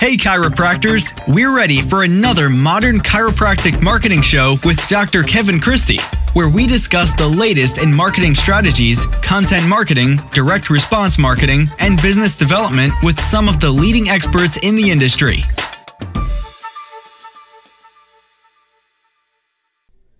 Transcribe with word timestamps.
Hey, 0.00 0.16
chiropractors! 0.16 1.12
We're 1.26 1.54
ready 1.54 1.82
for 1.82 2.04
another 2.04 2.48
modern 2.48 2.98
chiropractic 2.98 3.82
marketing 3.82 4.22
show 4.22 4.54
with 4.64 4.78
Dr. 4.86 5.24
Kevin 5.24 5.58
Christie, 5.58 5.98
where 6.34 6.48
we 6.48 6.68
discuss 6.68 7.12
the 7.16 7.26
latest 7.26 7.82
in 7.82 7.92
marketing 7.92 8.36
strategies, 8.36 9.06
content 9.22 9.66
marketing, 9.66 10.20
direct 10.30 10.70
response 10.70 11.18
marketing, 11.18 11.66
and 11.80 12.00
business 12.00 12.36
development 12.36 12.92
with 13.02 13.18
some 13.18 13.48
of 13.48 13.58
the 13.58 13.68
leading 13.68 14.08
experts 14.08 14.56
in 14.58 14.76
the 14.76 14.88
industry. 14.88 15.38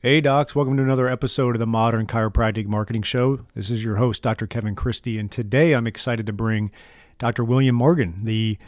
Hey, 0.01 0.21
docs, 0.21 0.57
welcome 0.57 0.77
to 0.77 0.83
another 0.83 1.07
episode 1.07 1.55
of 1.55 1.61
the 1.61 1.69
Modern 1.69 2.09
Chiropractic 2.09 2.67
Marketing 2.67 3.03
Show. 3.03 3.47
This 3.55 3.71
is 3.71 3.85
your 3.85 3.95
host, 3.95 4.25
Dr. 4.25 4.49
Kevin 4.49 4.75
Christie, 4.75 5.21
and 5.21 5.31
today 5.31 5.75
I'm 5.75 5.87
excited 5.87 6.27
to 6.27 6.33
bring 6.33 6.73
Dr. 7.19 7.45
William 7.45 7.77
Morgan, 7.77 8.25
the 8.25 8.59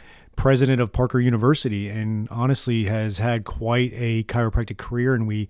president 0.41 0.81
of 0.81 0.91
Parker 0.91 1.19
University, 1.19 1.87
and 1.87 2.27
honestly 2.31 2.85
has 2.85 3.19
had 3.19 3.43
quite 3.43 3.91
a 3.93 4.23
chiropractic 4.23 4.79
career. 4.79 5.13
And 5.13 5.27
we 5.27 5.47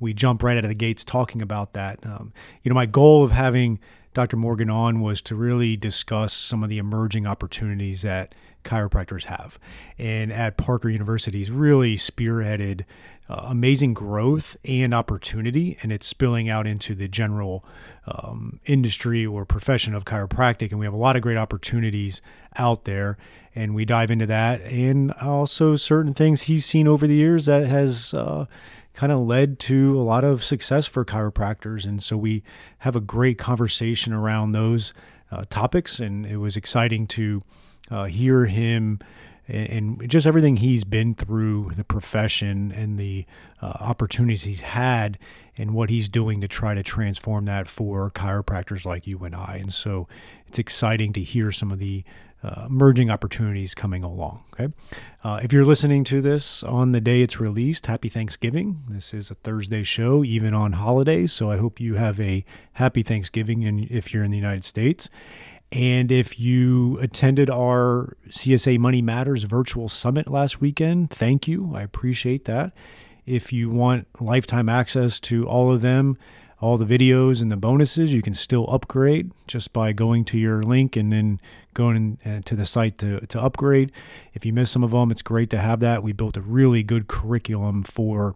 we 0.00 0.12
jump 0.12 0.42
right 0.42 0.56
out 0.56 0.64
of 0.64 0.68
the 0.68 0.74
gates 0.74 1.04
talking 1.04 1.40
about 1.40 1.74
that. 1.74 2.04
Um, 2.04 2.32
you 2.64 2.68
know, 2.68 2.74
my 2.74 2.86
goal 2.86 3.22
of 3.22 3.30
having 3.30 3.78
Dr. 4.14 4.36
Morgan 4.36 4.70
on 4.70 5.00
was 5.00 5.22
to 5.22 5.34
really 5.34 5.76
discuss 5.76 6.32
some 6.32 6.62
of 6.62 6.68
the 6.68 6.78
emerging 6.78 7.26
opportunities 7.26 8.02
that 8.02 8.34
chiropractors 8.64 9.24
have. 9.24 9.58
And 9.98 10.32
at 10.32 10.56
Parker 10.56 10.88
University, 10.88 11.38
he's 11.38 11.50
really 11.50 11.96
spearheaded 11.96 12.84
uh, 13.28 13.46
amazing 13.46 13.94
growth 13.94 14.56
and 14.64 14.92
opportunity, 14.92 15.78
and 15.82 15.92
it's 15.92 16.06
spilling 16.06 16.48
out 16.48 16.66
into 16.66 16.94
the 16.94 17.08
general 17.08 17.64
um, 18.06 18.60
industry 18.66 19.24
or 19.24 19.46
profession 19.46 19.94
of 19.94 20.04
chiropractic. 20.04 20.70
And 20.70 20.78
we 20.78 20.86
have 20.86 20.92
a 20.92 20.98
lot 20.98 21.16
of 21.16 21.22
great 21.22 21.38
opportunities 21.38 22.20
out 22.56 22.84
there, 22.84 23.16
and 23.54 23.74
we 23.74 23.84
dive 23.84 24.10
into 24.10 24.26
that, 24.26 24.60
and 24.62 25.12
also 25.12 25.76
certain 25.76 26.12
things 26.12 26.42
he's 26.42 26.66
seen 26.66 26.86
over 26.86 27.06
the 27.06 27.16
years 27.16 27.46
that 27.46 27.66
has. 27.66 28.12
Uh, 28.12 28.46
kind 28.94 29.12
of 29.12 29.20
led 29.20 29.58
to 29.60 29.98
a 29.98 30.02
lot 30.02 30.24
of 30.24 30.44
success 30.44 30.86
for 30.86 31.04
chiropractors. 31.04 31.86
And 31.86 32.02
so 32.02 32.16
we 32.16 32.42
have 32.78 32.96
a 32.96 33.00
great 33.00 33.38
conversation 33.38 34.12
around 34.12 34.52
those 34.52 34.92
uh, 35.30 35.44
topics. 35.48 35.98
And 35.98 36.26
it 36.26 36.36
was 36.36 36.56
exciting 36.56 37.06
to 37.08 37.42
uh, 37.90 38.04
hear 38.04 38.46
him 38.46 39.00
and, 39.48 40.08
just 40.08 40.26
everything 40.26 40.56
he's 40.56 40.84
been 40.84 41.14
through, 41.14 41.70
the 41.76 41.84
profession 41.84 42.72
and 42.72 42.98
the 42.98 43.26
uh, 43.60 43.76
opportunities 43.80 44.44
he's 44.44 44.60
had, 44.60 45.18
and 45.56 45.74
what 45.74 45.90
he's 45.90 46.08
doing 46.08 46.40
to 46.40 46.48
try 46.48 46.74
to 46.74 46.82
transform 46.82 47.44
that 47.46 47.68
for 47.68 48.10
chiropractors 48.10 48.86
like 48.86 49.06
you 49.06 49.18
and 49.24 49.34
I. 49.34 49.58
And 49.60 49.72
so 49.72 50.08
it's 50.46 50.58
exciting 50.58 51.12
to 51.14 51.22
hear 51.22 51.52
some 51.52 51.70
of 51.70 51.78
the 51.78 52.04
uh, 52.42 52.66
emerging 52.66 53.10
opportunities 53.10 53.74
coming 53.74 54.02
along. 54.02 54.42
Okay. 54.52 54.72
Uh, 55.22 55.40
if 55.42 55.52
you're 55.52 55.64
listening 55.64 56.02
to 56.04 56.20
this 56.20 56.62
on 56.64 56.92
the 56.92 57.00
day 57.00 57.22
it's 57.22 57.38
released, 57.38 57.86
happy 57.86 58.08
Thanksgiving. 58.08 58.82
This 58.88 59.14
is 59.14 59.30
a 59.30 59.34
Thursday 59.34 59.84
show, 59.84 60.24
even 60.24 60.52
on 60.52 60.72
holidays. 60.72 61.32
So 61.32 61.50
I 61.50 61.58
hope 61.58 61.80
you 61.80 61.94
have 61.94 62.18
a 62.18 62.44
happy 62.72 63.02
Thanksgiving 63.02 63.64
and 63.64 63.88
if 63.90 64.12
you're 64.12 64.24
in 64.24 64.32
the 64.32 64.36
United 64.36 64.64
States. 64.64 65.08
And 65.72 66.12
if 66.12 66.38
you 66.38 66.98
attended 67.00 67.48
our 67.48 68.16
CSA 68.28 68.78
Money 68.78 69.00
Matters 69.00 69.44
virtual 69.44 69.88
summit 69.88 70.28
last 70.28 70.60
weekend, 70.60 71.10
thank 71.10 71.48
you. 71.48 71.72
I 71.74 71.80
appreciate 71.80 72.44
that. 72.44 72.72
If 73.24 73.54
you 73.54 73.70
want 73.70 74.06
lifetime 74.20 74.68
access 74.68 75.18
to 75.20 75.48
all 75.48 75.72
of 75.72 75.80
them, 75.80 76.18
all 76.60 76.76
the 76.76 76.84
videos 76.84 77.40
and 77.40 77.50
the 77.50 77.56
bonuses, 77.56 78.12
you 78.12 78.20
can 78.20 78.34
still 78.34 78.68
upgrade 78.68 79.32
just 79.46 79.72
by 79.72 79.92
going 79.92 80.26
to 80.26 80.38
your 80.38 80.62
link 80.62 80.94
and 80.94 81.10
then 81.10 81.40
going 81.72 82.18
uh, 82.26 82.40
to 82.44 82.54
the 82.54 82.66
site 82.66 82.98
to, 82.98 83.26
to 83.26 83.40
upgrade. 83.40 83.90
If 84.34 84.44
you 84.44 84.52
miss 84.52 84.70
some 84.70 84.84
of 84.84 84.90
them, 84.90 85.10
it's 85.10 85.22
great 85.22 85.48
to 85.50 85.58
have 85.58 85.80
that. 85.80 86.02
We 86.02 86.12
built 86.12 86.36
a 86.36 86.42
really 86.42 86.82
good 86.82 87.08
curriculum 87.08 87.82
for 87.82 88.34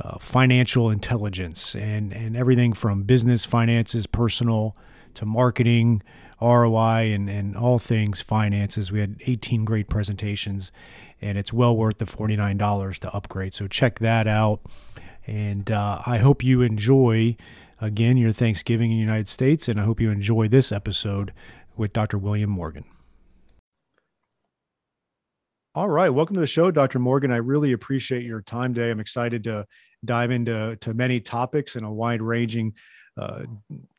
uh, 0.00 0.18
financial 0.18 0.90
intelligence 0.90 1.76
and, 1.76 2.12
and 2.12 2.36
everything 2.36 2.72
from 2.72 3.04
business, 3.04 3.44
finances, 3.44 4.08
personal 4.08 4.76
to 5.14 5.24
marketing 5.24 6.02
ROI 6.44 7.12
and, 7.12 7.30
and 7.30 7.56
all 7.56 7.78
things 7.78 8.20
finances. 8.20 8.92
We 8.92 9.00
had 9.00 9.16
18 9.26 9.64
great 9.64 9.88
presentations, 9.88 10.70
and 11.20 11.38
it's 11.38 11.52
well 11.52 11.76
worth 11.76 11.98
the 11.98 12.04
$49 12.04 12.98
to 12.98 13.14
upgrade. 13.14 13.54
So 13.54 13.66
check 13.66 13.98
that 14.00 14.26
out. 14.26 14.60
And 15.26 15.70
uh, 15.70 16.02
I 16.06 16.18
hope 16.18 16.44
you 16.44 16.60
enjoy, 16.60 17.36
again, 17.80 18.18
your 18.18 18.32
Thanksgiving 18.32 18.90
in 18.90 18.98
the 18.98 19.00
United 19.00 19.28
States, 19.28 19.68
and 19.68 19.80
I 19.80 19.84
hope 19.84 20.00
you 20.00 20.10
enjoy 20.10 20.48
this 20.48 20.70
episode 20.70 21.32
with 21.76 21.92
Dr. 21.92 22.18
William 22.18 22.50
Morgan. 22.50 22.84
All 25.74 25.88
right, 25.88 26.10
welcome 26.10 26.34
to 26.34 26.40
the 26.40 26.46
show, 26.46 26.70
Dr. 26.70 27.00
Morgan. 27.00 27.32
I 27.32 27.38
really 27.38 27.72
appreciate 27.72 28.22
your 28.22 28.42
time 28.42 28.74
today. 28.74 28.90
I'm 28.90 29.00
excited 29.00 29.42
to 29.44 29.66
dive 30.04 30.30
into 30.30 30.76
to 30.80 30.94
many 30.94 31.20
topics 31.20 31.74
and 31.74 31.84
a 31.84 31.90
wide 31.90 32.22
ranging 32.22 32.74
uh, 33.16 33.42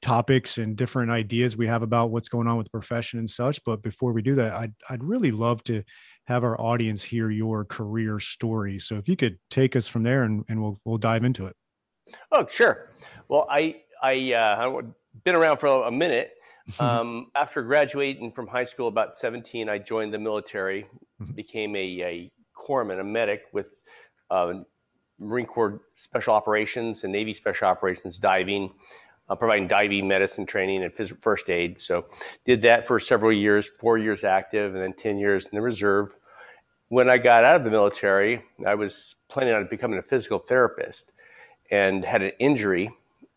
topics 0.02 0.58
and 0.58 0.76
different 0.76 1.12
ideas 1.12 1.56
we 1.56 1.68
have 1.68 1.84
about 1.84 2.12
what's 2.12 2.30
going 2.30 2.48
on 2.48 2.58
with 2.58 2.66
the 2.66 2.72
profession 2.72 3.20
and 3.20 3.30
such. 3.30 3.64
But 3.64 3.82
before 3.82 4.12
we 4.12 4.22
do 4.22 4.36
that, 4.36 4.54
I'd, 4.54 4.74
I'd 4.90 5.04
really 5.04 5.32
love 5.32 5.64
to 5.66 5.84
have 6.26 6.44
our 6.44 6.60
audience 6.60 7.02
hear 7.02 7.30
your 7.30 7.66
career 7.66 8.20
story. 8.20 8.80
So 8.80 8.98
if 8.98 9.08
you 9.08 9.16
could 9.16 9.38
take 9.50 9.76
us 9.76 9.88
from 9.88 10.04
there 10.04 10.24
and, 10.24 10.44
and 10.50 10.62
we'll, 10.62 10.80
we'll 10.84 10.98
dive 10.98 11.24
into 11.24 11.46
it. 11.46 11.56
Oh, 12.32 12.46
sure. 12.50 12.92
Well, 13.28 13.48
I, 13.50 13.82
I, 14.02 14.34
uh, 14.34 14.80
I've 14.80 15.24
been 15.24 15.36
around 15.36 15.58
for 15.58 15.68
a 15.68 15.92
minute. 15.92 16.32
Um, 16.80 17.28
after 17.36 17.62
graduating 17.62 18.32
from 18.32 18.48
high 18.48 18.66
school 18.66 18.88
about 18.88 19.16
17, 19.16 19.70
I 19.70 19.78
joined 19.78 20.12
the 20.12 20.18
military, 20.18 20.88
mm-hmm. 21.22 21.34
became 21.34 21.76
a, 21.76 22.02
a 22.02 22.32
corpsman, 22.58 23.00
a 23.00 23.04
medic 23.04 23.44
with 23.54 23.70
uh, 24.32 24.62
Marine 25.20 25.46
Corps 25.46 25.82
Special 25.96 26.34
Operations 26.34 27.04
and 27.04 27.14
Navy 27.14 27.34
Special 27.34 27.68
Operations 27.68 28.18
diving 28.18 28.74
Uh, 29.28 29.34
providing 29.34 29.68
diving 29.68 30.08
medicine 30.08 30.46
training 30.46 30.84
and 30.84 30.94
phys- 30.94 31.20
first 31.20 31.50
aid. 31.50 31.82
So 31.82 32.06
did 32.46 32.62
that 32.62 32.86
for 32.86 33.00
several 33.00 33.32
years, 33.32 33.68
four 33.80 33.98
years 33.98 34.24
active, 34.24 34.76
and 34.76 34.84
then 34.84 34.94
10 34.94 35.18
years 35.18 35.48
in 35.48 35.56
the 35.56 35.64
reserve. 35.64 36.16
When 36.90 37.10
I 37.10 37.18
got 37.18 37.44
out 37.44 37.56
of 37.56 37.64
the 37.64 37.72
military, 37.72 38.44
I 38.68 38.76
was 38.76 39.16
planning 39.28 39.56
on 39.56 39.68
becoming 39.68 39.98
a 39.98 40.04
physical 40.04 40.38
therapist 40.38 41.12
and 41.72 42.06
had 42.06 42.22
an 42.22 42.34
injury. 42.38 42.92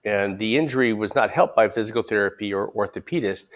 And 0.04 0.38
the 0.38 0.59
injury 0.59 0.93
was 0.93 1.15
not 1.15 1.31
helped 1.31 1.56
by 1.56 1.71
physical 1.71 2.03
therapy 2.03 2.53
or 2.53 2.70
orthopedist, 2.72 3.49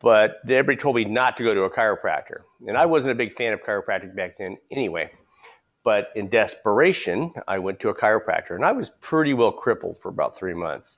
but 0.00 0.40
everybody 0.44 0.78
told 0.78 0.96
me 0.96 1.04
not 1.04 1.36
to 1.36 1.44
go 1.44 1.52
to 1.52 1.64
a 1.64 1.70
chiropractor. 1.70 2.44
And 2.66 2.78
I 2.78 2.86
wasn't 2.86 3.12
a 3.12 3.14
big 3.14 3.34
fan 3.34 3.52
of 3.52 3.62
chiropractic 3.62 4.16
back 4.16 4.38
then 4.38 4.56
anyway. 4.70 5.10
But 5.84 6.12
in 6.16 6.30
desperation, 6.30 7.34
I 7.46 7.58
went 7.58 7.78
to 7.80 7.90
a 7.90 7.94
chiropractor 7.94 8.54
and 8.54 8.64
I 8.64 8.72
was 8.72 8.88
pretty 9.02 9.34
well 9.34 9.52
crippled 9.52 9.98
for 9.98 10.08
about 10.08 10.34
three 10.34 10.54
months 10.54 10.96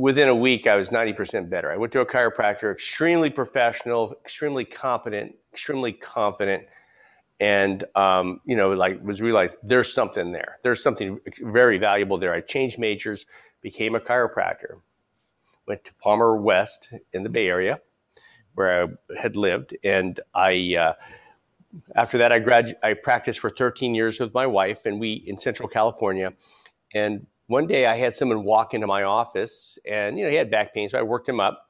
within 0.00 0.28
a 0.28 0.34
week, 0.34 0.66
I 0.66 0.76
was 0.76 0.88
90% 0.90 1.50
better. 1.50 1.70
I 1.70 1.76
went 1.76 1.92
to 1.92 2.00
a 2.00 2.06
chiropractor, 2.06 2.72
extremely 2.72 3.30
professional, 3.30 4.14
extremely 4.24 4.64
competent, 4.64 5.34
extremely 5.52 5.92
confident. 5.92 6.64
And, 7.38 7.84
um, 7.94 8.40
you 8.44 8.56
know, 8.56 8.70
like 8.70 9.02
was 9.02 9.20
realized 9.20 9.56
there's 9.62 9.92
something 9.92 10.32
there. 10.32 10.58
There's 10.62 10.82
something 10.82 11.18
very 11.40 11.78
valuable 11.78 12.18
there. 12.18 12.32
I 12.32 12.40
changed 12.40 12.78
majors, 12.78 13.26
became 13.60 13.94
a 13.94 14.00
chiropractor, 14.00 14.80
went 15.66 15.84
to 15.84 15.94
Palmer 15.94 16.36
West 16.36 16.92
in 17.12 17.22
the 17.22 17.30
Bay 17.30 17.46
Area 17.46 17.80
where 18.54 18.84
I 18.84 19.18
had 19.20 19.36
lived. 19.36 19.76
And 19.84 20.18
I, 20.34 20.76
uh, 20.76 20.94
after 21.94 22.18
that, 22.18 22.32
I 22.32 22.40
grad, 22.40 22.76
I 22.82 22.94
practiced 22.94 23.38
for 23.38 23.50
13 23.50 23.94
years 23.94 24.18
with 24.18 24.34
my 24.34 24.46
wife 24.46 24.86
and 24.86 24.98
we 24.98 25.12
in 25.12 25.38
Central 25.38 25.68
California. 25.68 26.32
And 26.92 27.26
one 27.50 27.66
day 27.66 27.84
I 27.84 27.96
had 27.96 28.14
someone 28.14 28.44
walk 28.44 28.74
into 28.74 28.86
my 28.86 29.02
office 29.02 29.76
and, 29.84 30.16
you 30.16 30.24
know, 30.24 30.30
he 30.30 30.36
had 30.36 30.52
back 30.52 30.72
pain. 30.72 30.88
So 30.88 30.96
I 30.96 31.02
worked 31.02 31.28
him 31.28 31.40
up 31.40 31.66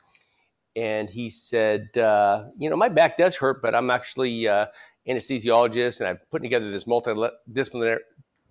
and 0.76 1.08
he 1.08 1.30
said, 1.30 1.96
uh, 1.96 2.48
you 2.58 2.68
know, 2.68 2.76
my 2.76 2.90
back 2.90 3.16
does 3.16 3.36
hurt, 3.36 3.62
but 3.62 3.74
I'm 3.74 3.88
actually 3.88 4.46
uh, 4.46 4.66
anesthesiologist 5.08 6.00
and 6.00 6.08
I'm 6.10 6.18
putting 6.30 6.44
together 6.44 6.70
this 6.70 6.84
multidisciplinary, 6.84 8.00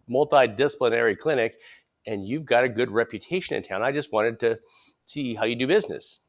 multidisciplinary 0.10 1.20
clinic 1.20 1.60
and 2.08 2.28
you've 2.28 2.46
got 2.46 2.64
a 2.64 2.70
good 2.70 2.90
reputation 2.90 3.56
in 3.56 3.62
town. 3.62 3.84
I 3.84 3.92
just 3.92 4.12
wanted 4.12 4.40
to 4.40 4.60
see 5.06 5.36
how 5.36 5.46
you 5.46 5.56
do 5.56 5.68
business. 5.68 6.22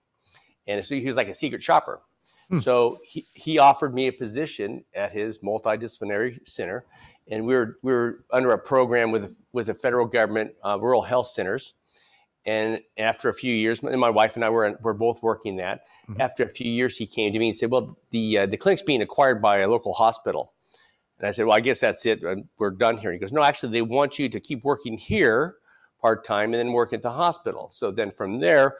And 0.67 0.85
so 0.85 0.97
he 0.97 1.07
was 1.07 1.17
like 1.17 1.29
a 1.29 1.35
secret 1.35 1.63
shopper. 1.63 2.03
Hmm. 2.51 2.59
So 2.59 2.99
he, 3.07 3.27
he 3.33 3.57
offered 3.57 3.95
me 3.95 4.07
a 4.09 4.13
position 4.13 4.85
at 4.95 5.13
his 5.13 5.39
multidisciplinary 5.39 6.47
center 6.47 6.85
and 7.31 7.47
we 7.47 7.55
were 7.55 7.79
we 7.83 7.93
were 7.93 8.25
under 8.33 8.51
a 8.51 8.59
program 8.59 9.13
with 9.13 9.39
with 9.53 9.69
the 9.69 9.75
federal 9.75 10.07
government, 10.07 10.53
uh, 10.65 10.79
rural 10.81 11.03
health 11.03 11.29
centers. 11.29 11.75
And 12.47 12.81
after 12.97 13.29
a 13.29 13.35
few 13.35 13.55
years, 13.55 13.83
and 13.83 14.01
my 14.01 14.09
wife 14.11 14.35
and 14.35 14.45
I 14.45 14.51
were 14.51 14.79
were 14.83 14.95
both 14.95 15.23
working 15.23 15.57
that. 15.57 15.83
Mm-hmm. 16.09 16.21
After 16.21 16.43
a 16.43 16.49
few 16.49 16.71
years, 16.71 16.97
he 16.97 17.07
came 17.07 17.33
to 17.33 17.39
me 17.39 17.51
and 17.51 17.59
said, 17.59 17.71
"Well, 17.71 17.97
the 18.11 18.39
uh, 18.39 18.47
the 18.47 18.57
clinic's 18.57 18.83
being 18.83 19.03
acquired 19.03 19.41
by 19.41 19.59
a 19.59 19.69
local 19.69 19.93
hospital." 19.93 20.53
And 21.19 21.29
I 21.29 21.33
said, 21.33 21.47
"Well, 21.47 21.57
I 21.57 21.61
guess 21.61 21.81
that's 21.81 22.05
it. 22.07 22.23
We're 22.59 22.71
done 22.71 22.99
here." 22.99 23.13
He 23.13 23.19
goes, 23.19 23.33
"No, 23.33 23.43
actually, 23.43 23.73
they 23.73 23.83
want 23.83 24.19
you 24.19 24.29
to 24.29 24.41
keep 24.41 24.65
working 24.65 24.99
here 24.99 25.57
part 26.01 26.25
time 26.25 26.55
and 26.55 26.55
then 26.55 26.73
work 26.73 26.93
at 26.93 27.03
the 27.03 27.13
hospital." 27.13 27.69
So 27.71 27.91
then 27.91 28.11
from 28.11 28.41
there, 28.41 28.79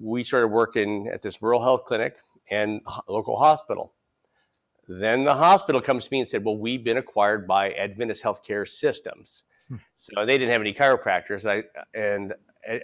we 0.00 0.22
started 0.22 0.48
working 0.48 1.08
at 1.12 1.22
this 1.22 1.42
rural 1.42 1.62
health 1.62 1.84
clinic 1.86 2.18
and 2.48 2.80
local 3.08 3.36
hospital 3.36 3.92
Then 4.98 5.22
the 5.22 5.34
hospital 5.34 5.80
comes 5.80 6.06
to 6.06 6.12
me 6.12 6.18
and 6.18 6.28
said, 6.28 6.44
"Well, 6.44 6.56
we've 6.56 6.82
been 6.82 6.96
acquired 6.96 7.46
by 7.46 7.70
Adventist 7.72 8.24
Healthcare 8.24 8.66
Systems." 8.66 9.44
Hmm. 9.68 9.76
So 9.96 10.26
they 10.26 10.36
didn't 10.36 10.52
have 10.52 10.60
any 10.60 10.74
chiropractors. 10.74 11.48
I 11.48 11.62
and 11.96 12.34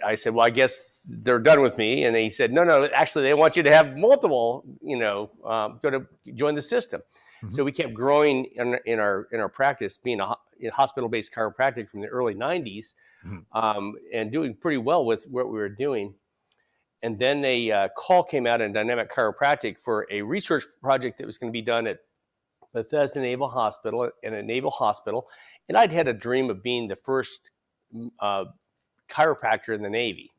I 0.05 0.15
said, 0.15 0.33
"Well, 0.33 0.45
I 0.45 0.49
guess 0.49 1.05
they're 1.09 1.39
done 1.39 1.61
with 1.61 1.77
me." 1.77 2.05
And 2.05 2.15
he 2.15 2.29
said, 2.29 2.53
"No, 2.53 2.63
no, 2.63 2.85
actually, 2.85 3.23
they 3.23 3.33
want 3.33 3.57
you 3.57 3.63
to 3.63 3.71
have 3.73 3.97
multiple. 3.97 4.63
You 4.81 4.97
know, 4.97 5.29
um, 5.45 5.79
go 5.83 5.89
to 5.89 6.07
join 6.33 6.55
the 6.55 6.61
system." 6.61 7.01
Mm-hmm. 7.43 7.55
So 7.55 7.65
we 7.65 7.73
kept 7.73 7.93
growing 7.93 8.45
in, 8.55 8.79
in, 8.85 8.99
our 8.99 9.27
in 9.33 9.41
our 9.41 9.49
practice, 9.49 9.97
being 9.97 10.21
a 10.21 10.35
hospital-based 10.71 11.33
chiropractic 11.33 11.89
from 11.89 12.01
the 12.01 12.07
early 12.07 12.35
'90s, 12.35 12.95
mm-hmm. 13.25 13.57
um, 13.57 13.95
and 14.13 14.31
doing 14.31 14.55
pretty 14.55 14.77
well 14.77 15.05
with 15.05 15.25
what 15.25 15.47
we 15.47 15.59
were 15.59 15.69
doing. 15.69 16.15
And 17.03 17.19
then 17.19 17.45
a 17.45 17.71
uh, 17.71 17.87
call 17.95 18.23
came 18.23 18.47
out 18.47 18.59
in 18.61 18.73
Dynamic 18.73 19.11
Chiropractic 19.11 19.77
for 19.77 20.07
a 20.09 20.23
research 20.23 20.63
project 20.81 21.19
that 21.19 21.27
was 21.27 21.37
going 21.37 21.51
to 21.51 21.57
be 21.57 21.61
done 21.61 21.85
at 21.85 21.99
Bethesda 22.73 23.19
Naval 23.19 23.49
Hospital 23.49 24.09
and 24.23 24.35
a 24.35 24.43
naval 24.43 24.71
hospital. 24.71 25.27
And 25.67 25.77
I'd 25.77 25.93
had 25.93 26.07
a 26.07 26.13
dream 26.13 26.49
of 26.49 26.63
being 26.63 26.87
the 26.87 26.95
first 26.95 27.51
uh, 28.19 28.45
chiropractor 29.09 29.75
in 29.75 29.83
the 29.83 29.89
Navy. 29.89 30.31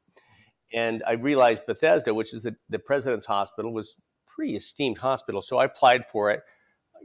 And 0.73 1.03
I 1.07 1.13
realized 1.13 1.65
Bethesda, 1.67 2.13
which 2.13 2.35
is 2.35 2.43
the, 2.43 2.57
the 2.69 2.79
president's 2.79 3.27
hospital, 3.27 3.73
was 3.73 3.97
pretty 4.27 4.57
esteemed 4.57 4.99
hospital. 4.99 5.43
So 5.43 5.57
I 5.59 5.65
applied 5.65 6.07
for 6.07 6.31
it, 6.31 6.43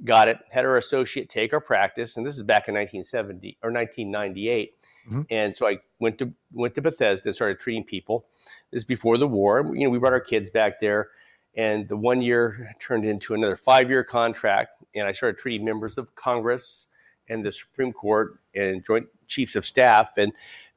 got 0.04 0.28
it, 0.28 0.40
had 0.51 0.66
our 0.66 0.78
associate 0.78 1.30
take 1.30 1.54
our 1.54 1.62
practice, 1.62 2.18
and 2.18 2.25
this 2.25 2.36
is 2.36 2.44
back 2.44 2.68
in 2.68 2.75
1970 2.75 3.57
or 3.63 3.72
1998. 3.72 4.74
Mm-hmm. 5.07 5.22
And 5.30 5.56
so 5.56 5.68
I 5.68 5.80
went 6.00 6.18
to 6.19 6.34
went 6.51 6.75
to 6.75 6.81
Bethesda 6.81 7.30
and 7.30 7.36
started 7.36 7.60
treating 7.60 7.84
people. 7.84 8.25
This 8.72 8.80
is 8.80 8.86
before 8.86 9.18
the 9.18 9.28
war. 9.28 9.72
You 9.74 9.86
know, 9.86 9.90
we 9.90 10.00
brought 10.00 10.13
our 10.13 10.19
kids 10.19 10.50
back 10.50 10.80
there, 10.80 11.10
and 11.56 11.88
the 11.90 11.98
one 11.98 12.22
year 12.22 12.74
turned 12.80 13.06
into 13.06 13.34
another 13.34 13.57
five 13.57 13.90
year 13.90 14.04
contract. 14.04 14.84
And 14.95 15.07
I 15.07 15.12
started 15.12 15.40
treating 15.40 15.66
members 15.66 15.98
of 15.98 16.16
Congress 16.16 16.88
and 17.28 17.45
the 17.45 17.51
Supreme 17.51 17.92
Court 17.92 18.40
and 18.56 18.86
Joint 18.86 19.07
Chiefs 19.28 19.56
of 19.56 19.66
Staff. 19.66 20.18
And 20.18 20.34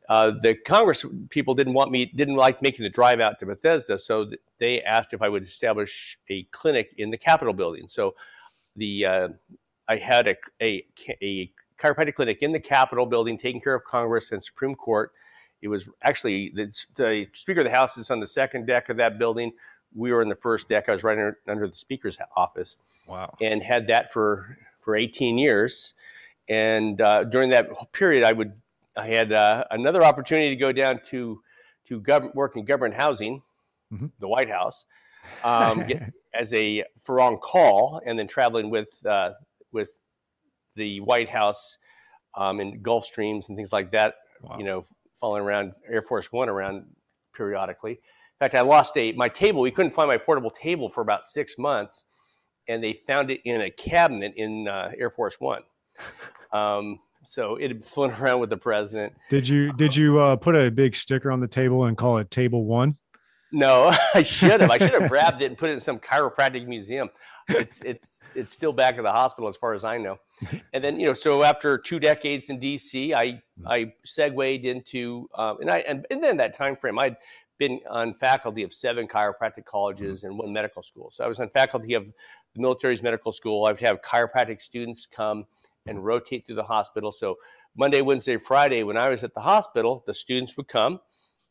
uh, 0.08 0.32
the 0.40 0.54
Congress 0.54 1.04
people 1.30 1.54
didn't 1.54 1.74
want 1.74 1.90
me, 1.90 2.06
didn't 2.06 2.36
like 2.36 2.62
making 2.62 2.84
the 2.84 2.90
drive 2.90 3.20
out 3.20 3.38
to 3.40 3.46
Bethesda, 3.46 3.98
so 3.98 4.30
they 4.58 4.80
asked 4.82 5.12
if 5.12 5.20
I 5.20 5.28
would 5.28 5.42
establish 5.42 6.18
a 6.28 6.44
clinic 6.44 6.94
in 6.96 7.10
the 7.10 7.18
Capitol 7.18 7.54
building. 7.54 7.88
So 7.88 8.14
the 8.76 9.06
uh, 9.06 9.28
I 9.88 9.96
had 9.96 10.28
a, 10.28 10.36
a, 10.60 10.84
a 11.22 11.52
chiropractic 11.78 12.14
clinic 12.14 12.42
in 12.42 12.52
the 12.52 12.60
Capitol 12.60 13.06
building, 13.06 13.38
taking 13.38 13.60
care 13.60 13.74
of 13.74 13.84
Congress 13.84 14.32
and 14.32 14.42
Supreme 14.42 14.74
Court. 14.74 15.12
It 15.62 15.68
was 15.68 15.88
actually 16.02 16.52
the, 16.54 16.72
the 16.94 17.28
Speaker 17.32 17.60
of 17.60 17.64
the 17.64 17.72
House 17.72 17.96
is 17.96 18.10
on 18.10 18.20
the 18.20 18.26
second 18.26 18.66
deck 18.66 18.88
of 18.88 18.96
that 18.98 19.18
building. 19.18 19.52
We 19.94 20.12
were 20.12 20.20
in 20.20 20.28
the 20.28 20.34
first 20.34 20.68
deck. 20.68 20.88
I 20.88 20.92
was 20.92 21.02
right 21.02 21.16
under, 21.16 21.38
under 21.48 21.68
the 21.68 21.74
Speaker's 21.74 22.18
office. 22.36 22.76
Wow! 23.08 23.34
And 23.40 23.62
had 23.62 23.86
that 23.86 24.12
for 24.12 24.58
for 24.80 24.94
18 24.94 25.38
years. 25.38 25.94
And 26.48 27.00
uh, 27.00 27.24
during 27.24 27.50
that 27.50 27.92
period, 27.92 28.22
I 28.22 28.32
would 28.32 28.52
I 28.96 29.06
had 29.06 29.32
uh, 29.32 29.64
another 29.70 30.04
opportunity 30.04 30.50
to 30.50 30.56
go 30.56 30.72
down 30.72 31.00
to 31.06 31.42
to 31.88 32.00
gov- 32.00 32.34
work 32.34 32.56
in 32.56 32.64
government 32.64 32.94
housing, 32.94 33.42
mm-hmm. 33.92 34.06
the 34.18 34.28
White 34.28 34.50
House, 34.50 34.86
um, 35.44 35.86
get, 35.86 36.12
as 36.38 36.52
a 36.52 36.84
for 37.00 37.20
on 37.20 37.36
call, 37.38 38.00
and 38.04 38.18
then 38.18 38.26
traveling 38.26 38.70
with 38.70 39.04
uh, 39.06 39.32
with 39.72 39.90
the 40.74 41.00
White 41.00 41.28
House 41.28 41.78
um, 42.34 42.60
in 42.60 42.82
Gulfstreams 42.82 43.48
and 43.48 43.56
things 43.56 43.72
like 43.72 43.92
that. 43.92 44.14
Wow. 44.42 44.58
You 44.58 44.64
know, 44.64 44.86
following 45.20 45.42
around 45.42 45.72
Air 45.88 46.02
Force 46.02 46.32
One 46.32 46.48
around 46.48 46.86
periodically. 47.34 47.92
In 47.92 48.38
fact, 48.38 48.54
I 48.54 48.60
lost 48.60 48.96
a 48.96 49.12
my 49.12 49.28
table. 49.28 49.62
We 49.62 49.70
couldn't 49.70 49.92
find 49.92 50.08
my 50.08 50.18
portable 50.18 50.50
table 50.50 50.88
for 50.88 51.00
about 51.00 51.24
six 51.24 51.56
months, 51.58 52.04
and 52.68 52.82
they 52.84 52.92
found 52.92 53.30
it 53.30 53.40
in 53.44 53.60
a 53.60 53.70
cabinet 53.70 54.34
in 54.36 54.68
uh, 54.68 54.92
Air 54.98 55.10
Force 55.10 55.40
One. 55.40 55.62
Um, 56.52 57.00
so 57.22 57.56
it 57.56 57.70
had 57.70 57.84
flown 57.84 58.10
around 58.20 58.40
with 58.40 58.50
the 58.50 58.56
president. 58.56 59.14
Did 59.30 59.48
you 59.48 59.72
did 59.72 59.96
you 59.96 60.18
uh, 60.18 60.36
put 60.36 60.54
a 60.54 60.70
big 60.70 60.94
sticker 60.94 61.30
on 61.30 61.40
the 61.40 61.48
table 61.48 61.84
and 61.84 61.96
call 61.96 62.18
it 62.18 62.30
Table 62.30 62.64
One? 62.64 62.96
No, 63.52 63.94
I 64.14 64.22
should 64.22 64.60
have. 64.60 64.70
I 64.70 64.78
should 64.78 64.92
have 64.92 65.08
grabbed 65.08 65.42
it 65.42 65.46
and 65.46 65.58
put 65.58 65.70
it 65.70 65.74
in 65.74 65.80
some 65.80 65.98
chiropractic 65.98 66.66
museum. 66.66 67.10
It's 67.48 67.80
it's 67.82 68.20
it's 68.34 68.52
still 68.52 68.72
back 68.72 68.96
at 68.96 69.04
the 69.04 69.12
hospital 69.12 69.48
as 69.48 69.56
far 69.56 69.74
as 69.74 69.84
I 69.84 69.98
know. 69.98 70.18
And 70.72 70.82
then 70.82 70.98
you 70.98 71.06
know, 71.06 71.14
so 71.14 71.44
after 71.44 71.78
two 71.78 72.00
decades 72.00 72.48
in 72.48 72.60
DC, 72.60 73.12
I 73.12 73.42
I 73.64 73.92
segued 74.04 74.64
into 74.64 75.28
um, 75.34 75.60
and 75.60 75.70
I 75.70 75.78
and, 75.78 76.06
and 76.10 76.22
then 76.22 76.38
that 76.38 76.56
time 76.56 76.76
frame 76.76 76.98
I'd 76.98 77.16
been 77.58 77.80
on 77.88 78.12
faculty 78.14 78.62
of 78.62 78.72
seven 78.72 79.08
chiropractic 79.08 79.64
colleges 79.64 80.24
and 80.24 80.36
one 80.36 80.52
medical 80.52 80.82
school. 80.82 81.10
So 81.10 81.24
I 81.24 81.28
was 81.28 81.40
on 81.40 81.48
faculty 81.48 81.94
of 81.94 82.06
the 82.54 82.60
military's 82.60 83.02
medical 83.02 83.32
school. 83.32 83.64
I'd 83.64 83.80
have 83.80 84.02
chiropractic 84.02 84.60
students 84.60 85.06
come 85.06 85.46
and 85.86 86.04
rotate 86.04 86.46
through 86.46 86.56
the 86.56 86.64
hospital. 86.64 87.12
So 87.12 87.36
Monday, 87.76 88.00
Wednesday, 88.00 88.36
Friday, 88.36 88.82
when 88.82 88.96
I 88.96 89.08
was 89.08 89.22
at 89.22 89.34
the 89.34 89.40
hospital, 89.40 90.02
the 90.06 90.14
students 90.14 90.56
would 90.56 90.68
come 90.68 91.00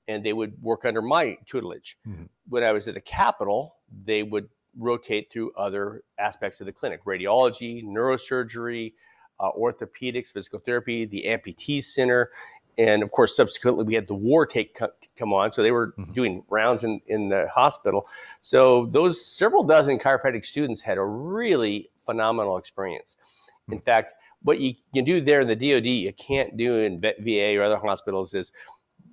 and 0.07 0.23
they 0.25 0.33
would 0.33 0.61
work 0.61 0.85
under 0.85 1.01
my 1.01 1.37
tutelage. 1.45 1.97
Mm-hmm. 2.07 2.25
When 2.49 2.63
I 2.63 2.71
was 2.71 2.87
at 2.87 2.93
the 2.93 3.01
Capitol, 3.01 3.75
they 4.05 4.23
would 4.23 4.49
rotate 4.77 5.31
through 5.31 5.51
other 5.55 6.03
aspects 6.19 6.59
of 6.59 6.65
the 6.65 6.73
clinic 6.73 7.03
radiology, 7.05 7.83
neurosurgery, 7.83 8.93
uh, 9.39 9.51
orthopedics, 9.51 10.31
physical 10.31 10.59
therapy, 10.59 11.05
the 11.05 11.23
amputee 11.27 11.83
center. 11.83 12.31
And 12.77 13.03
of 13.03 13.11
course, 13.11 13.35
subsequently, 13.35 13.85
we 13.85 13.95
had 13.95 14.07
the 14.07 14.15
war 14.15 14.45
take 14.45 14.77
come 15.17 15.33
on. 15.33 15.51
So 15.53 15.63
they 15.63 15.71
were 15.71 15.93
mm-hmm. 15.97 16.11
doing 16.11 16.43
rounds 16.49 16.83
in, 16.83 17.01
in 17.07 17.29
the 17.29 17.47
hospital. 17.47 18.07
So 18.41 18.87
those 18.87 19.25
several 19.25 19.63
dozen 19.63 19.97
chiropractic 19.97 20.43
students 20.43 20.81
had 20.81 20.97
a 20.97 21.05
really 21.05 21.89
phenomenal 22.05 22.57
experience. 22.57 23.17
In 23.67 23.77
mm-hmm. 23.77 23.83
fact, 23.85 24.13
what 24.43 24.59
you 24.59 24.75
can 24.93 25.05
do 25.05 25.21
there 25.21 25.41
in 25.41 25.47
the 25.47 25.55
DoD, 25.55 25.87
you 25.87 26.13
can't 26.13 26.55
do 26.55 26.77
in 26.77 27.01
VA 27.01 27.57
or 27.57 27.63
other 27.63 27.77
hospitals 27.77 28.33
is 28.35 28.51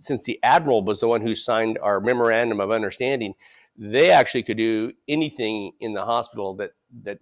since 0.03 0.25
the 0.25 0.39
admiral 0.43 0.83
was 0.83 1.01
the 1.01 1.09
one 1.09 1.21
who 1.21 1.35
signed 1.35 1.79
our 1.81 2.01
memorandum 2.01 2.61
of 2.61 2.71
understanding, 2.71 3.35
they 3.77 4.11
actually 4.11 4.43
could 4.43 4.57
do 4.57 4.93
anything 5.09 5.73
in 5.81 5.93
the 5.93 6.05
hospital 6.05 6.55
that 6.55 6.73
that 7.05 7.21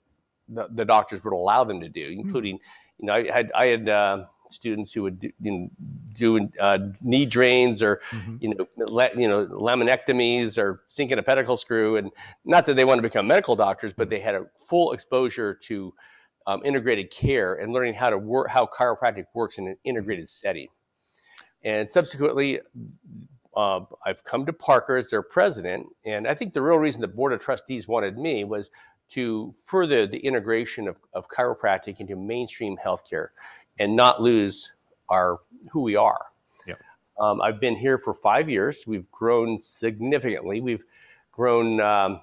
the, 0.49 0.69
the 0.71 0.85
doctors 0.85 1.23
would 1.23 1.33
allow 1.33 1.65
them 1.65 1.81
to 1.81 1.89
do, 1.89 2.13
hmm. 2.13 2.21
including, 2.21 2.59
you 2.99 3.07
know, 3.07 3.15
I 3.15 3.31
had 3.31 3.53
I 3.55 3.67
had 3.67 3.89
uh, 3.89 4.25
students 4.49 4.93
who 4.93 5.03
would 5.03 5.21
do, 5.21 5.31
you 5.41 5.53
know, 5.53 5.71
do 6.15 6.49
uh, 6.59 6.79
knee 7.01 7.27
drains 7.27 7.83
or 7.83 8.01
mm-hmm. 8.11 8.37
you 8.41 8.55
know 8.55 8.67
le, 8.77 9.09
you 9.15 9.29
know 9.29 9.47
laminectomies 9.47 10.59
or 10.59 10.83
sinking 10.87 11.19
a 11.19 11.23
pedicle 11.23 11.57
screw, 11.57 11.97
and 11.97 12.11
not 12.45 12.67
that 12.67 12.75
they 12.75 12.85
want 12.85 12.99
to 12.99 13.03
become 13.03 13.27
medical 13.27 13.57
doctors, 13.57 13.93
but 13.93 14.09
hmm. 14.09 14.11
they 14.11 14.21
had 14.21 14.35
a 14.35 14.47
full 14.69 14.93
exposure 14.93 15.55
to 15.67 15.95
um, 16.47 16.63
integrated 16.65 17.11
care 17.11 17.55
and 17.55 17.73
learning 17.73 17.95
how 17.95 18.11
to 18.11 18.19
work 18.19 18.49
how 18.49 18.67
chiropractic 18.67 19.27
works 19.35 19.59
in 19.59 19.69
an 19.69 19.77
integrated 19.85 20.29
setting. 20.29 20.69
And 21.63 21.91
subsequently, 21.91 22.61
uh, 23.55 23.81
I've 24.05 24.25
come 24.25 24.47
to 24.47 24.53
Parker 24.53 24.97
as 24.97 25.11
their 25.11 25.23
president, 25.23 25.89
and 26.05 26.27
I 26.27 26.35
think 26.35 26.55
the 26.55 26.63
real 26.63 26.77
reason 26.77 27.01
the 27.01 27.09
board 27.09 27.33
of 27.33 27.41
trustees 27.41 27.89
wanted 27.89 28.17
me 28.17 28.45
was 28.45 28.71
to 29.11 29.55
further 29.65 30.07
the 30.07 30.19
integration 30.19 30.89
of, 30.89 31.01
of 31.13 31.29
chiropractic 31.29 32.01
into 32.01 32.17
mainstream 32.17 32.77
healthcare 32.83 33.29
and 33.79 33.97
not 33.97 34.23
lose 34.23 34.73
our 35.09 35.41
who 35.73 35.83
we 35.83 35.97
are. 35.97 36.27
Yeah. 36.67 36.75
Um, 37.19 37.41
I've 37.41 37.61
been 37.61 37.77
here 37.77 37.99
for 37.99 38.15
five 38.15 38.49
years. 38.49 38.85
We've 38.87 39.11
grown 39.11 39.61
significantly. 39.61 40.61
We've 40.61 40.85
grown. 41.33 41.81
Um, 41.81 42.21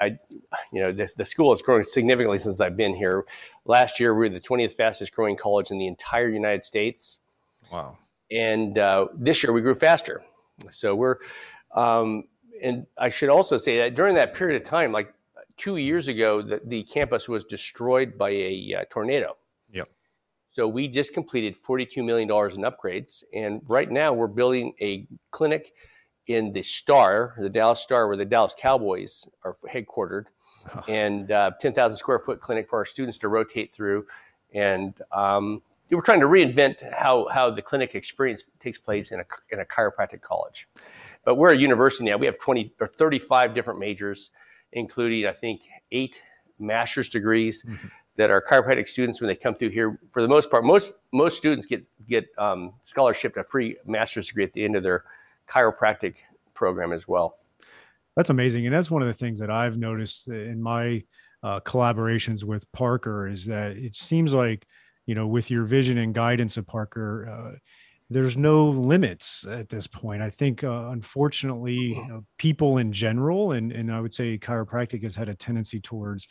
I, 0.00 0.18
you 0.72 0.82
know, 0.82 0.92
the, 0.92 1.08
the, 1.16 1.24
school 1.24 1.50
has 1.50 1.62
grown 1.62 1.82
significantly 1.84 2.38
since 2.38 2.60
I've 2.60 2.76
been 2.76 2.94
here. 2.94 3.24
Last 3.64 3.98
year, 3.98 4.14
we 4.14 4.28
were 4.28 4.34
the 4.34 4.40
20th 4.40 4.72
fastest 4.72 5.14
growing 5.14 5.36
college 5.36 5.70
in 5.70 5.78
the 5.78 5.86
entire 5.86 6.28
United 6.28 6.64
States. 6.64 7.20
Wow! 7.72 7.96
And 8.30 8.78
uh, 8.78 9.08
this 9.14 9.42
year, 9.42 9.52
we 9.52 9.60
grew 9.60 9.74
faster. 9.74 10.22
So 10.70 10.94
we're, 10.94 11.16
um, 11.74 12.24
and 12.62 12.86
I 12.98 13.08
should 13.08 13.28
also 13.28 13.58
say 13.58 13.78
that 13.78 13.94
during 13.94 14.14
that 14.16 14.34
period 14.34 14.60
of 14.60 14.68
time, 14.68 14.92
like 14.92 15.12
two 15.56 15.76
years 15.76 16.08
ago, 16.08 16.42
the, 16.42 16.60
the 16.64 16.82
campus 16.84 17.28
was 17.28 17.44
destroyed 17.44 18.18
by 18.18 18.30
a 18.30 18.74
uh, 18.78 18.84
tornado. 18.90 19.36
Yep. 19.72 19.88
So 20.52 20.66
we 20.66 20.88
just 20.88 21.14
completed 21.14 21.56
$42 21.60 22.04
million 22.04 22.28
in 22.28 22.62
upgrades, 22.62 23.24
and 23.34 23.62
right 23.66 23.90
now 23.90 24.12
we're 24.12 24.26
building 24.26 24.72
a 24.80 25.06
clinic 25.30 25.72
in 26.26 26.52
the 26.52 26.62
Star, 26.62 27.34
the 27.38 27.50
Dallas 27.50 27.80
Star, 27.80 28.08
where 28.08 28.16
the 28.16 28.24
Dallas 28.24 28.54
Cowboys 28.58 29.28
are 29.44 29.56
headquartered, 29.72 30.24
oh. 30.74 30.82
and 30.88 31.30
uh, 31.30 31.52
10,000 31.60 31.96
square 31.96 32.18
foot 32.18 32.40
clinic 32.40 32.68
for 32.68 32.78
our 32.78 32.84
students 32.84 33.18
to 33.18 33.28
rotate 33.28 33.72
through. 33.72 34.06
And 34.52 34.94
um, 35.12 35.62
we're 35.90 36.00
trying 36.00 36.20
to 36.20 36.26
reinvent 36.26 36.92
how, 36.92 37.28
how 37.32 37.50
the 37.50 37.62
clinic 37.62 37.94
experience 37.94 38.44
takes 38.60 38.78
place 38.78 39.12
in 39.12 39.20
a, 39.20 39.24
in 39.50 39.60
a 39.60 39.64
chiropractic 39.64 40.20
college. 40.20 40.68
But 41.24 41.36
we're 41.36 41.50
a 41.50 41.56
university 41.56 42.04
now. 42.04 42.16
We 42.16 42.26
have 42.26 42.38
20 42.38 42.72
or 42.80 42.86
35 42.86 43.54
different 43.54 43.78
majors, 43.78 44.30
including, 44.72 45.26
I 45.26 45.32
think, 45.32 45.62
eight 45.92 46.22
master's 46.58 47.10
degrees. 47.10 47.64
Mm-hmm. 47.64 47.88
That 48.16 48.30
our 48.30 48.42
chiropractic 48.42 48.88
students, 48.88 49.20
when 49.20 49.28
they 49.28 49.36
come 49.36 49.54
through 49.54 49.68
here, 49.68 49.98
for 50.10 50.22
the 50.22 50.28
most 50.28 50.50
part, 50.50 50.64
most 50.64 50.94
most 51.12 51.36
students 51.36 51.66
get 51.66 51.86
get 52.08 52.26
um, 52.38 52.72
scholarship, 52.82 53.36
a 53.36 53.44
free 53.44 53.76
master's 53.84 54.28
degree 54.28 54.44
at 54.44 54.54
the 54.54 54.64
end 54.64 54.74
of 54.74 54.82
their 54.82 55.04
chiropractic 55.46 56.20
program 56.54 56.94
as 56.94 57.06
well. 57.06 57.36
That's 58.16 58.30
amazing. 58.30 58.64
And 58.64 58.74
that's 58.74 58.90
one 58.90 59.02
of 59.02 59.08
the 59.08 59.14
things 59.14 59.38
that 59.38 59.50
I've 59.50 59.76
noticed 59.76 60.28
in 60.28 60.62
my 60.62 61.04
uh, 61.42 61.60
collaborations 61.60 62.42
with 62.42 62.70
Parker 62.72 63.28
is 63.28 63.44
that 63.46 63.76
it 63.76 63.94
seems 63.94 64.32
like, 64.32 64.66
you 65.06 65.14
know, 65.14 65.26
with 65.26 65.50
your 65.50 65.64
vision 65.64 65.98
and 65.98 66.14
guidance 66.14 66.56
of 66.56 66.66
Parker, 66.66 67.28
uh, 67.30 67.56
there's 68.08 68.36
no 68.36 68.68
limits 68.68 69.44
at 69.48 69.68
this 69.68 69.86
point. 69.86 70.22
I 70.22 70.30
think, 70.30 70.62
uh, 70.62 70.88
unfortunately, 70.90 71.74
you 71.74 72.08
know, 72.08 72.24
people 72.38 72.78
in 72.78 72.92
general, 72.92 73.52
and, 73.52 73.72
and 73.72 73.92
I 73.92 74.00
would 74.00 74.14
say 74.14 74.38
chiropractic 74.38 75.02
has 75.02 75.16
had 75.16 75.28
a 75.28 75.34
tendency 75.34 75.80
towards 75.80 76.28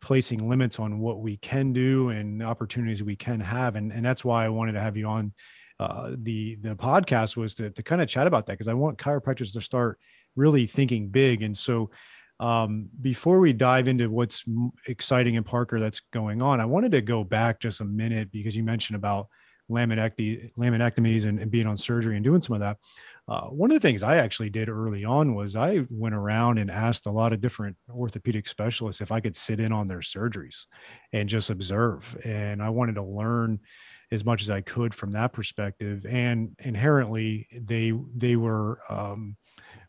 placing 0.00 0.48
limits 0.48 0.78
on 0.78 1.00
what 1.00 1.20
we 1.20 1.36
can 1.38 1.72
do 1.72 2.10
and 2.10 2.42
opportunities 2.42 3.02
we 3.02 3.16
can 3.16 3.40
have. 3.40 3.76
And, 3.76 3.92
and 3.92 4.04
that's 4.04 4.24
why 4.24 4.44
I 4.44 4.48
wanted 4.48 4.72
to 4.72 4.80
have 4.80 4.96
you 4.96 5.06
on 5.06 5.32
uh, 5.80 6.12
the, 6.16 6.56
the 6.56 6.76
podcast 6.76 7.36
was 7.36 7.54
to, 7.56 7.70
to 7.70 7.82
kind 7.82 8.00
of 8.00 8.08
chat 8.08 8.26
about 8.26 8.46
that 8.46 8.52
because 8.52 8.68
I 8.68 8.74
want 8.74 8.98
chiropractors 8.98 9.52
to 9.54 9.60
start 9.60 9.98
really 10.36 10.66
thinking 10.66 11.08
big. 11.08 11.42
And 11.42 11.56
so, 11.56 11.90
um, 12.40 12.88
before 13.02 13.38
we 13.38 13.52
dive 13.52 13.86
into 13.86 14.08
what's 14.08 14.44
exciting 14.88 15.34
in 15.34 15.44
Parker 15.44 15.78
that's 15.78 16.00
going 16.10 16.40
on, 16.40 16.58
I 16.58 16.64
wanted 16.64 16.90
to 16.92 17.02
go 17.02 17.22
back 17.22 17.60
just 17.60 17.82
a 17.82 17.84
minute 17.84 18.32
because 18.32 18.56
you 18.56 18.64
mentioned 18.64 18.96
about 18.96 19.28
laminectomy, 19.70 20.50
laminectomies 20.54 21.26
and, 21.26 21.38
and 21.38 21.50
being 21.50 21.66
on 21.66 21.76
surgery 21.76 22.16
and 22.16 22.24
doing 22.24 22.40
some 22.40 22.54
of 22.54 22.60
that. 22.60 22.78
Uh, 23.28 23.48
one 23.48 23.70
of 23.70 23.74
the 23.74 23.86
things 23.86 24.02
I 24.02 24.16
actually 24.16 24.48
did 24.48 24.70
early 24.70 25.04
on 25.04 25.34
was 25.34 25.54
I 25.54 25.86
went 25.90 26.14
around 26.14 26.58
and 26.58 26.70
asked 26.70 27.06
a 27.06 27.12
lot 27.12 27.34
of 27.34 27.42
different 27.42 27.76
orthopedic 27.90 28.48
specialists 28.48 29.02
if 29.02 29.12
I 29.12 29.20
could 29.20 29.36
sit 29.36 29.60
in 29.60 29.70
on 29.70 29.86
their 29.86 30.00
surgeries 30.00 30.64
and 31.12 31.28
just 31.28 31.50
observe. 31.50 32.18
And 32.24 32.62
I 32.62 32.70
wanted 32.70 32.94
to 32.94 33.04
learn 33.04 33.60
as 34.10 34.24
much 34.24 34.42
as 34.42 34.50
I 34.50 34.62
could 34.62 34.94
from 34.94 35.12
that 35.12 35.32
perspective. 35.34 36.06
And 36.08 36.56
inherently, 36.58 37.46
they 37.52 37.92
they 38.16 38.34
were 38.34 38.80
um, 38.88 39.36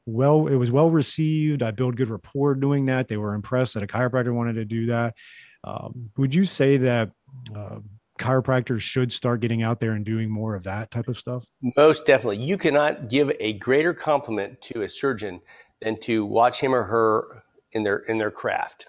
well 0.05 0.47
it 0.47 0.55
was 0.55 0.71
well 0.71 0.89
received. 0.89 1.63
I 1.63 1.71
built 1.71 1.95
good 1.95 2.09
rapport 2.09 2.55
doing 2.55 2.85
that. 2.87 3.07
They 3.07 3.17
were 3.17 3.33
impressed 3.33 3.73
that 3.75 3.83
a 3.83 3.87
chiropractor 3.87 4.33
wanted 4.33 4.53
to 4.53 4.65
do 4.65 4.87
that. 4.87 5.15
Um, 5.63 6.09
would 6.17 6.33
you 6.33 6.45
say 6.45 6.77
that 6.77 7.11
uh, 7.55 7.79
chiropractors 8.19 8.81
should 8.81 9.11
start 9.11 9.41
getting 9.41 9.63
out 9.63 9.79
there 9.79 9.91
and 9.91 10.05
doing 10.05 10.29
more 10.29 10.55
of 10.55 10.63
that 10.63 10.91
type 10.91 11.07
of 11.07 11.17
stuff? 11.17 11.43
Most 11.77 12.05
definitely. 12.05 12.43
You 12.43 12.57
cannot 12.57 13.09
give 13.09 13.31
a 13.39 13.53
greater 13.53 13.93
compliment 13.93 14.61
to 14.63 14.81
a 14.81 14.89
surgeon 14.89 15.41
than 15.81 15.99
to 16.01 16.25
watch 16.25 16.59
him 16.59 16.73
or 16.73 16.83
her 16.83 17.43
in 17.71 17.83
their 17.83 17.97
in 17.97 18.17
their 18.17 18.31
craft. 18.31 18.87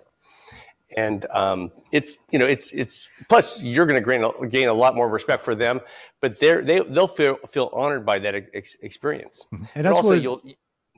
And 0.94 1.24
um, 1.30 1.72
it's 1.90 2.18
you 2.30 2.38
know 2.38 2.46
it's 2.46 2.70
it's 2.72 3.08
plus 3.28 3.62
you're 3.62 3.86
going 3.86 4.02
to 4.02 4.10
gain 4.10 4.24
a, 4.24 4.46
gain 4.46 4.68
a 4.68 4.74
lot 4.74 4.94
more 4.94 5.08
respect 5.08 5.42
for 5.42 5.54
them 5.54 5.80
but 6.22 6.38
they're 6.38 6.62
they 6.62 6.78
they'll 6.80 7.08
feel 7.08 7.36
feel 7.50 7.68
honored 7.74 8.06
by 8.06 8.18
that 8.20 8.34
ex- 8.54 8.76
experience. 8.80 9.44
Mm-hmm. 9.52 9.64
and 9.74 9.86
that's 9.86 9.96
also 9.96 10.08
what, 10.10 10.22
you'll 10.22 10.40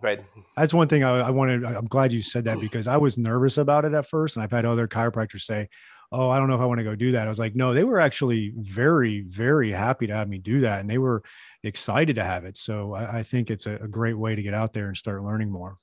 Right. 0.04 0.23
That's 0.54 0.75
one 0.75 0.87
thing 0.87 1.02
I, 1.02 1.28
I 1.28 1.30
wanted. 1.30 1.64
I'm 1.64 1.87
glad 1.87 2.12
you 2.12 2.20
said 2.20 2.44
that 2.44 2.61
because 2.61 2.87
I 2.87 2.99
was 2.99 3.16
nervous 3.16 3.56
about 3.56 3.87
it 3.87 3.94
at 3.94 4.04
first, 4.04 4.37
and 4.37 4.42
I've 4.42 4.50
had 4.50 4.66
other 4.66 4.87
chiropractors 4.87 5.44
say, 5.44 5.66
"Oh, 6.12 6.28
I 6.28 6.38
don't 6.38 6.46
know 6.46 6.54
if 6.54 6.61
I 6.61 6.66
want 6.66 6.78
to 6.80 6.84
go 6.84 6.94
do 6.94 7.12
that." 7.12 7.26
I 7.26 7.30
was 7.30 7.38
like, 7.38 7.56
"No." 7.56 7.73
They 7.73 7.84
were 7.84 7.99
actually 7.99 8.52
very, 8.58 9.23
very 9.23 9.73
happy 9.73 10.06
to 10.06 10.14
have 10.14 10.28
me 10.28 10.37
do 10.37 10.61
that, 10.61 10.80
and 10.80 10.90
they 10.90 10.99
were 10.99 11.23
excited 11.62 12.16
to 12.16 12.23
have 12.23 12.44
it. 12.44 12.58
So 12.58 12.92
I, 12.92 13.20
I 13.20 13.23
think 13.23 13.50
it's 13.50 13.66
a, 13.66 13.76
a 13.76 13.88
great 13.88 14.18
way 14.18 14.37
to 14.37 14.42
get 14.42 14.52
out 14.52 14.75
there 14.75 14.88
and 14.88 14.96
start 14.96 15.25
learning 15.25 15.50
more. 15.50 15.78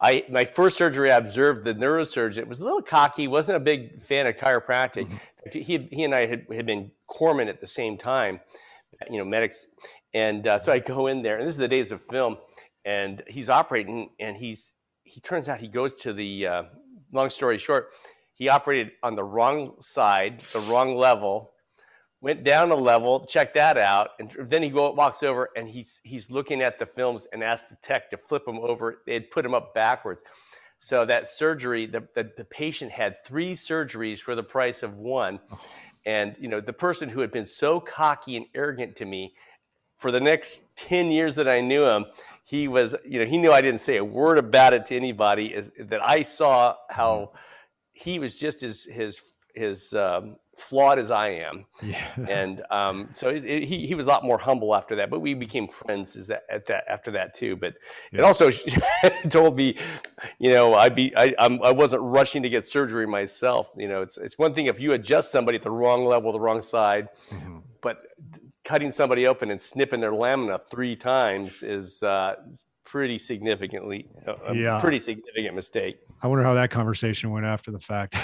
I 0.00 0.24
my 0.30 0.46
first 0.46 0.78
surgery, 0.78 1.12
I 1.12 1.18
observed 1.18 1.66
the 1.66 1.74
neurosurgeon 1.74 2.38
It 2.38 2.48
was 2.48 2.60
a 2.60 2.64
little 2.64 2.80
cocky, 2.80 3.28
wasn't 3.28 3.58
a 3.58 3.60
big 3.60 4.00
fan 4.00 4.26
of 4.26 4.36
chiropractic. 4.36 5.06
Mm-hmm. 5.06 5.58
He 5.58 5.86
he 5.92 6.02
and 6.02 6.14
I 6.14 6.24
had, 6.24 6.46
had 6.50 6.64
been 6.64 6.92
corpsmen 7.10 7.50
at 7.50 7.60
the 7.60 7.66
same 7.66 7.98
time, 7.98 8.40
you 9.10 9.18
know, 9.18 9.26
medics, 9.26 9.66
and 10.14 10.46
uh, 10.46 10.58
so 10.60 10.72
I 10.72 10.78
go 10.78 11.06
in 11.06 11.20
there, 11.20 11.36
and 11.36 11.46
this 11.46 11.56
is 11.56 11.58
the 11.58 11.68
days 11.68 11.92
of 11.92 12.02
film, 12.02 12.38
and 12.88 13.22
he's 13.26 13.50
operating 13.50 14.10
and 14.18 14.38
he's 14.38 14.72
he 15.04 15.20
turns 15.20 15.48
out 15.48 15.60
he 15.60 15.68
goes 15.68 15.92
to 15.94 16.12
the 16.12 16.46
uh, 16.46 16.62
long 17.12 17.28
story 17.28 17.58
short 17.58 17.90
he 18.32 18.48
operated 18.48 18.92
on 19.02 19.14
the 19.14 19.24
wrong 19.24 19.74
side 19.80 20.40
the 20.40 20.60
wrong 20.60 20.96
level 20.96 21.52
went 22.20 22.42
down 22.42 22.70
a 22.70 22.74
level 22.74 23.26
checked 23.26 23.54
that 23.54 23.76
out 23.76 24.10
and 24.18 24.34
then 24.38 24.62
he 24.62 24.70
go, 24.70 24.90
walks 24.92 25.22
over 25.22 25.50
and 25.54 25.68
he's 25.68 26.00
he's 26.02 26.30
looking 26.30 26.62
at 26.62 26.78
the 26.78 26.86
films 26.86 27.26
and 27.32 27.44
asked 27.44 27.68
the 27.68 27.76
tech 27.76 28.10
to 28.10 28.16
flip 28.16 28.46
him 28.46 28.58
over. 28.58 29.02
They 29.06 29.14
had 29.14 29.30
put 29.30 29.44
him 29.44 29.54
up 29.54 29.74
backwards. 29.74 30.22
So 30.80 31.04
that 31.06 31.28
surgery 31.30 31.86
the, 31.86 32.08
the, 32.14 32.30
the 32.36 32.44
patient 32.44 32.92
had 32.92 33.24
three 33.24 33.54
surgeries 33.54 34.18
for 34.18 34.34
the 34.34 34.42
price 34.42 34.82
of 34.82 34.94
one. 34.96 35.40
Oh. 35.52 35.60
and 36.06 36.36
you 36.38 36.48
know 36.48 36.60
the 36.60 36.72
person 36.72 37.10
who 37.10 37.20
had 37.20 37.30
been 37.30 37.46
so 37.46 37.80
cocky 37.80 38.36
and 38.36 38.46
arrogant 38.54 38.96
to 38.96 39.04
me 39.04 39.34
for 39.98 40.10
the 40.12 40.20
next 40.20 40.62
10 40.76 41.10
years 41.10 41.34
that 41.34 41.48
i 41.48 41.60
knew 41.60 41.84
him 41.84 42.06
he 42.48 42.66
was, 42.66 42.94
you 43.04 43.18
know, 43.18 43.26
he 43.26 43.36
knew 43.36 43.52
I 43.52 43.60
didn't 43.60 43.82
say 43.82 43.98
a 43.98 44.04
word 44.04 44.38
about 44.38 44.72
it 44.72 44.86
to 44.86 44.96
anybody. 44.96 45.48
Is 45.48 45.70
that 45.78 46.02
I 46.02 46.22
saw 46.22 46.76
how 46.88 47.32
he 47.92 48.18
was 48.18 48.38
just 48.38 48.62
as 48.62 48.84
his 48.84 49.22
his 49.54 49.92
um, 49.92 50.36
flawed 50.56 50.98
as 50.98 51.10
I 51.10 51.28
am, 51.28 51.66
yeah. 51.82 52.08
and 52.26 52.62
um, 52.70 53.10
so 53.12 53.28
it, 53.28 53.44
it, 53.44 53.64
he 53.64 53.86
he 53.86 53.94
was 53.94 54.06
a 54.06 54.08
lot 54.08 54.24
more 54.24 54.38
humble 54.38 54.74
after 54.74 54.96
that. 54.96 55.10
But 55.10 55.20
we 55.20 55.34
became 55.34 55.68
friends 55.68 56.16
as 56.16 56.28
that 56.28 56.44
at 56.48 56.64
that 56.68 56.84
after 56.88 57.10
that 57.10 57.34
too. 57.34 57.54
But 57.54 57.74
yeah. 58.12 58.20
it 58.20 58.24
also 58.24 58.50
told 59.28 59.54
me, 59.54 59.76
you 60.38 60.48
know, 60.48 60.72
I'd 60.72 60.94
be 60.94 61.14
I 61.14 61.34
I'm, 61.38 61.62
I 61.62 61.72
was 61.72 61.92
not 61.92 62.00
rushing 62.00 62.42
to 62.44 62.48
get 62.48 62.66
surgery 62.66 63.06
myself. 63.06 63.70
You 63.76 63.88
know, 63.88 64.00
it's 64.00 64.16
it's 64.16 64.38
one 64.38 64.54
thing 64.54 64.68
if 64.68 64.80
you 64.80 64.94
adjust 64.94 65.30
somebody 65.30 65.56
at 65.56 65.64
the 65.64 65.70
wrong 65.70 66.06
level, 66.06 66.32
the 66.32 66.40
wrong 66.40 66.62
side, 66.62 67.10
mm-hmm. 67.30 67.58
but 67.82 67.98
cutting 68.68 68.92
somebody 68.92 69.26
open 69.26 69.50
and 69.50 69.62
snipping 69.62 69.98
their 69.98 70.14
lamina 70.14 70.58
three 70.58 70.94
times 70.94 71.62
is 71.62 72.02
uh, 72.02 72.34
pretty 72.84 73.18
significantly 73.18 74.06
a, 74.26 74.54
yeah. 74.54 74.78
pretty 74.78 75.00
significant 75.00 75.54
mistake. 75.54 75.98
I 76.22 76.26
wonder 76.26 76.44
how 76.44 76.52
that 76.52 76.70
conversation 76.70 77.30
went 77.30 77.46
after 77.46 77.70
the 77.70 77.80
fact. 77.80 78.14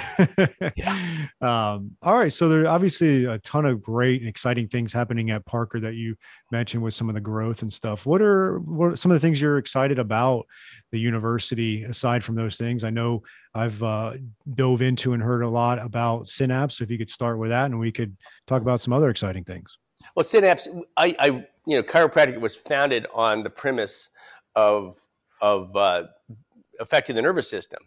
yeah. 0.77 1.01
Um, 1.41 1.97
all 2.03 2.19
right, 2.19 2.33
so 2.33 2.49
there 2.49 2.63
are 2.63 2.69
obviously 2.69 3.27
a 3.27 3.39
ton 3.41 3.67
of 3.67 3.83
great 3.83 4.21
and 4.21 4.29
exciting 4.29 4.69
things 4.69 4.93
happening 4.93 5.31
at 5.31 5.45
Parker 5.45 5.79
that 5.81 5.95
you 5.95 6.17
mentioned 6.51 6.83
with 6.83 6.95
some 6.95 7.09
of 7.09 7.15
the 7.15 7.21
growth 7.21 7.61
and 7.63 7.71
stuff. 7.73 8.07
What 8.07 8.23
are 8.23 8.61
what 8.61 8.93
are 8.93 8.97
some 8.97 9.11
of 9.11 9.17
the 9.17 9.21
things 9.21 9.41
you're 9.41 9.59
excited 9.59 9.99
about 9.99 10.47
the 10.91 10.99
university 10.99 11.83
aside 11.85 12.25
from 12.25 12.35
those 12.35 12.57
things? 12.57 12.83
I 12.83 12.91
know 12.91 13.23
I've 13.55 13.83
uh, 13.83 14.15
dove 14.55 14.81
into 14.81 15.13
and 15.13 15.23
heard 15.23 15.43
a 15.43 15.49
lot 15.49 15.85
about 15.85 16.27
Synapse. 16.27 16.79
So 16.79 16.85
if 16.85 16.91
you 16.91 16.99
could 16.99 17.11
start 17.11 17.39
with 17.39 17.51
that, 17.51 17.67
and 17.67 17.79
we 17.79 17.93
could 17.93 18.17
talk 18.47 18.63
about 18.63 18.81
some 18.81 18.93
other 18.93 19.11
exciting 19.11 19.45
things. 19.45 19.79
Well, 20.15 20.25
Synapse, 20.25 20.69
I, 20.97 21.17
I, 21.19 21.27
you 21.67 21.77
know, 21.77 21.83
chiropractic 21.83 22.41
was 22.41 22.57
founded 22.57 23.07
on 23.13 23.43
the 23.43 23.51
premise 23.51 24.11
of 24.55 25.01
of 25.41 25.75
uh, 25.77 26.05
affecting 26.81 27.17
the 27.17 27.23
nervous 27.23 27.49
system, 27.49 27.83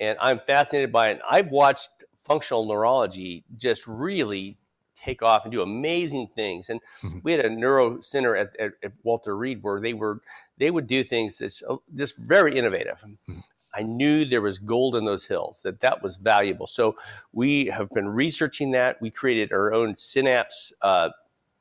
and 0.00 0.18
I'm 0.20 0.38
fascinated 0.38 0.92
by 0.92 1.10
it. 1.10 1.20
I've 1.28 1.48
watched 1.48 1.90
functional 2.24 2.66
neurology 2.66 3.44
just 3.56 3.86
really 3.86 4.58
take 4.94 5.22
off 5.22 5.44
and 5.44 5.52
do 5.52 5.62
amazing 5.62 6.28
things. 6.34 6.68
And 6.68 6.80
mm-hmm. 7.02 7.18
we 7.22 7.32
had 7.32 7.44
a 7.44 7.50
neuro 7.50 8.00
center 8.00 8.36
at, 8.36 8.54
at, 8.58 8.72
at, 8.82 8.92
Walter 9.02 9.36
Reed 9.36 9.62
where 9.62 9.80
they 9.80 9.94
were 9.94 10.20
they 10.58 10.70
would 10.70 10.86
do 10.86 11.04
things 11.04 11.38
that's 11.38 11.62
uh, 11.68 11.76
just 11.94 12.16
very 12.16 12.56
innovative. 12.56 12.98
Mm-hmm. 12.98 13.38
I 13.74 13.82
knew 13.82 14.24
there 14.24 14.40
was 14.40 14.58
gold 14.58 14.96
in 14.96 15.04
those 15.04 15.26
hills, 15.26 15.60
that 15.62 15.80
that 15.80 16.02
was 16.02 16.16
valuable. 16.16 16.66
So 16.66 16.96
we 17.32 17.66
have 17.66 17.90
been 17.90 18.08
researching 18.08 18.72
that. 18.72 19.00
We 19.00 19.10
created 19.10 19.52
our 19.52 19.72
own 19.72 19.94
Synapse 19.96 20.72
uh, 20.82 21.10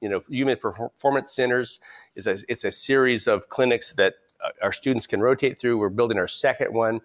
you 0.01 0.09
know, 0.09 0.23
Human 0.29 0.57
Performance 0.57 1.31
Centers 1.31 1.79
is 2.15 2.27
a, 2.27 2.39
it's 2.47 2.63
a 2.63 2.71
series 2.71 3.27
of 3.27 3.49
clinics 3.49 3.93
that 3.93 4.15
uh, 4.43 4.49
our 4.61 4.71
students 4.71 5.07
can 5.07 5.21
rotate 5.21 5.59
through. 5.59 5.77
We're 5.77 5.89
building 5.89 6.17
our 6.17 6.27
second 6.27 6.73
one, 6.73 7.01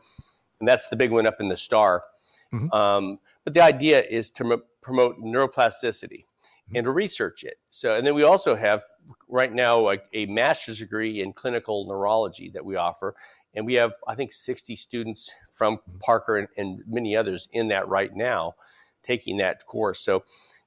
and 0.60 0.68
that's 0.68 0.88
the 0.88 0.96
big 0.96 1.10
one 1.10 1.26
up 1.26 1.40
in 1.40 1.48
the 1.48 1.56
star. 1.56 2.04
Mm-hmm. 2.52 2.72
Um, 2.72 3.18
but 3.44 3.54
the 3.54 3.62
idea 3.62 4.02
is 4.02 4.30
to 4.32 4.52
m- 4.52 4.62
promote 4.80 5.18
neuroplasticity 5.18 6.24
mm-hmm. 6.24 6.76
and 6.76 6.84
to 6.84 6.90
research 6.90 7.44
it. 7.44 7.58
So, 7.70 7.94
and 7.94 8.06
then 8.06 8.14
we 8.14 8.22
also 8.22 8.56
have 8.56 8.84
right 9.28 9.52
now 9.52 9.90
a, 9.90 9.98
a, 10.12 10.26
master's 10.26 10.78
degree 10.78 11.22
in 11.22 11.32
clinical 11.32 11.86
neurology 11.86 12.50
that 12.50 12.64
we 12.64 12.76
offer, 12.76 13.14
and 13.54 13.64
we 13.64 13.74
have 13.74 13.92
I 14.06 14.14
think 14.14 14.32
60 14.32 14.76
students 14.76 15.32
from 15.50 15.78
mm-hmm. 15.78 15.98
Parker 15.98 16.36
and, 16.36 16.48
and 16.56 16.82
many 16.86 17.16
others 17.16 17.48
in 17.52 17.68
that 17.68 17.88
right 17.88 18.14
now 18.14 18.54
taking 19.02 19.38
that 19.38 19.66
course. 19.66 20.00
So 20.00 20.24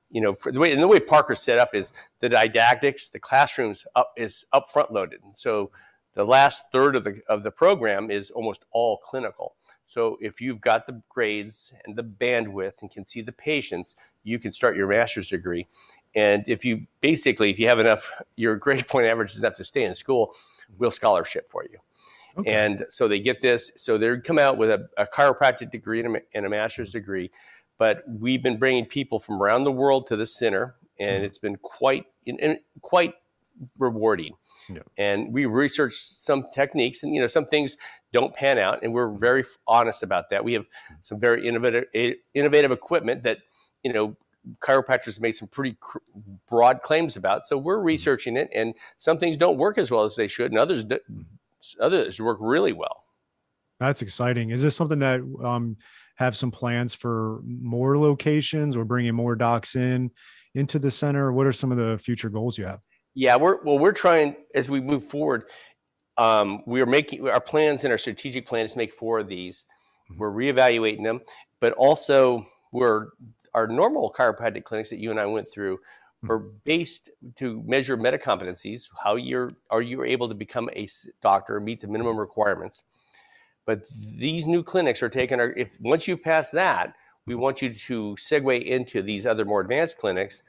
you 0.10 0.22
know, 0.22 0.36
the 0.46 0.60
way 0.60 0.72
and 0.72 0.82
the 0.82 0.88
way 0.88 1.00
Parker's 1.00 1.42
set 1.42 1.60
up 1.60 1.74
is 1.74 1.92
the 2.20 2.30
didactics, 2.30 3.10
the 3.10 3.20
classrooms 3.20 3.86
up 3.96 4.14
is 4.16 4.46
up 4.54 4.72
front 4.72 4.92
loaded. 4.92 5.22
So 5.34 5.72
the 6.14 6.24
last 6.24 6.66
third 6.72 6.96
of 6.96 7.04
the 7.04 7.22
of 7.28 7.44
the 7.44 7.52
program 7.52 8.10
is 8.10 8.32
almost 8.32 8.66
all 8.72 8.98
clinical. 8.98 9.56
So 9.88 10.18
if 10.20 10.42
you've 10.42 10.62
got 10.62 10.88
the 10.88 11.02
grades 11.10 11.74
and 11.86 11.96
the 11.96 12.04
bandwidth 12.04 12.82
and 12.82 12.90
can 12.90 13.06
see 13.06 13.22
the 13.22 13.32
patients, 13.32 13.96
you 14.24 14.40
can 14.40 14.52
start 14.52 14.76
your 14.76 14.88
master's 14.88 15.28
degree. 15.28 15.68
And 16.16 16.44
if 16.48 16.66
you 16.66 16.88
basically, 17.02 17.52
if 17.52 17.60
you 17.60 17.68
have 17.68 17.80
enough, 17.80 18.12
your 18.36 18.56
grade 18.56 18.88
point 18.90 19.06
average 19.06 19.32
is 19.34 19.40
enough 19.40 19.56
to 19.56 19.64
stay 19.64 19.84
in 19.84 19.94
school, 19.94 20.34
we'll 20.78 20.92
scholarship 20.92 21.50
for 21.52 21.64
you. 21.64 21.78
Okay. 22.38 22.52
And 22.52 22.86
so 22.90 23.08
they 23.08 23.20
get 23.20 23.42
this. 23.42 23.72
So 23.78 23.98
they 23.98 24.18
come 24.18 24.40
out 24.40 24.58
with 24.58 24.70
a, 24.70 24.90
a 24.98 25.06
chiropractic 25.06 25.72
degree 25.72 26.02
and 26.02 26.18
a, 26.18 26.22
and 26.34 26.46
a 26.46 26.50
master's 26.50 26.92
degree 26.92 27.32
but 27.78 28.04
we've 28.08 28.42
been 28.42 28.58
bringing 28.58 28.86
people 28.86 29.20
from 29.20 29.42
around 29.42 29.64
the 29.64 29.72
world 29.72 30.08
to 30.08 30.16
the 30.16 30.26
center, 30.26 30.76
and 31.00 31.18
mm-hmm. 31.18 31.26
it's 31.26 31.38
been 31.38 31.58
quite 31.58 32.06
quite 32.82 33.14
rewarding. 33.78 34.36
Yeah. 34.70 34.80
And 34.98 35.34
we 35.34 35.46
research 35.46 35.94
some 35.96 36.48
techniques, 36.54 37.04
and 37.04 37.14
you 37.14 37.22
know 37.22 37.28
some 37.28 37.46
things 37.46 37.78
don't 38.14 38.34
pan 38.34 38.58
out, 38.58 38.84
and 38.84 38.94
we're 38.94 39.10
very 39.10 39.44
honest 39.68 40.04
about 40.04 40.30
that. 40.30 40.44
We 40.44 40.54
have 40.54 40.68
some 41.02 41.20
very 41.20 41.48
innovative 41.48 41.86
innovative 42.34 42.72
equipment 42.72 43.24
that 43.24 43.40
you 43.84 43.94
know 43.94 44.16
chiropractors 44.60 45.20
made 45.20 45.34
some 45.34 45.48
pretty 45.48 45.76
cr- 45.80 45.98
broad 46.48 46.82
claims 46.84 47.16
about. 47.16 47.46
So 47.46 47.58
we're 47.58 47.78
mm-hmm. 47.78 47.88
researching 47.88 48.38
it, 48.38 48.50
and 48.54 48.74
some 48.98 49.18
things 49.18 49.38
don't 49.38 49.58
work 49.58 49.78
as 49.78 49.92
well 49.92 50.04
as 50.04 50.16
they 50.16 50.28
should, 50.28 50.52
and 50.52 50.60
others 50.60 50.86
do, 50.86 51.00
others 51.80 52.20
work 52.20 52.38
really 52.40 52.74
well. 52.74 53.04
That's 53.80 54.02
exciting. 54.02 54.52
Is 54.52 54.62
this 54.62 54.76
something 54.76 55.00
that 55.00 55.20
um, 55.44 55.78
have 56.16 56.36
some 56.36 56.52
plans 56.52 56.94
for 56.94 57.42
more 57.46 57.98
locations 57.98 58.76
or 58.76 58.86
bringing 58.86 59.14
more 59.14 59.36
docs 59.36 59.76
in 59.76 60.12
into 60.56 60.80
the 60.80 60.92
center? 60.92 61.32
What 61.32 61.46
are 61.46 61.54
some 61.54 61.72
of 61.72 61.78
the 61.78 61.98
future 61.98 62.30
goals 62.30 62.58
you 62.58 62.66
have? 62.66 62.80
Yeah, 63.14 63.36
we're 63.36 63.62
well, 63.64 63.80
we're 63.80 63.94
trying 63.94 64.36
as 64.54 64.70
we 64.70 64.82
move 64.82 65.06
forward. 65.06 65.44
Um, 66.18 66.64
we 66.66 66.82
are 66.82 66.86
making 66.86 67.28
our 67.28 67.42
plans 67.42 67.84
and 67.84 67.92
our 67.92 67.98
strategic 67.98 68.46
plan 68.46 68.66
is 68.66 68.74
to 68.74 68.78
make 68.78 68.94
four 68.94 69.20
of 69.20 69.28
these. 69.28 69.66
Mm-hmm. 70.12 70.20
We're 70.20 70.32
reevaluating 70.32 71.04
them, 71.04 71.22
but 71.60 71.74
also 71.74 72.46
we're 72.72 73.08
our 73.54 73.68
normal 73.68 74.14
chiropractic 74.18 74.64
clinics 74.64 74.90
that 74.90 75.00
you 75.00 75.12
and 75.12 75.20
I 75.20 75.26
went 75.26 75.50
through 75.50 75.78
mm-hmm. 75.78 76.32
are 76.32 76.40
based 76.40 77.10
to 77.38 77.62
measure 77.66 77.98
meta 77.98 78.18
competencies. 78.18 78.90
How 79.02 79.16
you're 79.16 79.52
are 79.70 79.82
you 79.82 80.04
able 80.04 80.30
to 80.30 80.36
become 80.36 80.70
a 80.74 80.88
doctor, 81.22 81.60
meet 81.60 81.82
the 81.82 81.88
minimum 81.88 82.18
requirements 82.18 82.84
but 83.66 83.86
these 83.90 84.48
new 84.48 84.64
clinics 84.64 85.02
are 85.02 85.10
taking 85.10 85.40
our, 85.40 85.52
if 85.52 85.80
once 85.80 86.08
you 86.08 86.18
pass 86.18 86.52
that, 86.52 86.94
we 87.26 87.36
want 87.36 87.62
you 87.62 87.74
to 87.74 88.16
segue 88.16 88.64
into 88.64 89.02
these 89.02 89.26
other 89.26 89.46
more 89.46 89.62
advanced 89.62 89.98
clinics. 89.98 90.44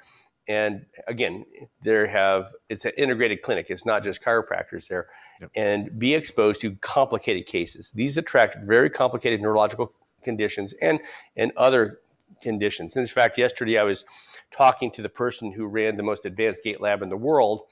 And 0.49 0.87
again, 1.09 1.45
there 1.83 2.07
have, 2.07 2.53
it's 2.69 2.85
an 2.85 2.93
integrated 2.97 3.43
clinic. 3.43 3.67
It's 3.69 3.87
not 3.87 4.05
just 4.05 4.23
chiropractors 4.23 4.87
there 4.89 5.09
yep. 5.41 5.51
and 5.57 5.99
be 5.99 6.15
exposed 6.15 6.61
to 6.61 6.77
complicated 6.77 7.47
cases. 7.47 7.91
These 7.91 8.17
attract 8.17 8.59
very 8.65 8.91
complicated 8.91 9.41
neurological 9.41 9.93
conditions 10.23 10.75
and, 10.81 11.01
and 11.37 11.53
other 11.57 12.01
conditions. 12.43 12.95
And 12.95 13.03
in 13.03 13.09
fact, 13.09 13.39
yesterday 13.39 13.79
I 13.79 13.83
was 13.83 14.05
talking 14.53 14.91
to 14.93 15.03
the 15.03 15.09
person 15.09 15.53
who 15.53 15.67
ran 15.67 15.97
the 15.97 16.03
most 16.03 16.25
advanced 16.25 16.63
gait 16.63 16.81
lab 16.81 17.03
in 17.03 17.09
the 17.09 17.17
world. 17.17 17.63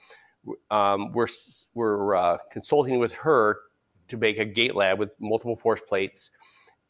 Um, 0.71 1.13
we're 1.13 1.29
we're 1.75 2.17
uh, 2.17 2.39
consulting 2.51 2.99
with 2.99 3.13
her 3.13 3.59
to 4.09 4.17
make 4.17 4.39
a 4.39 4.45
gait 4.45 4.75
lab 4.75 4.99
with 4.99 5.15
multiple 5.21 5.57
force 5.57 5.81
plates 5.81 6.31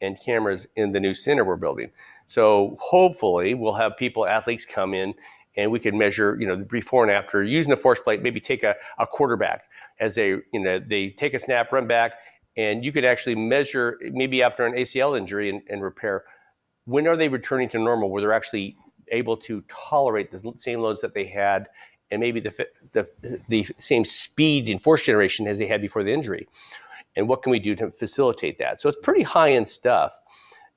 and 0.01 0.19
cameras 0.19 0.67
in 0.75 0.91
the 0.91 0.99
new 0.99 1.15
center 1.15 1.43
we're 1.43 1.55
building. 1.55 1.91
So 2.27 2.77
hopefully 2.79 3.53
we'll 3.53 3.73
have 3.73 3.97
people, 3.97 4.25
athletes 4.25 4.65
come 4.65 4.93
in 4.93 5.13
and 5.57 5.71
we 5.71 5.79
can 5.79 5.97
measure, 5.97 6.37
you 6.39 6.47
know, 6.47 6.55
the 6.55 6.65
before 6.65 7.03
and 7.03 7.11
after 7.11 7.43
using 7.43 7.69
the 7.69 7.77
force 7.77 7.99
plate, 7.99 8.21
maybe 8.21 8.39
take 8.39 8.63
a, 8.63 8.75
a 8.99 9.07
quarterback 9.07 9.63
as 9.99 10.15
they, 10.15 10.29
you 10.29 10.59
know, 10.59 10.79
they 10.79 11.09
take 11.09 11.33
a 11.33 11.39
snap, 11.39 11.71
run 11.71 11.87
back, 11.87 12.13
and 12.57 12.83
you 12.83 12.91
could 12.91 13.05
actually 13.05 13.35
measure 13.35 13.97
maybe 14.11 14.43
after 14.43 14.65
an 14.65 14.73
ACL 14.73 15.17
injury 15.17 15.49
and, 15.49 15.61
and 15.69 15.81
repair, 15.81 16.23
when 16.85 17.07
are 17.07 17.15
they 17.15 17.29
returning 17.29 17.69
to 17.69 17.79
normal 17.79 18.09
where 18.09 18.21
they're 18.21 18.33
actually 18.33 18.75
able 19.09 19.37
to 19.37 19.63
tolerate 19.67 20.31
the 20.31 20.53
same 20.57 20.81
loads 20.81 21.01
that 21.01 21.13
they 21.13 21.25
had 21.25 21.67
and 22.11 22.19
maybe 22.19 22.39
the, 22.39 22.67
the, 22.93 23.39
the 23.49 23.67
same 23.79 24.05
speed 24.05 24.69
and 24.69 24.81
force 24.81 25.03
generation 25.03 25.47
as 25.47 25.57
they 25.57 25.67
had 25.67 25.81
before 25.81 26.03
the 26.03 26.13
injury 26.13 26.47
and 27.15 27.27
what 27.27 27.41
can 27.41 27.51
we 27.51 27.59
do 27.59 27.75
to 27.75 27.91
facilitate 27.91 28.57
that? 28.59 28.81
So 28.81 28.89
it's 28.89 28.97
pretty 29.01 29.23
high 29.23 29.51
end 29.51 29.69
stuff. 29.69 30.17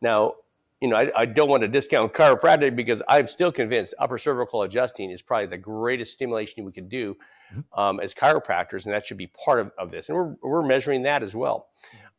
Now, 0.00 0.35
you 0.80 0.88
know, 0.88 0.97
I, 0.97 1.11
I, 1.16 1.26
don't 1.26 1.49
want 1.49 1.62
to 1.62 1.68
discount 1.68 2.12
chiropractic 2.12 2.76
because 2.76 3.02
I'm 3.09 3.26
still 3.26 3.50
convinced 3.50 3.95
upper 3.99 4.16
cervical 4.16 4.62
adjusting 4.62 5.11
is 5.11 5.23
probably 5.23 5.47
the 5.47 5.59
greatest 5.59 6.12
stimulation 6.12 6.64
we 6.64 6.71
can 6.71 6.88
do 6.88 7.16
mm-hmm. 7.52 7.80
um, 7.80 7.99
as 7.99 8.14
chiropractors, 8.14 8.85
and 8.85 8.95
that 8.95 9.07
should 9.07 9.16
be 9.16 9.26
part 9.26 9.59
of, 9.59 9.73
of 9.76 9.90
this. 9.90 10.09
And 10.09 10.16
we're, 10.16 10.37
we're 10.40 10.66
measuring 10.66 11.02
that 11.02 11.25
as 11.25 11.35
well. 11.35 11.66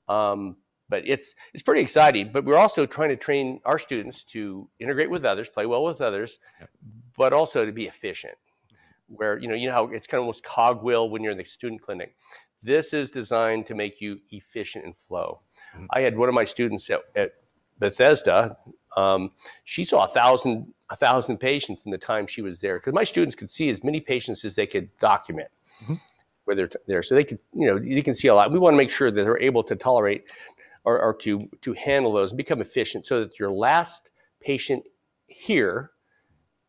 Um, 0.10 0.58
but 0.90 1.04
it's 1.06 1.36
it's 1.54 1.64
pretty 1.64 1.82
exciting. 1.82 2.32
But 2.34 2.46
we're 2.46 2.58
also 2.58 2.86
trying 2.86 3.10
to 3.10 3.16
train 3.16 3.62
our 3.64 3.80
students 3.80 4.24
to 4.26 4.68
integrate 4.80 5.10
with 5.10 5.24
others, 5.24 5.48
play 5.48 5.66
well 5.66 5.84
with 5.84 6.02
others, 6.02 6.40
but 7.16 7.32
also 7.32 7.66
to 7.66 7.72
be 7.72 7.86
efficient. 7.86 8.36
Where 9.08 9.38
you 9.38 9.48
know 9.48 9.56
you 9.56 9.68
know 9.68 9.74
how 9.74 9.86
it's 9.88 10.08
kind 10.08 10.20
of 10.20 10.24
almost 10.24 10.44
cogwheel 10.44 11.10
when 11.10 11.22
you're 11.22 11.32
in 11.32 11.38
the 11.38 11.46
student 11.46 11.82
clinic. 11.82 12.16
This 12.62 12.94
is 12.94 13.12
designed 13.12 13.66
to 13.68 13.76
make 13.76 14.02
you 14.02 14.20
efficient 14.32 14.86
and 14.86 14.96
flow. 14.96 15.42
Mm-hmm. 15.76 15.86
I 15.92 16.02
had 16.02 16.18
one 16.18 16.30
of 16.30 16.36
my 16.36 16.46
students 16.46 16.90
at, 16.90 17.02
at 17.16 17.32
Bethesda. 17.80 18.58
Um, 18.98 19.32
she 19.64 19.86
saw 19.86 20.06
a 20.06 20.10
thousand 20.10 20.74
a 20.90 20.96
thousand 20.96 21.38
patients 21.38 21.86
in 21.86 21.92
the 21.92 21.98
time 21.98 22.26
she 22.26 22.42
was 22.42 22.62
there 22.62 22.80
because 22.80 22.94
my 22.94 23.04
students 23.04 23.36
could 23.36 23.50
see 23.50 23.70
as 23.70 23.84
many 23.84 24.02
patients 24.02 24.44
as 24.44 24.56
they 24.56 24.68
could 24.68 24.90
document. 25.00 25.50
Mm-hmm. 25.84 25.96
Where 26.46 26.56
they're 26.56 26.72
there, 26.88 27.04
so 27.04 27.14
they 27.14 27.24
could, 27.24 27.38
you 27.54 27.68
know, 27.68 27.76
you 27.76 28.02
can 28.02 28.16
see 28.16 28.28
a 28.28 28.34
lot. 28.34 28.52
We 28.52 28.58
want 28.58 28.74
to 28.74 28.78
make 28.78 28.90
sure 28.90 29.12
that 29.12 29.24
they're 29.24 29.40
able 29.40 29.62
to 29.66 29.76
tolerate 29.76 30.24
or, 30.84 31.00
or 31.00 31.14
to 31.18 31.48
to 31.62 31.74
handle 31.74 32.12
those 32.12 32.32
and 32.32 32.38
become 32.38 32.60
efficient, 32.60 33.06
so 33.06 33.20
that 33.20 33.38
your 33.38 33.52
last 33.52 34.10
patient 34.42 34.86
here 35.28 35.92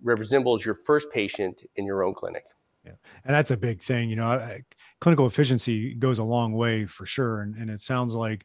resembles 0.02 0.66
your 0.66 0.74
first 0.74 1.10
patient 1.10 1.62
in 1.76 1.86
your 1.86 2.04
own 2.04 2.12
clinic. 2.12 2.44
Yeah, 2.84 2.92
and 3.24 3.34
that's 3.34 3.52
a 3.52 3.56
big 3.56 3.80
thing. 3.80 4.10
You 4.10 4.16
know, 4.16 4.26
I, 4.26 4.64
clinical 5.00 5.26
efficiency 5.26 5.94
goes 5.94 6.18
a 6.18 6.24
long 6.24 6.52
way 6.52 6.86
for 6.86 7.06
sure. 7.06 7.40
And, 7.40 7.54
and 7.56 7.70
it 7.70 7.80
sounds 7.80 8.14
like 8.14 8.44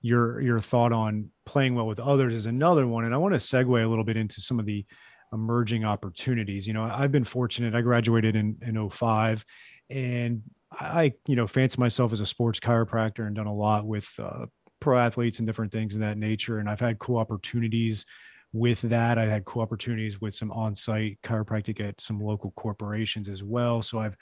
your 0.00 0.40
your 0.40 0.60
thought 0.60 0.92
on 0.92 1.30
playing 1.44 1.74
well 1.74 1.86
with 1.86 2.00
others 2.00 2.32
is 2.32 2.46
another 2.46 2.86
one. 2.86 3.04
And 3.04 3.14
I 3.14 3.18
want 3.18 3.34
to 3.34 3.40
segue 3.40 3.84
a 3.84 3.88
little 3.88 4.04
bit 4.04 4.16
into 4.16 4.40
some 4.40 4.58
of 4.58 4.66
the 4.66 4.84
emerging 5.32 5.84
opportunities. 5.84 6.66
You 6.66 6.74
know, 6.74 6.84
I've 6.84 7.12
been 7.12 7.24
fortunate. 7.24 7.74
I 7.74 7.80
graduated 7.80 8.36
in 8.36 8.56
in 8.62 8.88
05 8.88 9.44
and 9.90 10.42
I, 10.72 11.12
you 11.26 11.36
know, 11.36 11.46
fancy 11.46 11.78
myself 11.78 12.12
as 12.12 12.20
a 12.20 12.26
sports 12.26 12.60
chiropractor 12.60 13.26
and 13.26 13.34
done 13.34 13.46
a 13.46 13.54
lot 13.54 13.86
with 13.86 14.08
uh, 14.18 14.46
pro 14.80 14.98
athletes 14.98 15.38
and 15.38 15.46
different 15.46 15.72
things 15.72 15.94
in 15.94 16.00
that 16.00 16.18
nature. 16.18 16.58
And 16.58 16.68
I've 16.68 16.80
had 16.80 16.98
cool 16.98 17.18
opportunities 17.18 18.04
with 18.52 18.80
that. 18.82 19.18
I 19.18 19.26
had 19.26 19.44
cool 19.44 19.62
opportunities 19.62 20.20
with 20.20 20.34
some 20.34 20.50
on-site 20.50 21.18
chiropractic 21.22 21.80
at 21.80 22.00
some 22.00 22.18
local 22.18 22.52
corporations 22.52 23.28
as 23.28 23.42
well. 23.42 23.82
So 23.82 23.98
I've 23.98 24.16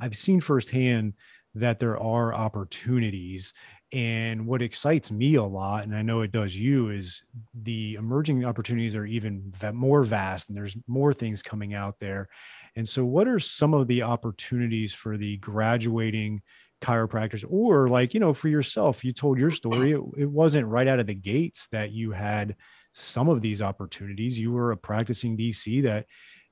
I've 0.00 0.16
seen 0.16 0.40
firsthand 0.40 1.14
that 1.54 1.80
there 1.80 1.98
are 1.98 2.34
opportunities. 2.34 3.52
And 3.92 4.46
what 4.46 4.62
excites 4.62 5.10
me 5.10 5.34
a 5.34 5.42
lot, 5.42 5.82
and 5.84 5.96
I 5.96 6.02
know 6.02 6.20
it 6.20 6.30
does 6.30 6.54
you, 6.56 6.90
is 6.90 7.24
the 7.62 7.94
emerging 7.94 8.44
opportunities 8.44 8.94
are 8.94 9.04
even 9.04 9.52
more 9.72 10.04
vast 10.04 10.48
and 10.48 10.56
there's 10.56 10.76
more 10.86 11.12
things 11.12 11.42
coming 11.42 11.74
out 11.74 11.98
there. 11.98 12.28
And 12.76 12.88
so, 12.88 13.04
what 13.04 13.26
are 13.26 13.40
some 13.40 13.74
of 13.74 13.88
the 13.88 14.02
opportunities 14.02 14.94
for 14.94 15.16
the 15.16 15.38
graduating 15.38 16.40
chiropractors 16.80 17.44
or 17.48 17.88
like 17.88 18.14
you 18.14 18.20
know 18.20 18.32
for 18.32 18.48
yourself 18.48 19.04
you 19.04 19.12
told 19.12 19.38
your 19.38 19.50
story 19.50 19.92
it, 19.92 20.00
it, 20.16 20.30
wasn't 20.30 20.66
right 20.66 20.88
out 20.88 20.98
of 20.98 21.06
the 21.06 21.14
gates 21.14 21.68
that 21.70 21.92
you 21.92 22.10
had 22.10 22.56
some 22.92 23.28
of 23.28 23.42
these 23.42 23.60
opportunities 23.60 24.38
you 24.38 24.50
were 24.50 24.72
a 24.72 24.76
practicing 24.76 25.36
dc 25.36 25.82
that 25.82 26.06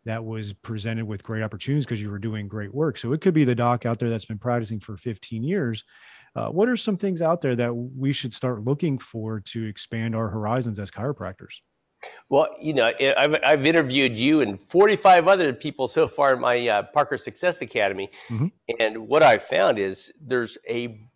that 0.04 0.24
was 0.24 0.52
presented 0.52 1.06
with 1.06 1.22
great 1.22 1.42
opportunities 1.42 1.84
because 1.84 2.00
you 2.00 2.10
were 2.10 2.18
doing 2.18 2.48
great 2.48 2.74
work. 2.74 2.96
So 2.98 3.12
it 3.12 3.20
could 3.20 3.34
be 3.34 3.44
the 3.44 3.54
doc 3.54 3.84
out 3.84 3.98
there 3.98 4.10
that's 4.10 4.24
been 4.24 4.38
practicing 4.38 4.80
for 4.80 4.96
15 4.96 5.42
years. 5.42 5.84
Uh, 6.34 6.48
what 6.48 6.68
are 6.68 6.76
some 6.76 6.96
things 6.96 7.20
out 7.20 7.40
there 7.40 7.56
that 7.56 7.74
we 7.74 8.12
should 8.12 8.32
start 8.32 8.64
looking 8.64 8.98
for 8.98 9.40
to 9.40 9.64
expand 9.64 10.14
our 10.14 10.28
horizons 10.28 10.78
as 10.78 10.90
chiropractors? 10.90 11.60
Well, 12.28 12.48
you 12.60 12.74
know, 12.74 12.92
I've, 13.16 13.36
I've 13.42 13.66
interviewed 13.66 14.16
you 14.16 14.40
and 14.40 14.60
45 14.60 15.26
other 15.26 15.52
people 15.52 15.88
so 15.88 16.06
far 16.06 16.34
in 16.34 16.40
my 16.40 16.68
uh, 16.68 16.82
Parker 16.84 17.18
Success 17.18 17.60
Academy. 17.60 18.10
Mm-hmm. 18.28 18.46
And 18.78 19.08
what 19.08 19.22
I've 19.22 19.42
found 19.42 19.78
is 19.78 20.12
there's 20.20 20.58
a 20.68 21.08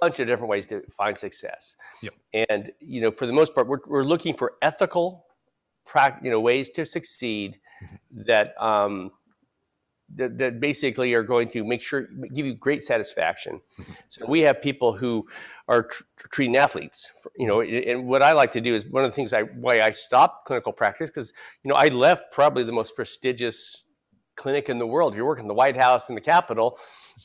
bunch 0.00 0.20
of 0.20 0.26
different 0.26 0.48
ways 0.48 0.66
to 0.68 0.82
find 0.90 1.18
success. 1.18 1.76
Yep. 2.02 2.14
And, 2.48 2.72
you 2.80 3.00
know, 3.00 3.10
for 3.10 3.26
the 3.26 3.32
most 3.32 3.54
part, 3.54 3.66
we're, 3.66 3.80
we're 3.86 4.04
looking 4.04 4.34
for 4.34 4.54
ethical, 4.62 5.26
you 6.22 6.30
know, 6.30 6.40
ways 6.40 6.70
to 6.70 6.86
succeed 6.86 7.58
that 8.10 8.60
um, 8.60 9.12
that, 10.16 10.38
that, 10.38 10.60
basically 10.60 11.14
are 11.14 11.22
going 11.22 11.48
to 11.50 11.64
make 11.64 11.82
sure 11.82 12.08
give 12.34 12.44
you 12.44 12.54
great 12.54 12.82
satisfaction. 12.82 13.60
So 14.08 14.26
we 14.26 14.40
have 14.40 14.60
people 14.60 14.92
who 14.94 15.28
are 15.68 15.84
tr- 15.84 16.02
treating 16.30 16.56
athletes, 16.56 17.10
for, 17.22 17.30
you 17.36 17.46
know, 17.46 17.60
and 17.60 18.06
what 18.06 18.22
I 18.22 18.32
like 18.32 18.52
to 18.52 18.60
do 18.60 18.74
is 18.74 18.84
one 18.86 19.04
of 19.04 19.10
the 19.10 19.14
things 19.14 19.32
I 19.32 19.42
why 19.42 19.80
I 19.80 19.92
stopped 19.92 20.46
clinical 20.46 20.72
practice 20.72 21.10
because 21.10 21.32
you 21.62 21.68
know 21.68 21.76
I 21.76 21.88
left 21.88 22.32
probably 22.32 22.64
the 22.64 22.72
most 22.72 22.96
prestigious 22.96 23.84
clinic 24.36 24.68
in 24.68 24.78
the 24.78 24.86
world. 24.86 25.12
If 25.12 25.16
you're 25.16 25.26
working 25.26 25.44
in 25.44 25.48
the 25.48 25.54
White 25.54 25.76
House 25.76 26.08
and 26.08 26.16
the 26.16 26.22
Capitol, 26.22 26.78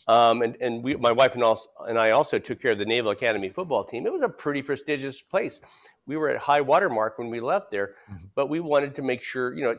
um, 0.07 0.41
and 0.41 0.57
and 0.61 0.83
we, 0.83 0.95
my 0.95 1.11
wife 1.11 1.33
and, 1.33 1.43
also, 1.43 1.69
and 1.87 1.97
I 1.97 2.11
also 2.11 2.39
took 2.39 2.61
care 2.61 2.71
of 2.71 2.77
the 2.77 2.85
Naval 2.85 3.11
Academy 3.11 3.49
football 3.49 3.83
team. 3.83 4.05
It 4.05 4.13
was 4.13 4.21
a 4.21 4.29
pretty 4.29 4.61
prestigious 4.61 5.21
place. 5.21 5.59
We 6.07 6.17
were 6.17 6.29
at 6.29 6.41
high 6.41 6.61
water 6.61 6.89
mark 6.89 7.17
when 7.17 7.29
we 7.29 7.39
left 7.39 7.71
there, 7.71 7.95
mm-hmm. 8.11 8.25
but 8.35 8.49
we 8.49 8.59
wanted 8.59 8.95
to 8.95 9.01
make 9.01 9.23
sure, 9.23 9.53
you 9.53 9.63
know, 9.63 9.77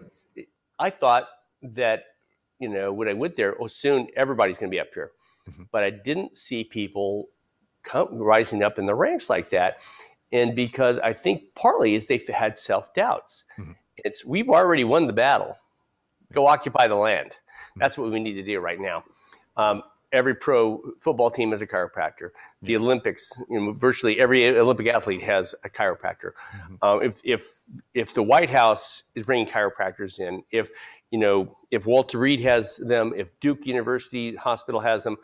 I 0.78 0.90
thought 0.90 1.28
that, 1.62 2.04
you 2.58 2.68
know, 2.68 2.92
when 2.92 3.08
I 3.08 3.12
went 3.12 3.36
there, 3.36 3.54
oh, 3.60 3.68
soon 3.68 4.08
everybody's 4.16 4.58
going 4.58 4.70
to 4.70 4.74
be 4.74 4.80
up 4.80 4.88
here. 4.92 5.12
Mm-hmm. 5.48 5.64
But 5.70 5.84
I 5.84 5.90
didn't 5.90 6.36
see 6.36 6.64
people 6.64 7.28
come, 7.82 8.08
rising 8.12 8.62
up 8.62 8.78
in 8.78 8.86
the 8.86 8.94
ranks 8.94 9.30
like 9.30 9.50
that. 9.50 9.78
And 10.32 10.56
because 10.56 10.98
I 10.98 11.12
think 11.12 11.54
partly 11.54 11.94
is 11.94 12.08
they've 12.08 12.26
had 12.28 12.58
self 12.58 12.92
doubts. 12.94 13.44
Mm-hmm. 13.58 13.72
It's 13.98 14.24
we've 14.24 14.48
already 14.48 14.84
won 14.84 15.06
the 15.06 15.12
battle. 15.12 15.56
Go 16.32 16.46
occupy 16.46 16.88
the 16.88 16.96
land. 16.96 17.30
Mm-hmm. 17.30 17.80
That's 17.80 17.96
what 17.96 18.10
we 18.10 18.20
need 18.20 18.34
to 18.34 18.42
do 18.42 18.58
right 18.58 18.80
now. 18.80 19.04
Um, 19.56 19.82
every 20.16 20.34
pro 20.34 20.80
football 21.00 21.30
team 21.30 21.52
has 21.52 21.62
a 21.62 21.66
chiropractor. 21.66 22.30
The 22.62 22.76
Olympics, 22.76 23.32
you 23.48 23.60
know, 23.60 23.72
virtually 23.72 24.18
every 24.18 24.48
Olympic 24.48 24.88
athlete 24.88 25.22
has 25.22 25.54
a 25.62 25.68
chiropractor. 25.68 26.32
Mm-hmm. 26.32 26.74
Uh, 26.82 26.96
if 26.98 27.20
if 27.22 27.46
if 27.94 28.14
the 28.14 28.22
White 28.22 28.50
House 28.50 29.04
is 29.14 29.22
bringing 29.22 29.46
chiropractors 29.46 30.18
in, 30.18 30.42
if 30.50 30.70
you 31.10 31.18
know, 31.18 31.56
if 31.70 31.86
Walter 31.86 32.18
Reed 32.18 32.40
has 32.40 32.76
them, 32.78 33.12
if 33.16 33.28
Duke 33.40 33.66
University 33.66 34.34
Hospital 34.36 34.80
has 34.80 35.04
them, 35.04 35.16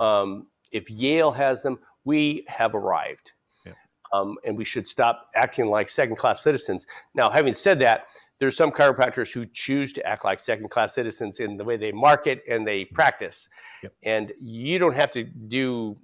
um, 0.00 0.48
if 0.72 0.90
Yale 0.90 1.32
has 1.32 1.62
them, 1.62 1.78
we 2.04 2.44
have 2.48 2.74
arrived. 2.74 3.32
Yeah. 3.64 3.72
Um, 4.12 4.36
and 4.44 4.58
we 4.58 4.64
should 4.64 4.88
stop 4.88 5.30
acting 5.34 5.66
like 5.66 5.88
second 5.88 6.16
class 6.16 6.42
citizens. 6.42 6.86
Now, 7.14 7.30
having 7.30 7.54
said 7.54 7.78
that, 7.80 8.06
there's 8.42 8.56
some 8.56 8.72
chiropractors 8.72 9.32
who 9.32 9.44
choose 9.44 9.92
to 9.92 10.04
act 10.04 10.24
like 10.24 10.40
second 10.40 10.68
class 10.68 10.92
citizens 10.92 11.38
in 11.38 11.56
the 11.58 11.62
way 11.62 11.76
they 11.76 11.92
market 11.92 12.42
and 12.50 12.66
they 12.66 12.84
practice. 12.84 13.48
Yep. 13.84 13.92
And 14.02 14.32
you 14.40 14.80
don't 14.80 14.96
have 14.96 15.12
to 15.12 15.22
do, 15.22 15.94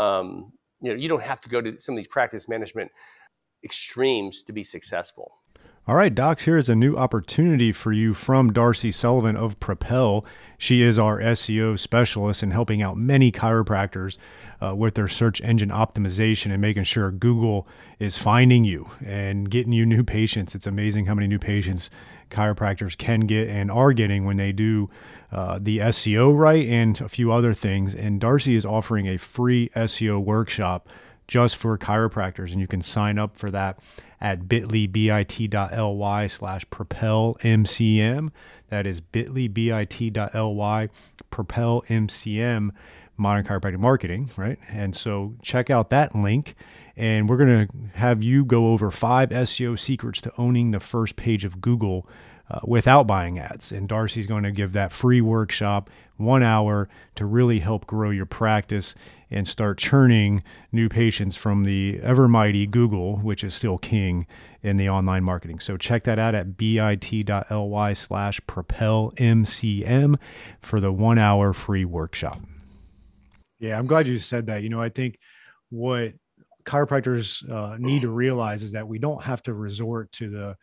um, 0.00 0.52
you 0.80 0.90
know, 0.90 0.98
you 0.98 1.08
don't 1.08 1.22
have 1.22 1.40
to 1.42 1.48
go 1.48 1.60
to 1.60 1.78
some 1.78 1.94
of 1.94 1.98
these 1.98 2.08
practice 2.08 2.48
management 2.48 2.90
extremes 3.62 4.42
to 4.42 4.52
be 4.52 4.64
successful. 4.64 5.36
All 5.86 5.96
right, 5.96 6.14
Docs, 6.14 6.46
here 6.46 6.56
is 6.56 6.70
a 6.70 6.74
new 6.74 6.96
opportunity 6.96 7.70
for 7.70 7.92
you 7.92 8.14
from 8.14 8.54
Darcy 8.54 8.90
Sullivan 8.90 9.36
of 9.36 9.60
Propel. 9.60 10.24
She 10.56 10.80
is 10.80 10.98
our 10.98 11.20
SEO 11.20 11.78
specialist 11.78 12.42
in 12.42 12.52
helping 12.52 12.80
out 12.80 12.96
many 12.96 13.30
chiropractors 13.30 14.16
uh, 14.62 14.74
with 14.74 14.94
their 14.94 15.08
search 15.08 15.42
engine 15.42 15.68
optimization 15.68 16.52
and 16.52 16.62
making 16.62 16.84
sure 16.84 17.10
Google 17.10 17.68
is 17.98 18.16
finding 18.16 18.64
you 18.64 18.88
and 19.04 19.50
getting 19.50 19.74
you 19.74 19.84
new 19.84 20.02
patients. 20.02 20.54
It's 20.54 20.66
amazing 20.66 21.04
how 21.04 21.16
many 21.16 21.26
new 21.26 21.38
patients 21.38 21.90
chiropractors 22.30 22.96
can 22.96 23.20
get 23.20 23.48
and 23.48 23.70
are 23.70 23.92
getting 23.92 24.24
when 24.24 24.38
they 24.38 24.52
do 24.52 24.88
uh, 25.32 25.58
the 25.60 25.80
SEO 25.80 26.34
right 26.34 26.66
and 26.66 26.98
a 27.02 27.10
few 27.10 27.30
other 27.30 27.52
things. 27.52 27.94
And 27.94 28.22
Darcy 28.22 28.54
is 28.54 28.64
offering 28.64 29.06
a 29.06 29.18
free 29.18 29.68
SEO 29.76 30.24
workshop 30.24 30.88
just 31.28 31.56
for 31.56 31.76
chiropractors, 31.76 32.52
and 32.52 32.60
you 32.60 32.66
can 32.66 32.80
sign 32.80 33.18
up 33.18 33.36
for 33.36 33.50
that 33.50 33.78
at 34.24 34.48
bit.ly, 34.48 34.86
bit.ly 34.86 36.26
slash 36.26 36.64
propel 36.70 37.36
MCM. 37.42 38.30
That 38.70 38.86
is 38.86 39.02
bit.ly, 39.02 39.48
bit.ly, 39.48 40.88
propel 41.28 41.82
MCM, 41.88 42.70
modern 43.18 43.44
chiropractic 43.44 43.78
marketing, 43.78 44.30
right? 44.38 44.58
And 44.70 44.96
so 44.96 45.34
check 45.42 45.68
out 45.68 45.90
that 45.90 46.16
link. 46.16 46.54
And 46.96 47.28
we're 47.28 47.36
going 47.36 47.68
to 47.68 47.98
have 47.98 48.22
you 48.22 48.46
go 48.46 48.68
over 48.68 48.90
five 48.90 49.28
SEO 49.28 49.78
secrets 49.78 50.22
to 50.22 50.32
owning 50.38 50.70
the 50.70 50.80
first 50.80 51.16
page 51.16 51.44
of 51.44 51.60
Google 51.60 52.08
uh, 52.48 52.60
without 52.64 53.06
buying 53.06 53.38
ads. 53.38 53.72
And 53.72 53.86
Darcy's 53.86 54.26
going 54.26 54.44
to 54.44 54.52
give 54.52 54.72
that 54.72 54.90
free 54.90 55.20
workshop, 55.20 55.90
one 56.16 56.42
hour, 56.42 56.88
to 57.16 57.26
really 57.26 57.58
help 57.58 57.86
grow 57.86 58.10
your 58.10 58.26
practice 58.26 58.94
and 59.30 59.48
start 59.48 59.78
churning 59.78 60.42
new 60.70 60.88
patients 60.88 61.36
from 61.36 61.64
the 61.64 62.00
ever 62.02 62.28
mighty 62.28 62.66
Google, 62.66 63.16
which 63.16 63.42
is 63.42 63.54
still 63.54 63.78
king 63.78 64.26
in 64.62 64.76
the 64.76 64.88
online 64.88 65.24
marketing. 65.24 65.58
So 65.60 65.76
check 65.76 66.04
that 66.04 66.18
out 66.18 66.34
at 66.34 66.56
bit.ly 66.56 67.92
slash 67.92 68.40
propelmcm 68.42 70.18
for 70.60 70.80
the 70.80 70.92
one 70.92 71.18
hour 71.18 71.52
free 71.52 71.84
workshop. 71.84 72.40
Yeah, 73.58 73.78
I'm 73.78 73.86
glad 73.86 74.06
you 74.06 74.18
said 74.18 74.46
that. 74.46 74.62
You 74.62 74.68
know, 74.68 74.80
I 74.80 74.88
think 74.88 75.18
what 75.70 76.12
chiropractors 76.64 77.48
uh, 77.50 77.76
need 77.78 78.02
to 78.02 78.10
realize 78.10 78.62
is 78.62 78.72
that 78.72 78.86
we 78.86 78.98
don't 78.98 79.22
have 79.22 79.42
to 79.42 79.54
resort 79.54 80.12
to 80.12 80.30
the 80.30 80.56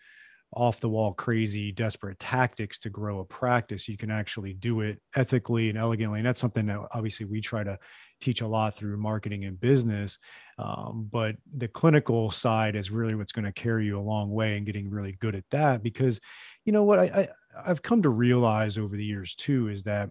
off 0.53 0.81
the 0.81 0.89
wall, 0.89 1.13
crazy, 1.13 1.71
desperate 1.71 2.19
tactics 2.19 2.77
to 2.79 2.89
grow 2.89 3.19
a 3.19 3.25
practice. 3.25 3.87
You 3.87 3.97
can 3.97 4.11
actually 4.11 4.53
do 4.53 4.81
it 4.81 5.01
ethically 5.15 5.69
and 5.69 5.77
elegantly. 5.77 6.19
And 6.19 6.27
that's 6.27 6.41
something 6.41 6.65
that 6.65 6.79
obviously 6.93 7.25
we 7.25 7.39
try 7.39 7.63
to 7.63 7.79
teach 8.19 8.41
a 8.41 8.47
lot 8.47 8.75
through 8.75 8.97
marketing 8.97 9.45
and 9.45 9.59
business. 9.59 10.19
Um, 10.57 11.07
but 11.09 11.37
the 11.55 11.69
clinical 11.69 12.31
side 12.31 12.75
is 12.75 12.91
really 12.91 13.15
what's 13.15 13.31
going 13.31 13.45
to 13.45 13.53
carry 13.53 13.85
you 13.85 13.97
a 13.97 14.01
long 14.01 14.29
way 14.29 14.57
and 14.57 14.65
getting 14.65 14.89
really 14.89 15.13
good 15.13 15.35
at 15.35 15.49
that. 15.51 15.83
Because, 15.83 16.19
you 16.65 16.73
know 16.73 16.83
what, 16.83 16.99
I, 16.99 17.03
I 17.03 17.27
I've 17.65 17.81
come 17.81 18.01
to 18.01 18.09
realize 18.09 18.77
over 18.77 18.95
the 18.95 19.05
years 19.05 19.35
too 19.35 19.69
is 19.69 19.83
that 19.83 20.09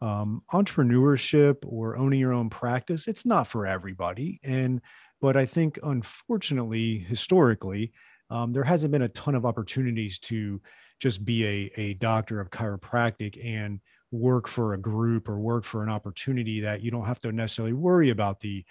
um, 0.00 0.42
entrepreneurship 0.52 1.56
or 1.66 1.96
owning 1.96 2.20
your 2.20 2.32
own 2.32 2.50
practice, 2.50 3.08
it's 3.08 3.26
not 3.26 3.46
for 3.46 3.66
everybody. 3.66 4.38
And 4.44 4.80
but 5.20 5.36
I 5.36 5.46
think 5.46 5.78
unfortunately, 5.82 6.98
historically, 6.98 7.92
um, 8.32 8.52
there 8.52 8.64
hasn't 8.64 8.90
been 8.90 9.02
a 9.02 9.08
ton 9.10 9.34
of 9.34 9.44
opportunities 9.44 10.18
to 10.18 10.58
just 10.98 11.24
be 11.24 11.44
a, 11.44 11.70
a 11.76 11.94
doctor 11.94 12.40
of 12.40 12.50
chiropractic 12.50 13.38
and 13.44 13.78
work 14.10 14.48
for 14.48 14.72
a 14.72 14.78
group 14.78 15.28
or 15.28 15.38
work 15.38 15.64
for 15.64 15.82
an 15.82 15.90
opportunity 15.90 16.60
that 16.60 16.80
you 16.80 16.90
don't 16.90 17.04
have 17.04 17.18
to 17.18 17.30
necessarily 17.30 17.74
worry 17.74 18.08
about 18.08 18.40
the 18.40 18.64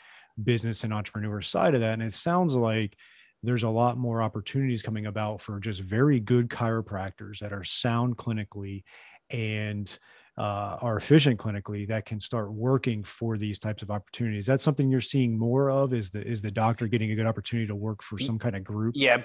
business 0.43 0.83
and 0.83 0.91
entrepreneur 0.91 1.41
side 1.41 1.75
of 1.75 1.81
that. 1.81 1.93
And 1.93 2.01
it 2.01 2.13
sounds 2.13 2.55
like 2.55 2.95
there's 3.43 3.63
a 3.63 3.69
lot 3.69 3.97
more 3.97 4.23
opportunities 4.23 4.81
coming 4.81 5.05
about 5.05 5.41
for 5.41 5.59
just 5.59 5.81
very 5.81 6.19
good 6.19 6.49
chiropractors 6.49 7.37
that 7.39 7.53
are 7.53 7.63
sound 7.63 8.17
clinically 8.17 8.83
and 9.29 9.99
uh, 10.37 10.77
are 10.81 10.97
efficient 10.97 11.39
clinically 11.39 11.87
that 11.87 12.05
can 12.05 12.19
start 12.19 12.51
working 12.51 13.03
for 13.03 13.37
these 13.37 13.59
types 13.59 13.83
of 13.83 13.91
opportunities. 13.91 14.45
That's 14.45 14.63
something 14.63 14.89
you're 14.89 15.01
seeing 15.01 15.37
more 15.37 15.69
of. 15.69 15.93
Is 15.93 16.09
the 16.09 16.25
is 16.25 16.41
the 16.41 16.49
doctor 16.49 16.87
getting 16.87 17.11
a 17.11 17.15
good 17.15 17.27
opportunity 17.27 17.67
to 17.67 17.75
work 17.75 18.01
for 18.01 18.17
some 18.17 18.39
kind 18.39 18.55
of 18.55 18.63
group? 18.63 18.95
Yeah, 18.97 19.21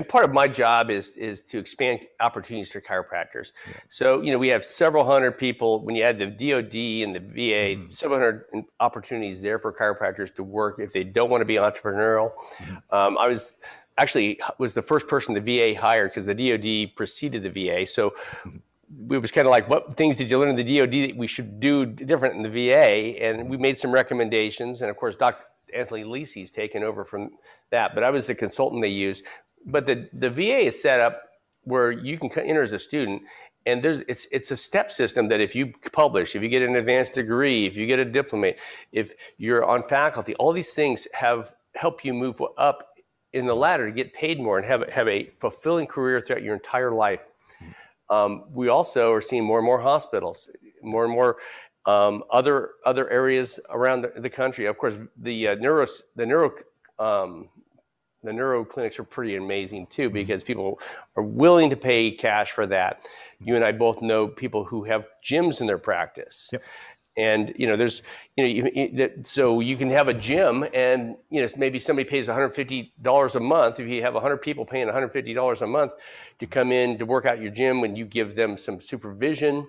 and 0.00 0.08
part 0.08 0.24
of 0.24 0.32
my 0.32 0.48
job 0.48 0.90
is 0.90 1.10
is 1.10 1.42
to 1.42 1.58
expand 1.58 2.06
opportunities 2.20 2.72
for 2.72 2.80
chiropractors. 2.80 3.52
Yeah. 3.68 3.74
So 3.90 4.22
you 4.22 4.32
know 4.32 4.38
we 4.38 4.48
have 4.48 4.64
several 4.64 5.04
hundred 5.04 5.32
people. 5.32 5.84
When 5.84 5.94
you 5.94 6.02
add 6.02 6.18
the 6.18 6.26
DoD 6.26 6.74
and 7.04 7.14
the 7.14 7.20
VA, 7.20 7.76
mm-hmm. 7.76 7.90
several 7.90 8.18
hundred 8.18 8.64
opportunities 8.80 9.42
there 9.42 9.58
for 9.58 9.74
chiropractors 9.74 10.34
to 10.36 10.42
work 10.42 10.78
if 10.78 10.94
they 10.94 11.04
don't 11.04 11.28
want 11.28 11.42
to 11.42 11.44
be 11.44 11.56
entrepreneurial. 11.56 12.32
Mm-hmm. 12.32 12.94
Um, 12.94 13.18
I 13.18 13.28
was 13.28 13.56
actually 13.98 14.40
was 14.56 14.72
the 14.72 14.82
first 14.82 15.06
person 15.06 15.34
the 15.34 15.40
VA 15.42 15.78
hired 15.78 16.10
because 16.10 16.24
the 16.24 16.34
DoD 16.34 16.96
preceded 16.96 17.42
the 17.42 17.50
VA. 17.50 17.84
So 17.86 18.10
mm-hmm. 18.10 19.12
it 19.12 19.18
was 19.18 19.30
kind 19.30 19.46
of 19.46 19.50
like, 19.50 19.68
what 19.68 19.98
things 19.98 20.16
did 20.16 20.30
you 20.30 20.38
learn 20.38 20.48
in 20.48 20.56
the 20.56 20.78
DoD 20.78 21.10
that 21.10 21.16
we 21.16 21.26
should 21.26 21.60
do 21.60 21.84
different 21.84 22.36
in 22.36 22.42
the 22.42 22.48
VA? 22.48 23.22
And 23.22 23.50
we 23.50 23.58
made 23.58 23.76
some 23.76 23.92
recommendations. 23.92 24.80
And 24.80 24.90
of 24.90 24.96
course, 24.96 25.14
Dr. 25.14 25.44
Anthony 25.74 26.04
Lisi's 26.04 26.50
taken 26.50 26.82
over 26.82 27.04
from 27.04 27.30
that. 27.70 27.94
But 27.94 28.04
I 28.04 28.10
was 28.10 28.26
the 28.26 28.34
consultant 28.34 28.82
they 28.82 28.88
used 28.88 29.24
but 29.66 29.86
the, 29.86 30.08
the 30.12 30.30
VA 30.30 30.66
is 30.66 30.80
set 30.80 31.00
up 31.00 31.22
where 31.64 31.90
you 31.90 32.18
can 32.18 32.30
enter 32.38 32.62
as 32.62 32.72
a 32.72 32.78
student 32.78 33.22
and 33.66 33.82
there's 33.82 34.00
it's 34.08 34.26
it's 34.32 34.50
a 34.50 34.56
step 34.56 34.90
system 34.90 35.28
that 35.28 35.40
if 35.40 35.54
you 35.54 35.72
publish 35.92 36.34
if 36.34 36.42
you 36.42 36.48
get 36.48 36.62
an 36.62 36.76
advanced 36.76 37.14
degree 37.14 37.66
if 37.66 37.76
you 37.76 37.86
get 37.86 37.98
a 37.98 38.04
diploma 38.04 38.54
if 38.92 39.12
you're 39.36 39.62
on 39.64 39.86
faculty 39.86 40.34
all 40.36 40.52
these 40.52 40.72
things 40.72 41.06
have 41.12 41.54
help 41.74 42.04
you 42.04 42.14
move 42.14 42.40
up 42.56 42.90
in 43.32 43.46
the 43.46 43.54
ladder 43.54 43.86
to 43.86 43.92
get 43.92 44.12
paid 44.12 44.40
more 44.40 44.58
and 44.58 44.66
have 44.66 44.88
have 44.90 45.08
a 45.08 45.30
fulfilling 45.40 45.86
career 45.86 46.20
throughout 46.20 46.42
your 46.42 46.54
entire 46.54 46.92
life. 46.92 47.20
Um, 48.08 48.44
we 48.52 48.68
also 48.68 49.12
are 49.12 49.20
seeing 49.20 49.44
more 49.44 49.58
and 49.58 49.66
more 49.66 49.80
hospitals 49.80 50.48
more 50.82 51.04
and 51.04 51.12
more 51.12 51.36
um, 51.86 52.24
other 52.30 52.70
other 52.84 53.08
areas 53.10 53.60
around 53.70 54.02
the, 54.02 54.12
the, 54.16 54.30
country. 54.30 54.66
Of 54.66 54.78
course 54.78 54.96
the 55.16 55.48
uh, 55.48 55.54
neuro 55.56 55.86
the 56.16 56.26
neuro 56.26 56.52
um, 56.98 57.48
the 58.22 58.32
neuro 58.32 58.64
clinics 58.64 58.98
are 58.98 59.04
pretty 59.04 59.36
amazing 59.36 59.86
too 59.86 60.08
mm-hmm. 60.08 60.14
because 60.14 60.44
people 60.44 60.80
are 61.16 61.22
willing 61.22 61.70
to 61.70 61.76
pay 61.76 62.10
cash 62.10 62.50
for 62.50 62.66
that. 62.66 63.08
You 63.40 63.56
and 63.56 63.64
I 63.64 63.72
both 63.72 64.02
know 64.02 64.28
people 64.28 64.64
who 64.64 64.84
have 64.84 65.06
gyms 65.24 65.60
in 65.60 65.66
their 65.66 65.78
practice. 65.78 66.50
Yep. 66.52 66.62
And 67.16 67.52
you 67.56 67.66
know, 67.66 67.76
there's 67.76 68.02
you 68.36 68.44
know, 68.44 68.50
you, 68.50 68.70
you, 68.72 69.10
so 69.24 69.60
you 69.60 69.76
can 69.76 69.90
have 69.90 70.06
a 70.06 70.14
gym, 70.14 70.64
and 70.72 71.16
you 71.28 71.42
know, 71.42 71.48
maybe 71.56 71.80
somebody 71.80 72.08
pays 72.08 72.28
150 72.28 72.94
dollars 73.02 73.34
a 73.34 73.40
month. 73.40 73.80
If 73.80 73.88
you 73.88 74.00
have 74.02 74.14
100 74.14 74.38
people 74.38 74.64
paying 74.64 74.86
150 74.86 75.34
dollars 75.34 75.60
a 75.60 75.66
month 75.66 75.92
to 76.38 76.46
come 76.46 76.70
in 76.70 76.98
to 76.98 77.04
work 77.04 77.26
out 77.26 77.40
your 77.40 77.50
gym, 77.50 77.80
when 77.80 77.96
you 77.96 78.04
give 78.04 78.36
them 78.36 78.56
some 78.56 78.80
supervision, 78.80 79.66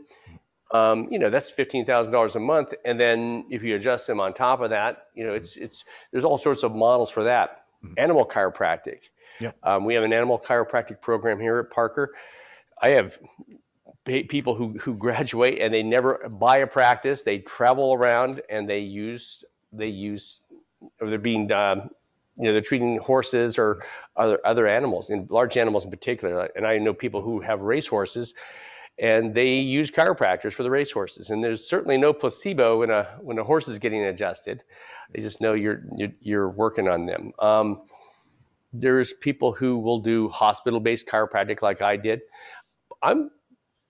um, 0.72 1.08
you 1.12 1.20
know, 1.20 1.30
that's 1.30 1.50
fifteen 1.50 1.86
thousand 1.86 2.14
dollars 2.14 2.36
a 2.36 2.40
month. 2.40 2.74
And 2.86 3.00
then 3.00 3.46
if 3.50 3.64
you 3.64 3.76
adjust 3.76 4.08
them 4.08 4.20
on 4.20 4.34
top 4.34 4.62
of 4.62 4.70
that, 4.70 5.08
you 5.14 5.26
know, 5.26 5.34
it's 5.34 5.58
it's 5.58 5.84
there's 6.12 6.24
all 6.24 6.38
sorts 6.38 6.64
of 6.64 6.74
models 6.74 7.10
for 7.10 7.24
that. 7.24 7.61
Mm-hmm. 7.84 7.94
animal 7.98 8.26
chiropractic. 8.26 9.10
Yep. 9.40 9.58
Um, 9.64 9.86
we 9.86 9.96
have 9.96 10.04
an 10.04 10.14
animal 10.14 10.40
chiropractic 10.40 11.02
program 11.02 11.40
here 11.40 11.58
at 11.58 11.72
Parker. 11.72 12.14
I 12.80 12.90
have 12.90 13.18
people 14.06 14.56
who, 14.56 14.78
who 14.80 14.96
graduate 14.96 15.60
and 15.60 15.74
they 15.74 15.82
never 15.82 16.30
buy 16.30 16.58
a 16.58 16.68
practice. 16.68 17.24
They 17.24 17.40
travel 17.40 17.94
around 17.94 18.42
and 18.50 18.70
they 18.70 18.80
use 18.80 19.44
they 19.74 19.88
use 19.88 20.42
or 21.00 21.10
they're 21.10 21.20
being 21.20 21.52
um, 21.52 21.90
you 22.38 22.46
know 22.46 22.54
they're 22.54 22.62
treating 22.62 22.98
horses 23.00 23.58
or 23.58 23.84
other 24.16 24.40
other 24.46 24.68
animals 24.68 25.10
and 25.10 25.30
large 25.32 25.58
animals 25.58 25.84
in 25.86 25.92
particular. 25.92 26.50
And 26.56 26.68
I 26.68 26.78
know 26.78 26.94
people 26.94 27.22
who 27.22 27.40
have 27.42 27.62
race 27.62 27.88
horses 27.88 28.34
and 29.02 29.34
they 29.34 29.56
use 29.56 29.90
chiropractors 29.90 30.54
for 30.54 30.62
the 30.62 30.70
race 30.70 30.92
horses. 30.92 31.32
And 31.32 31.44
there's 31.44 31.68
certainly 31.68 31.98
no 31.98 32.14
placebo 32.14 32.80
when 32.80 32.92
a 32.92 33.18
when 33.20 33.38
a 33.40 33.44
horse 33.44 33.68
is 33.68 33.80
getting 33.80 34.06
adjusted. 34.06 34.64
They 35.12 35.22
just 35.22 35.42
know 35.42 35.54
you're 35.54 35.82
you're, 35.98 36.14
you're 36.22 36.50
working 36.50 36.88
on 36.88 37.08
them. 37.08 37.34
Um, 37.40 37.82
there's 38.72 39.12
people 39.12 39.52
who 39.54 39.80
will 39.80 40.00
do 40.00 40.30
hospital-based 40.30 41.08
chiropractic 41.08 41.62
like 41.62 41.82
I 41.82 41.98
did. 41.98 42.22
I'm 43.02 43.32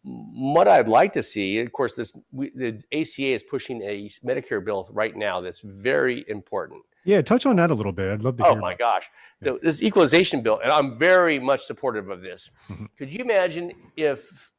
what 0.04 0.67
I'd 0.67 0.88
like 0.88 1.13
to 1.13 1.21
see, 1.21 1.60
of 1.60 1.71
course, 1.74 1.93
this 1.93 2.13
we, 2.32 2.50
the 2.56 2.82
ACA 2.91 3.34
is 3.34 3.43
pushing 3.43 3.84
a 3.84 4.10
Medicare 4.26 4.63
bill 4.63 4.89
right 4.91 5.15
now 5.15 5.41
that's 5.41 5.60
very 5.60 6.26
important. 6.28 6.82
Yeah, 7.04 7.21
touch 7.21 7.45
on 7.45 7.58
that 7.58 7.69
a 7.69 7.74
little 7.74 7.91
bit. 7.91 8.12
I'd 8.12 8.24
love 8.24 8.38
to. 8.38 8.47
Oh 8.47 8.56
my 8.56 8.76
gosh, 8.76 9.10
so 9.43 9.60
this 9.62 9.84
equalization 9.84 10.41
bill, 10.41 10.60
and 10.63 10.71
I'm 10.71 10.97
very 10.97 11.38
much 11.38 11.65
supportive 11.65 12.10
of 12.10 12.21
this. 12.21 12.50
Mm-hmm. 12.69 12.86
Could 12.97 13.12
you 13.12 13.19
imagine 13.19 13.74
if 13.97 14.52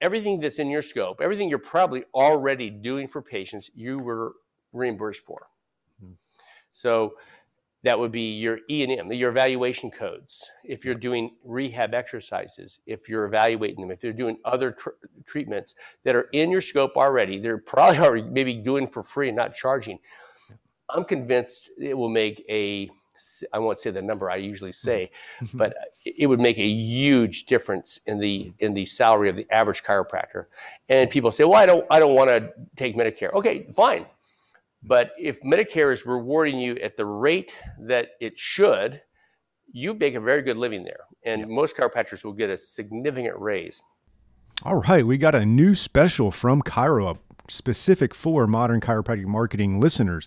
everything 0.00 0.40
that's 0.40 0.58
in 0.58 0.68
your 0.68 0.82
scope, 0.82 1.20
everything 1.20 1.48
you're 1.48 1.58
probably 1.58 2.04
already 2.14 2.70
doing 2.70 3.06
for 3.06 3.22
patients, 3.22 3.70
you 3.74 3.98
were 3.98 4.34
reimbursed 4.72 5.24
for? 5.24 5.48
Mm-hmm. 6.02 6.14
So 6.72 7.14
that 7.82 7.98
would 7.98 8.12
be 8.12 8.32
your 8.32 8.60
E&M, 8.68 9.12
your 9.12 9.30
evaluation 9.30 9.90
codes. 9.90 10.50
If 10.64 10.84
you're 10.84 10.94
doing 10.94 11.36
rehab 11.44 11.94
exercises, 11.94 12.80
if 12.86 13.08
you're 13.08 13.24
evaluating 13.24 13.80
them, 13.80 13.90
if 13.90 14.04
you're 14.04 14.12
doing 14.12 14.38
other 14.44 14.72
tr- 14.72 14.90
treatments 15.24 15.74
that 16.04 16.14
are 16.14 16.28
in 16.32 16.50
your 16.50 16.60
scope 16.60 16.96
already, 16.96 17.38
they're 17.38 17.58
probably 17.58 17.98
already 18.04 18.22
maybe 18.22 18.54
doing 18.54 18.86
for 18.86 19.02
free 19.02 19.28
and 19.28 19.36
not 19.36 19.54
charging. 19.54 19.98
I'm 20.90 21.04
convinced 21.04 21.70
it 21.78 21.96
will 21.96 22.08
make 22.08 22.44
a 22.48 22.90
I 23.52 23.58
won't 23.58 23.78
say 23.78 23.90
the 23.90 24.02
number 24.02 24.30
I 24.30 24.36
usually 24.36 24.70
mm. 24.70 24.74
say, 24.74 25.10
mm-hmm. 25.40 25.58
but 25.58 25.72
uh, 25.72 25.84
it 26.04 26.26
would 26.26 26.40
make 26.40 26.58
a 26.58 26.66
huge 26.66 27.46
difference 27.46 28.00
in 28.06 28.18
the 28.18 28.46
mm. 28.46 28.54
in 28.58 28.74
the 28.74 28.86
salary 28.86 29.28
of 29.28 29.36
the 29.36 29.46
average 29.50 29.82
chiropractor. 29.82 30.46
And 30.88 31.08
mm. 31.08 31.12
people 31.12 31.32
say, 31.32 31.44
"Well, 31.44 31.58
I 31.58 31.66
don't 31.66 31.86
I 31.90 31.98
don't 31.98 32.14
want 32.14 32.30
to 32.30 32.52
take 32.76 32.96
Medicare." 32.96 33.32
Okay, 33.32 33.66
fine. 33.74 34.06
But 34.82 35.12
if 35.18 35.42
Medicare 35.42 35.92
is 35.92 36.06
rewarding 36.06 36.58
you 36.58 36.76
at 36.76 36.96
the 36.96 37.04
rate 37.04 37.54
that 37.80 38.12
it 38.20 38.38
should, 38.38 39.02
you 39.72 39.94
make 39.94 40.14
a 40.14 40.20
very 40.20 40.42
good 40.42 40.56
living 40.56 40.84
there. 40.84 41.00
And 41.24 41.48
most 41.48 41.76
chiropractors 41.76 42.24
will 42.24 42.32
get 42.32 42.50
a 42.50 42.56
significant 42.56 43.38
raise. 43.38 43.82
All 44.62 44.76
right, 44.76 45.06
we 45.06 45.16
got 45.16 45.34
a 45.34 45.46
new 45.46 45.74
special 45.74 46.30
from 46.30 46.62
ChiroUp 46.62 47.18
specific 47.50 48.14
for 48.14 48.46
modern 48.46 48.80
chiropractic 48.80 49.26
marketing 49.26 49.80
listeners. 49.80 50.26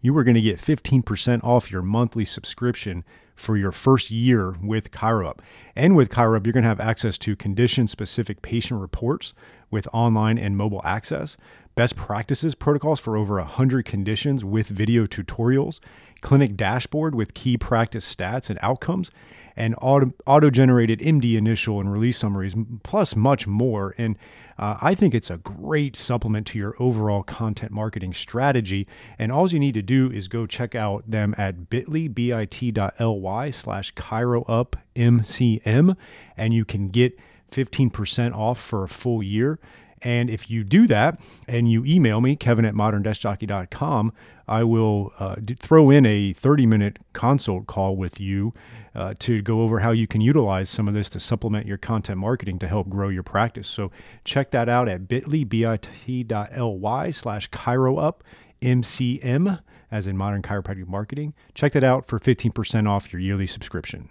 You 0.00 0.16
are 0.18 0.24
going 0.24 0.34
to 0.34 0.40
get 0.40 0.58
15% 0.58 1.42
off 1.42 1.70
your 1.70 1.82
monthly 1.82 2.24
subscription 2.24 3.04
for 3.34 3.56
your 3.56 3.72
first 3.72 4.10
year 4.10 4.54
with 4.62 4.90
ChiroUp. 4.90 5.38
And 5.74 5.96
with 5.96 6.10
ChiroUp, 6.10 6.46
you're 6.46 6.52
going 6.52 6.62
to 6.62 6.68
have 6.68 6.80
access 6.80 7.18
to 7.18 7.36
condition 7.36 7.86
specific 7.86 8.42
patient 8.42 8.80
reports 8.80 9.34
with 9.70 9.88
online 9.92 10.38
and 10.38 10.56
mobile 10.56 10.80
access 10.84 11.36
best 11.74 11.96
practices 11.96 12.54
protocols 12.54 13.00
for 13.00 13.16
over 13.16 13.36
100 13.36 13.84
conditions 13.84 14.44
with 14.44 14.68
video 14.68 15.06
tutorials, 15.06 15.80
clinic 16.20 16.56
dashboard 16.56 17.12
with 17.14 17.34
key 17.34 17.56
practice 17.56 18.14
stats 18.14 18.50
and 18.50 18.58
outcomes, 18.62 19.10
and 19.56 19.74
auto 19.80 20.50
generated 20.50 21.00
MD 21.00 21.36
initial 21.36 21.80
and 21.80 21.92
release 21.92 22.18
summaries, 22.18 22.56
plus 22.82 23.14
much 23.14 23.46
more. 23.46 23.94
And 23.98 24.18
uh, 24.58 24.78
I 24.82 24.96
think 24.96 25.14
it's 25.14 25.30
a 25.30 25.36
great 25.38 25.94
supplement 25.94 26.48
to 26.48 26.58
your 26.58 26.74
overall 26.80 27.22
content 27.22 27.70
marketing 27.70 28.14
strategy. 28.14 28.88
And 29.16 29.30
all 29.30 29.48
you 29.48 29.60
need 29.60 29.74
to 29.74 29.82
do 29.82 30.10
is 30.10 30.26
go 30.26 30.46
check 30.46 30.74
out 30.74 31.08
them 31.08 31.36
at 31.38 31.70
bit.ly, 31.70 32.08
bit.ly 32.08 33.50
slash 33.50 33.94
chiroupmcm, 33.94 35.96
and 36.36 36.54
you 36.54 36.64
can 36.64 36.88
get 36.88 37.16
15% 37.54 38.34
off 38.34 38.60
for 38.60 38.84
a 38.84 38.88
full 38.88 39.22
year. 39.22 39.58
And 40.02 40.28
if 40.28 40.50
you 40.50 40.64
do 40.64 40.86
that 40.88 41.18
and 41.48 41.70
you 41.70 41.84
email 41.86 42.20
me, 42.20 42.36
kevin 42.36 42.66
at 42.66 42.74
moderndeskjockey.com, 42.74 44.12
I 44.46 44.62
will 44.62 45.12
uh, 45.18 45.36
throw 45.58 45.88
in 45.88 46.04
a 46.04 46.34
30 46.34 46.66
minute 46.66 46.98
consult 47.14 47.66
call 47.66 47.96
with 47.96 48.20
you 48.20 48.52
uh, 48.94 49.14
to 49.20 49.40
go 49.40 49.62
over 49.62 49.80
how 49.80 49.92
you 49.92 50.06
can 50.06 50.20
utilize 50.20 50.68
some 50.68 50.86
of 50.86 50.94
this 50.94 51.08
to 51.10 51.20
supplement 51.20 51.66
your 51.66 51.78
content 51.78 52.18
marketing 52.18 52.58
to 52.58 52.68
help 52.68 52.90
grow 52.90 53.08
your 53.08 53.22
practice. 53.22 53.66
So 53.66 53.90
check 54.24 54.50
that 54.50 54.68
out 54.68 54.88
at 54.88 55.08
bit.ly, 55.08 55.44
bit.ly 55.44 57.10
slash 57.10 57.50
chiroup, 57.50 58.20
MCM, 58.60 59.60
as 59.90 60.06
in 60.06 60.16
modern 60.16 60.42
chiropractic 60.42 60.86
marketing. 60.86 61.32
Check 61.54 61.72
that 61.72 61.84
out 61.84 62.06
for 62.06 62.18
15% 62.18 62.88
off 62.88 63.12
your 63.12 63.20
yearly 63.20 63.46
subscription. 63.46 64.10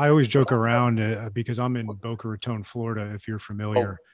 I 0.00 0.08
always 0.08 0.28
joke 0.28 0.50
around 0.50 0.98
uh, 0.98 1.28
because 1.32 1.58
I'm 1.58 1.76
in 1.76 1.86
Boca 1.86 2.28
Raton, 2.28 2.62
Florida, 2.62 3.12
if 3.14 3.28
you're 3.28 3.38
familiar. 3.38 3.98
Oh 4.00 4.04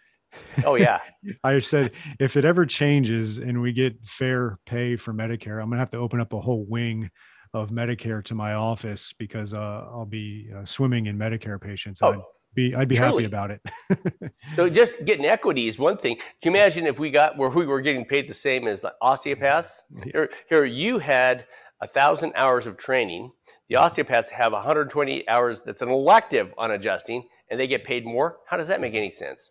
Oh 0.65 0.75
yeah. 0.75 1.01
I 1.45 1.61
said 1.61 1.93
if 2.19 2.37
it 2.37 2.45
ever 2.45 2.67
changes 2.67 3.39
and 3.39 3.61
we 3.61 3.73
get 3.73 3.97
fair 4.05 4.59
pay 4.67 4.97
for 4.97 5.13
Medicare, 5.13 5.63
I'm 5.63 5.69
gonna 5.69 5.79
have 5.79 5.91
to 5.91 5.99
open 5.99 6.21
up 6.21 6.33
a 6.33 6.41
whole 6.41 6.67
wing 6.67 7.11
of 7.55 7.71
Medicare 7.71 8.23
to 8.25 8.35
my 8.35 8.55
office 8.55 9.15
because 9.19 9.55
uh, 9.55 9.87
I'll 9.91 10.07
be 10.07 10.51
uh, 10.55 10.65
swimming 10.65 11.07
in 11.07 11.17
Medicare 11.17 11.61
patients. 11.61 12.01
Oh, 12.03 12.13
I'd 12.13 12.21
be 12.55 12.75
I'd 12.75 12.89
be 12.89 12.97
truly. 12.97 13.25
happy 13.25 13.25
about 13.25 13.51
it. 13.51 14.33
so 14.57 14.69
just 14.71 15.05
getting 15.05 15.25
equity 15.25 15.69
is 15.69 15.79
one 15.79 15.97
thing. 15.97 16.17
Can 16.43 16.53
you 16.53 16.61
imagine 16.61 16.87
if 16.87 16.99
we 16.99 17.11
got 17.11 17.39
where 17.39 17.49
we 17.49 17.67
were 17.67 17.81
getting 17.81 18.05
paid 18.05 18.29
the 18.29 18.35
same 18.35 18.67
as 18.67 18.83
like 18.83 18.95
osteopaths? 19.01 19.85
Here, 20.05 20.31
here 20.49 20.65
you 20.65 20.99
had 20.99 21.47
a 21.81 21.87
thousand 21.87 22.33
hours 22.35 22.67
of 22.67 22.77
training. 22.77 23.31
The 23.69 23.77
osteopaths 23.77 24.31
have 24.31 24.53
120 24.53 25.29
hours 25.29 25.61
that's 25.61 25.83
an 25.83 25.89
elective 25.89 26.55
on 26.57 26.71
adjusting, 26.71 27.25
and 27.51 27.59
they 27.59 27.67
get 27.67 27.85
paid 27.85 28.05
more. 28.05 28.39
How 28.47 28.57
does 28.57 28.69
that 28.69 28.81
make 28.81 28.95
any 28.95 29.11
sense? 29.11 29.51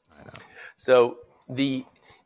So 0.78 1.18
the 1.50 1.86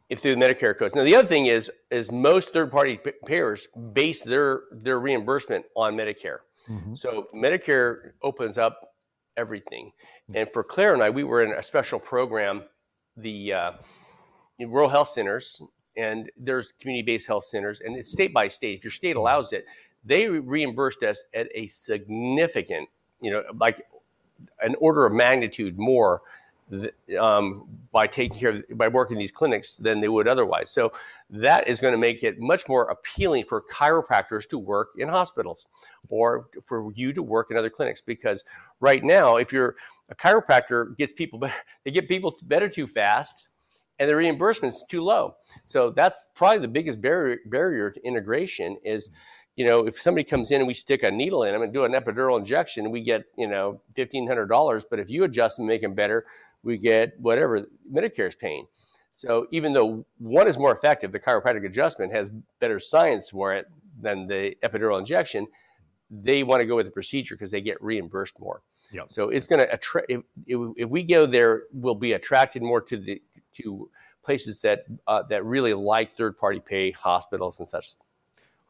if 0.09 0.19
through 0.19 0.35
the 0.35 0.41
Medicare 0.41 0.75
codes. 0.75 0.95
Now 0.95 1.03
the 1.03 1.15
other 1.15 1.27
thing 1.27 1.45
is 1.45 1.71
is 1.91 2.11
most 2.11 2.51
third 2.51 2.71
party 2.71 2.99
payers 3.25 3.67
base 3.93 4.23
their 4.23 4.61
their 4.71 4.99
reimbursement 4.99 5.65
on 5.75 5.95
Medicare. 5.95 6.39
Mm-hmm. 6.67 6.95
So 6.95 7.27
Medicare 7.33 8.11
opens 8.21 8.57
up 8.57 8.93
everything. 9.37 9.91
And 10.33 10.49
for 10.51 10.63
Claire 10.63 10.93
and 10.93 11.01
I, 11.01 11.09
we 11.09 11.23
were 11.23 11.41
in 11.41 11.51
a 11.51 11.63
special 11.63 11.99
program, 11.99 12.63
the 13.15 13.53
uh, 13.53 13.71
rural 14.59 14.89
health 14.89 15.09
centers, 15.09 15.61
and 15.97 16.29
there's 16.37 16.71
community-based 16.79 17.27
health 17.27 17.45
centers, 17.45 17.79
and 17.79 17.95
it's 17.95 18.11
state 18.11 18.33
by 18.33 18.47
state. 18.47 18.77
If 18.77 18.83
your 18.83 18.91
state 18.91 19.15
allows 19.15 19.53
it, 19.53 19.65
they 20.09 20.27
reimbursed 20.27 21.03
us 21.03 21.23
at 21.35 21.47
a 21.53 21.67
significant, 21.67 22.89
you 23.21 23.29
know, 23.29 23.43
like 23.59 23.85
an 24.61 24.75
order 24.79 25.05
of 25.05 25.13
magnitude 25.13 25.77
more 25.77 26.21
um, 27.19 27.67
by 27.91 28.07
taking 28.07 28.37
care 28.39 28.49
of, 28.49 28.63
by 28.71 28.87
working 28.87 29.19
these 29.19 29.31
clinics 29.31 29.77
than 29.77 30.01
they 30.01 30.09
would 30.09 30.27
otherwise. 30.27 30.71
So 30.71 30.91
that 31.29 31.67
is 31.67 31.79
going 31.79 31.91
to 31.91 31.97
make 31.99 32.23
it 32.23 32.39
much 32.39 32.67
more 32.67 32.85
appealing 32.85 33.43
for 33.43 33.63
chiropractors 33.71 34.49
to 34.49 34.57
work 34.57 34.89
in 34.97 35.07
hospitals 35.09 35.67
or 36.09 36.47
for 36.65 36.91
you 36.95 37.13
to 37.13 37.21
work 37.21 37.51
in 37.51 37.57
other 37.57 37.69
clinics 37.69 38.01
because 38.01 38.43
right 38.79 39.03
now, 39.03 39.37
if 39.37 39.53
you're 39.53 39.75
a 40.09 40.15
chiropractor 40.15 40.97
gets 40.97 41.13
people 41.13 41.37
better, 41.37 41.53
they 41.85 41.91
get 41.91 42.07
people 42.07 42.35
better 42.41 42.67
too 42.67 42.87
fast 42.87 43.47
and 43.99 44.09
the 44.09 44.15
reimbursement 44.15 44.73
is 44.73 44.85
too 44.89 45.03
low. 45.03 45.35
So 45.65 45.91
that's 45.91 46.29
probably 46.33 46.59
the 46.59 46.69
biggest 46.69 47.01
barrier, 47.01 47.39
barrier 47.45 47.91
to 47.91 48.03
integration 48.05 48.77
is 48.83 49.11
you 49.59 49.65
know, 49.65 49.85
if 49.85 49.99
somebody 49.99 50.23
comes 50.23 50.51
in 50.51 50.61
and 50.61 50.67
we 50.69 50.73
stick 50.73 51.03
a 51.03 51.11
needle 51.11 51.43
in 51.43 51.51
them 51.51 51.61
and 51.61 51.73
do 51.73 51.83
an 51.83 51.91
epidural 51.91 52.39
injection, 52.39 52.91
we 52.91 53.01
get, 53.01 53.25
you 53.37 53.45
know, 53.45 53.81
$1,500. 53.95 54.85
But 54.89 54.99
if 54.99 55.09
you 55.09 55.25
adjust 55.25 55.59
and 55.59 55.67
make 55.67 55.81
them 55.81 55.93
better, 55.93 56.25
we 56.63 56.77
get 56.77 57.19
whatever 57.19 57.67
Medicare 57.93 58.29
is 58.29 58.37
paying. 58.37 58.67
So 59.11 59.47
even 59.51 59.73
though 59.73 60.05
one 60.17 60.47
is 60.47 60.57
more 60.57 60.71
effective, 60.71 61.11
the 61.11 61.19
chiropractic 61.19 61.65
adjustment 61.65 62.13
has 62.13 62.31
better 62.61 62.79
science 62.79 63.31
for 63.31 63.53
it 63.53 63.65
than 63.99 64.27
the 64.27 64.55
epidural 64.63 64.97
injection. 64.97 65.47
They 66.09 66.41
want 66.43 66.61
to 66.61 66.65
go 66.65 66.77
with 66.77 66.85
the 66.85 66.91
procedure 66.93 67.35
because 67.35 67.51
they 67.51 67.59
get 67.59 67.83
reimbursed 67.83 68.39
more. 68.39 68.61
Yep. 68.93 69.11
So 69.11 69.27
it's 69.27 69.47
going 69.47 69.59
to 69.59 69.73
attract. 69.73 70.09
If, 70.09 70.21
if, 70.47 70.89
we 70.89 71.03
go 71.03 71.25
there, 71.25 71.63
we'll 71.73 71.95
be 71.95 72.13
attracted 72.13 72.63
more 72.63 72.79
to 72.79 72.95
the 72.95 73.21
to 73.55 73.89
places 74.23 74.61
that 74.61 74.85
uh, 75.05 75.23
that 75.23 75.43
really 75.43 75.73
like 75.73 76.11
third 76.11 76.37
party 76.37 76.61
pay 76.61 76.91
hospitals 76.91 77.59
and 77.59 77.69
such. 77.69 77.95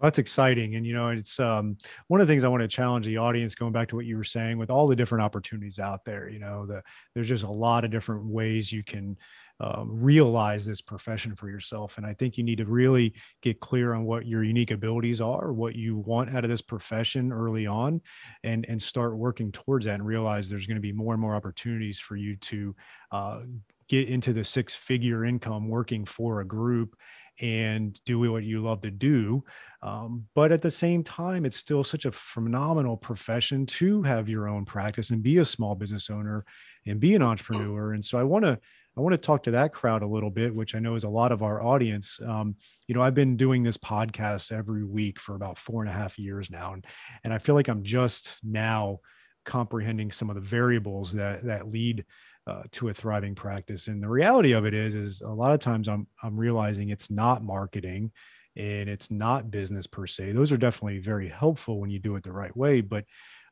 That's 0.01 0.17
exciting. 0.17 0.75
And, 0.75 0.85
you 0.85 0.93
know, 0.93 1.09
it's 1.09 1.39
um, 1.41 1.77
one 2.07 2.21
of 2.21 2.27
the 2.27 2.31
things 2.31 2.45
I 2.45 2.47
want 2.47 2.61
to 2.61 2.69
challenge 2.69 3.05
the 3.05 3.17
audience 3.17 3.53
going 3.53 3.73
back 3.73 3.89
to 3.89 3.97
what 3.97 4.05
you 4.05 4.15
were 4.15 4.23
saying 4.23 4.57
with 4.57 4.69
all 4.69 4.87
the 4.87 4.95
different 4.95 5.23
opportunities 5.23 5.77
out 5.77 6.05
there. 6.05 6.29
You 6.29 6.39
know, 6.39 6.65
the, 6.65 6.81
there's 7.13 7.27
just 7.27 7.43
a 7.43 7.51
lot 7.51 7.83
of 7.83 7.91
different 7.91 8.25
ways 8.25 8.71
you 8.71 8.81
can 8.81 9.17
um, 9.59 9.89
realize 9.91 10.65
this 10.65 10.79
profession 10.79 11.35
for 11.35 11.49
yourself. 11.49 11.97
And 11.97 12.05
I 12.05 12.13
think 12.13 12.37
you 12.37 12.45
need 12.45 12.59
to 12.59 12.65
really 12.65 13.13
get 13.41 13.59
clear 13.59 13.93
on 13.93 14.05
what 14.05 14.25
your 14.25 14.41
unique 14.41 14.71
abilities 14.71 15.19
are, 15.19 15.51
what 15.51 15.75
you 15.75 15.97
want 15.97 16.33
out 16.33 16.45
of 16.45 16.49
this 16.49 16.61
profession 16.61 17.33
early 17.33 17.67
on, 17.67 17.99
and, 18.45 18.65
and 18.69 18.81
start 18.81 19.17
working 19.17 19.51
towards 19.51 19.85
that 19.85 19.95
and 19.95 20.05
realize 20.05 20.47
there's 20.47 20.65
going 20.67 20.75
to 20.77 20.81
be 20.81 20.93
more 20.93 21.13
and 21.13 21.21
more 21.21 21.35
opportunities 21.35 21.99
for 21.99 22.15
you 22.15 22.37
to 22.37 22.73
uh, 23.11 23.41
get 23.89 24.07
into 24.07 24.31
the 24.31 24.43
six 24.45 24.75
figure 24.75 25.25
income 25.25 25.67
working 25.67 26.05
for 26.05 26.39
a 26.39 26.45
group 26.45 26.95
and 27.41 27.99
do 28.05 28.19
what 28.19 28.43
you 28.43 28.61
love 28.61 28.81
to 28.81 28.91
do. 28.91 29.43
Um, 29.81 30.25
but 30.35 30.51
at 30.51 30.61
the 30.61 30.71
same 30.71 31.03
time, 31.03 31.45
it's 31.45 31.57
still 31.57 31.83
such 31.83 32.05
a 32.05 32.11
phenomenal 32.11 32.97
profession 32.97 33.65
to 33.67 34.01
have 34.03 34.27
your 34.27 34.49
own 34.49 34.65
practice 34.65 35.09
and 35.09 35.23
be 35.23 35.37
a 35.37 35.45
small 35.45 35.75
business 35.75 36.09
owner 36.09 36.45
and 36.85 36.99
be 36.99 37.15
an 37.15 37.21
entrepreneur. 37.21 37.93
And 37.93 38.03
so 38.03 38.17
I 38.17 38.23
want 38.23 38.45
to 38.45 38.59
I 38.97 39.01
want 39.01 39.13
to 39.13 39.17
talk 39.17 39.43
to 39.43 39.51
that 39.51 39.71
crowd 39.71 40.01
a 40.01 40.07
little 40.07 40.31
bit, 40.31 40.53
which 40.53 40.75
I 40.75 40.79
know 40.79 40.95
is 40.95 41.05
a 41.05 41.09
lot 41.09 41.31
of 41.31 41.41
our 41.41 41.63
audience. 41.63 42.19
Um, 42.25 42.55
you 42.87 42.95
know, 42.95 43.01
I've 43.01 43.13
been 43.13 43.37
doing 43.37 43.63
this 43.63 43.77
podcast 43.77 44.51
every 44.51 44.83
week 44.83 45.21
for 45.21 45.35
about 45.35 45.57
four 45.57 45.81
and 45.81 45.89
a 45.89 45.93
half 45.93 46.19
years 46.19 46.51
now, 46.51 46.73
and 46.73 46.85
and 47.23 47.33
I 47.33 47.37
feel 47.37 47.55
like 47.55 47.69
I'm 47.69 47.83
just 47.83 48.37
now 48.43 48.99
comprehending 49.45 50.11
some 50.11 50.29
of 50.29 50.35
the 50.35 50.41
variables 50.41 51.13
that 51.13 51.43
that 51.43 51.69
lead 51.69 52.03
uh, 52.49 52.63
to 52.71 52.89
a 52.89 52.93
thriving 52.93 53.35
practice. 53.35 53.87
And 53.87 54.01
the 54.01 54.09
reality 54.09 54.53
of 54.53 54.65
it 54.65 54.73
is, 54.73 54.95
is 54.95 55.21
a 55.21 55.29
lot 55.29 55.53
of 55.53 55.59
times 55.59 55.87
I'm 55.87 56.07
I'm 56.23 56.37
realizing 56.37 56.89
it's 56.89 57.11
not 57.11 57.43
marketing 57.43 58.11
and 58.55 58.89
it's 58.89 59.11
not 59.11 59.51
business 59.51 59.87
per 59.87 60.07
se. 60.07 60.31
Those 60.31 60.51
are 60.51 60.57
definitely 60.57 60.99
very 60.99 61.29
helpful 61.29 61.79
when 61.79 61.89
you 61.89 61.99
do 61.99 62.15
it 62.15 62.23
the 62.23 62.31
right 62.31 62.55
way, 62.57 62.81
but 62.81 63.05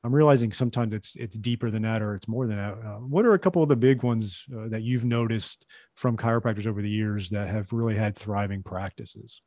I'm 0.04 0.14
realizing 0.14 0.52
sometimes 0.52 0.94
it's 0.94 1.16
it's 1.16 1.38
deeper 1.38 1.70
than 1.70 1.84
that 1.84 2.02
or 2.02 2.16
it's 2.16 2.28
more 2.28 2.48
than 2.48 2.58
that. 2.58 2.74
Uh, 2.74 3.00
what 3.00 3.26
are 3.26 3.34
a 3.34 3.40
couple 3.40 3.62
of 3.62 3.70
the 3.70 3.76
big 3.76 4.04
ones 4.04 4.44
uh, 4.56 4.68
that 4.70 4.82
you've 4.82 5.06
noticed 5.06 5.66
from 5.96 6.18
chiropractors 6.18 6.68
over 6.68 6.82
the 6.82 6.90
years 6.90 7.30
that 7.30 7.48
have 7.50 7.72
really 7.72 7.96
had 7.96 8.16
thriving 8.16 8.64
practices? 8.64 9.42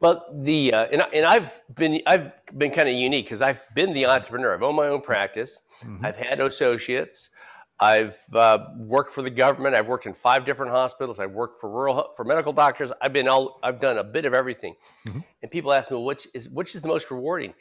Well, 0.00 0.26
the 0.32 0.72
uh, 0.72 0.86
and, 0.86 1.06
and 1.12 1.26
I've 1.26 1.60
been 1.74 2.00
I've 2.06 2.32
been 2.56 2.70
kind 2.70 2.88
of 2.88 2.94
unique 2.94 3.26
because 3.26 3.42
I've 3.42 3.62
been 3.74 3.92
the 3.92 4.06
entrepreneur. 4.06 4.54
I've 4.54 4.62
owned 4.62 4.76
my 4.76 4.88
own 4.88 5.00
practice. 5.00 5.60
Mm-hmm. 5.82 6.04
I've 6.04 6.16
had 6.16 6.40
associates. 6.40 7.30
I've 7.78 8.18
uh, 8.32 8.58
worked 8.76 9.12
for 9.12 9.22
the 9.22 9.30
government. 9.30 9.74
I've 9.74 9.86
worked 9.86 10.06
in 10.06 10.14
five 10.14 10.46
different 10.46 10.72
hospitals. 10.72 11.18
I've 11.18 11.32
worked 11.32 11.60
for 11.60 11.68
rural 11.68 12.12
for 12.16 12.24
medical 12.24 12.52
doctors. 12.52 12.90
I've 13.02 13.12
been 13.12 13.28
all. 13.28 13.60
I've 13.62 13.80
done 13.80 13.98
a 13.98 14.04
bit 14.04 14.24
of 14.24 14.32
everything. 14.32 14.76
Mm-hmm. 15.06 15.20
And 15.42 15.50
people 15.50 15.72
ask 15.72 15.90
me, 15.90 15.96
well, 15.96 16.04
which 16.04 16.26
is 16.32 16.48
which 16.48 16.74
is 16.74 16.82
the 16.82 16.88
most 16.88 17.10
rewarding? 17.10 17.52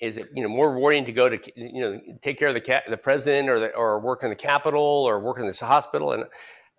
Is 0.00 0.16
it 0.16 0.30
you 0.34 0.42
know 0.42 0.48
more 0.48 0.72
rewarding 0.72 1.04
to 1.04 1.12
go 1.12 1.28
to 1.28 1.38
you 1.54 1.82
know 1.82 2.00
take 2.22 2.38
care 2.38 2.48
of 2.48 2.54
the 2.54 2.82
the 2.88 2.96
president 2.96 3.50
or 3.50 3.60
the, 3.60 3.74
or 3.74 4.00
work 4.00 4.22
in 4.22 4.30
the 4.30 4.36
Capitol 4.36 4.80
or 4.80 5.20
work 5.20 5.38
in 5.38 5.46
this 5.46 5.60
hospital? 5.60 6.12
And 6.12 6.24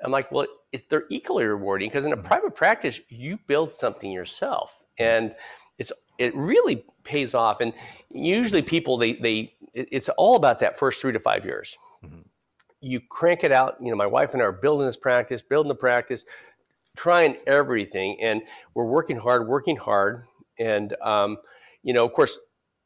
I'm 0.04 0.12
like, 0.12 0.32
well, 0.32 0.47
it, 0.71 0.89
they're 0.89 1.06
equally 1.12 1.45
rewarding 1.45 1.89
because 1.89 2.06
in 2.06 2.12
a 2.12 2.17
mm-hmm. 2.17 2.25
private 2.25 2.56
practice 2.56 2.99
you 3.10 3.38
build 3.45 3.71
something 3.71 4.12
yourself, 4.12 4.80
and 4.97 5.36
it's 5.78 5.91
it 6.17 6.36
really 6.36 6.86
pays 7.04 7.36
off. 7.36 7.62
And 7.62 7.73
usually 8.10 8.63
people 8.63 8.97
they 8.97 9.13
they 9.13 9.54
it's 9.75 10.10
all 10.10 10.36
about 10.36 10.60
that 10.62 10.80
first 10.80 11.02
three 11.02 11.13
to 11.13 11.19
five 11.19 11.45
years. 11.45 11.78
You 12.82 13.02
crank 13.02 13.44
it 13.44 13.52
out. 13.52 13.78
You 13.82 13.89
know, 13.89 13.98
my 13.98 14.08
wife 14.08 14.34
and 14.34 14.42
I 14.42 14.46
are 14.46 14.52
building 14.52 14.86
this 14.86 14.98
practice, 14.98 15.42
building 15.42 15.68
the 15.68 15.76
practice, 15.76 16.26
trying 16.96 17.38
everything, 17.48 18.18
and 18.22 18.42
we're 18.74 18.86
working 18.86 19.18
hard, 19.18 19.48
working 19.48 19.78
hard. 19.78 20.26
And 20.58 20.96
um, 21.02 21.38
you 21.84 21.94
know, 21.94 22.06
of 22.06 22.13
course, 22.13 22.39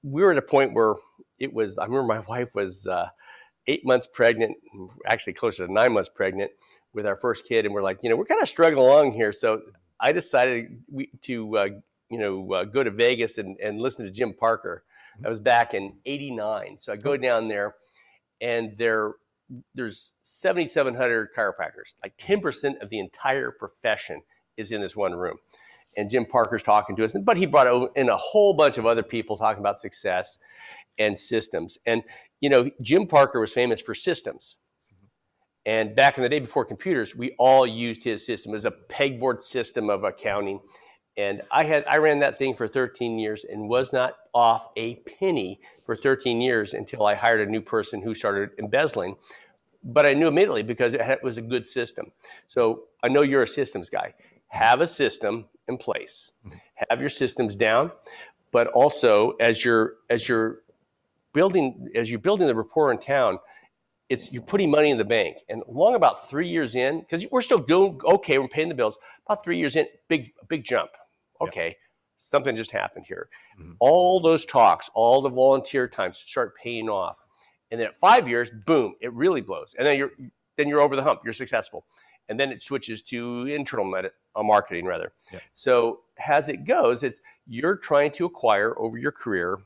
we 0.04 0.22
were 0.24 0.32
at 0.32 0.38
a 0.38 0.44
point 0.44 0.74
where 0.74 0.96
it 1.40 1.54
was. 1.54 1.78
I 1.78 1.86
remember 1.86 2.08
my 2.08 2.20
wife 2.28 2.56
was 2.56 2.88
uh, 2.88 3.10
eight 3.68 3.86
months 3.86 4.08
pregnant, 4.08 4.58
actually 5.06 5.34
closer 5.34 5.66
to 5.66 5.72
nine 5.72 5.94
months 5.94 6.10
pregnant 6.10 6.52
with 6.94 7.08
our 7.08 7.16
first 7.16 7.46
kid, 7.46 7.66
and 7.66 7.74
we're 7.74 7.82
like, 7.82 8.04
you 8.04 8.10
know, 8.10 8.16
we're 8.16 8.26
kind 8.26 8.42
of 8.42 8.50
struggling 8.50 8.86
along 8.86 9.14
here. 9.14 9.32
So 9.32 9.62
I 10.00 10.12
decided 10.12 10.84
we, 10.92 11.10
to, 11.24 11.58
uh, 11.58 11.70
you 12.10 12.20
know, 12.20 12.54
uh, 12.54 12.64
go 12.66 12.84
to 12.84 12.92
Vegas 12.92 13.38
and, 13.38 13.60
and 13.60 13.80
listen 13.80 14.06
to 14.06 14.12
Jim 14.12 14.34
Parker. 14.34 14.84
That 15.20 15.30
was 15.30 15.40
back 15.40 15.74
in 15.74 15.94
'89. 16.06 16.78
So 16.82 16.94
I 16.94 16.96
go 16.98 17.18
down 17.18 17.48
there, 17.48 17.76
and 18.42 18.76
they're 18.78 19.14
there's 19.76 20.14
7,700 20.22 21.30
chiropractors. 21.36 21.96
Like 22.02 22.18
10% 22.18 22.82
of 22.82 22.90
the 22.90 23.00
entire 23.00 23.52
profession 23.52 24.22
is 24.58 24.72
in 24.72 24.82
this 24.82 24.96
one 24.96 25.14
room. 25.14 25.38
And 25.96 26.10
Jim 26.10 26.26
Parker's 26.26 26.64
talking 26.64 26.96
to 26.96 27.06
us, 27.06 27.16
but 27.24 27.38
he 27.38 27.46
brought 27.46 27.92
in 27.96 28.10
a 28.10 28.18
whole 28.18 28.54
bunch 28.54 28.78
of 28.78 28.86
other 28.86 29.04
people 29.04 29.38
talking 29.38 29.62
about 29.62 29.78
success 29.78 30.40
and 30.98 31.18
systems. 31.18 31.78
And, 31.86 32.04
you 32.40 32.50
know, 32.50 32.70
Jim 32.82 33.06
Parker 33.08 33.40
was 33.40 33.54
famous 33.54 33.80
for 33.80 33.94
systems. 33.94 34.58
And 35.66 35.96
back 35.96 36.18
in 36.18 36.24
the 36.24 36.30
day 36.30 36.40
before 36.40 36.66
computers, 36.66 37.16
we 37.16 37.36
all 37.38 37.66
used 37.66 38.04
his 38.04 38.26
system. 38.26 38.52
Was 38.52 38.66
a 38.66 38.72
pegboard 38.72 39.42
system 39.42 39.90
of 39.90 40.04
accounting. 40.04 40.60
And 41.16 41.44
I 41.52 41.64
had 41.64 41.86
I 41.88 41.98
ran 41.98 42.20
that 42.20 42.38
thing 42.38 42.56
for 42.56 42.68
13 42.68 43.20
years 43.20 43.46
and 43.46 43.70
was 43.70 43.94
not 43.94 44.16
off 44.34 44.68
a 44.76 44.96
penny 44.96 45.60
for 45.86 45.96
13 45.96 46.42
years 46.42 46.74
until 46.74 47.06
I 47.06 47.16
hired 47.16 47.48
a 47.48 47.52
new 47.52 47.62
person 47.62 48.02
who 48.02 48.16
started 48.16 48.50
embezzling. 48.58 49.16
But 49.84 50.06
I 50.06 50.14
knew 50.14 50.28
immediately 50.28 50.64
because 50.64 50.94
it 50.94 51.24
was 51.24 51.38
a 51.38 51.42
good 51.42 51.68
system. 51.68 52.12
So 52.48 52.84
I 53.04 53.10
know 53.10 53.22
you're 53.22 53.44
a 53.44 53.48
systems 53.48 53.90
guy. 53.90 54.14
Have 54.48 54.82
a 54.82 54.88
system 54.88 55.46
in 55.68 55.78
place. 55.78 56.32
Have 56.90 57.02
your 57.02 57.10
systems 57.10 57.56
down, 57.56 57.92
but 58.52 58.68
also 58.68 59.32
as 59.40 59.66
you're 59.66 59.96
as 60.10 60.30
you're 60.30 60.60
building 61.34 61.90
as 61.96 62.10
you're 62.10 62.20
building 62.20 62.48
the 62.48 62.56
rapport 62.56 62.92
in 62.92 63.00
town, 63.00 63.40
it's 64.10 64.32
you're 64.32 64.42
putting 64.44 64.70
money 64.70 64.92
in 64.92 64.98
the 64.98 65.06
bank. 65.06 65.38
And 65.50 65.64
long 65.68 65.96
about 65.96 66.30
three 66.30 66.48
years 66.48 66.76
in, 66.76 67.00
because 67.00 67.26
we're 67.32 67.42
still 67.42 67.60
doing 67.60 68.00
okay, 68.06 68.38
we're 68.38 68.48
paying 68.48 68.70
the 68.70 68.76
bills. 68.76 68.98
About 69.26 69.44
three 69.44 69.58
years 69.58 69.76
in, 69.76 69.88
big 70.08 70.34
big 70.48 70.64
jump 70.64 70.92
okay, 71.44 71.68
yeah. 71.68 71.74
something 72.18 72.56
just 72.56 72.72
happened 72.72 73.06
here. 73.08 73.30
Mm-hmm. 73.60 73.74
All 73.80 74.20
those 74.20 74.46
talks, 74.46 74.90
all 74.94 75.22
the 75.22 75.30
volunteer 75.30 75.88
times 75.88 76.18
start 76.18 76.56
paying 76.56 76.90
off. 76.90 77.18
And 77.74 77.80
then 77.80 77.88
at 77.88 77.96
five 77.96 78.30
years, 78.30 78.52
boom, 78.52 78.94
it 79.02 79.12
really 79.14 79.42
blows. 79.42 79.74
And 79.76 79.88
then 79.88 79.98
you're 79.98 80.12
then 80.58 80.68
you're 80.68 80.80
over 80.80 80.96
the 80.96 81.02
hump. 81.02 81.22
You're 81.24 81.34
successful. 81.34 81.86
And 82.30 82.40
then 82.40 82.52
it 82.52 82.64
switches 82.64 83.02
to 83.02 83.48
internal 83.48 83.84
med- 83.84 84.12
uh, 84.36 84.44
marketing 84.44 84.86
rather. 84.86 85.12
Yeah. 85.32 85.40
So 85.56 86.02
as 86.24 86.50
it 86.50 86.66
goes, 86.66 87.02
it's 87.02 87.20
you're 87.48 87.76
trying 87.76 88.12
to 88.12 88.26
acquire 88.26 88.78
over 88.78 89.00
your 89.00 89.12
career. 89.12 89.58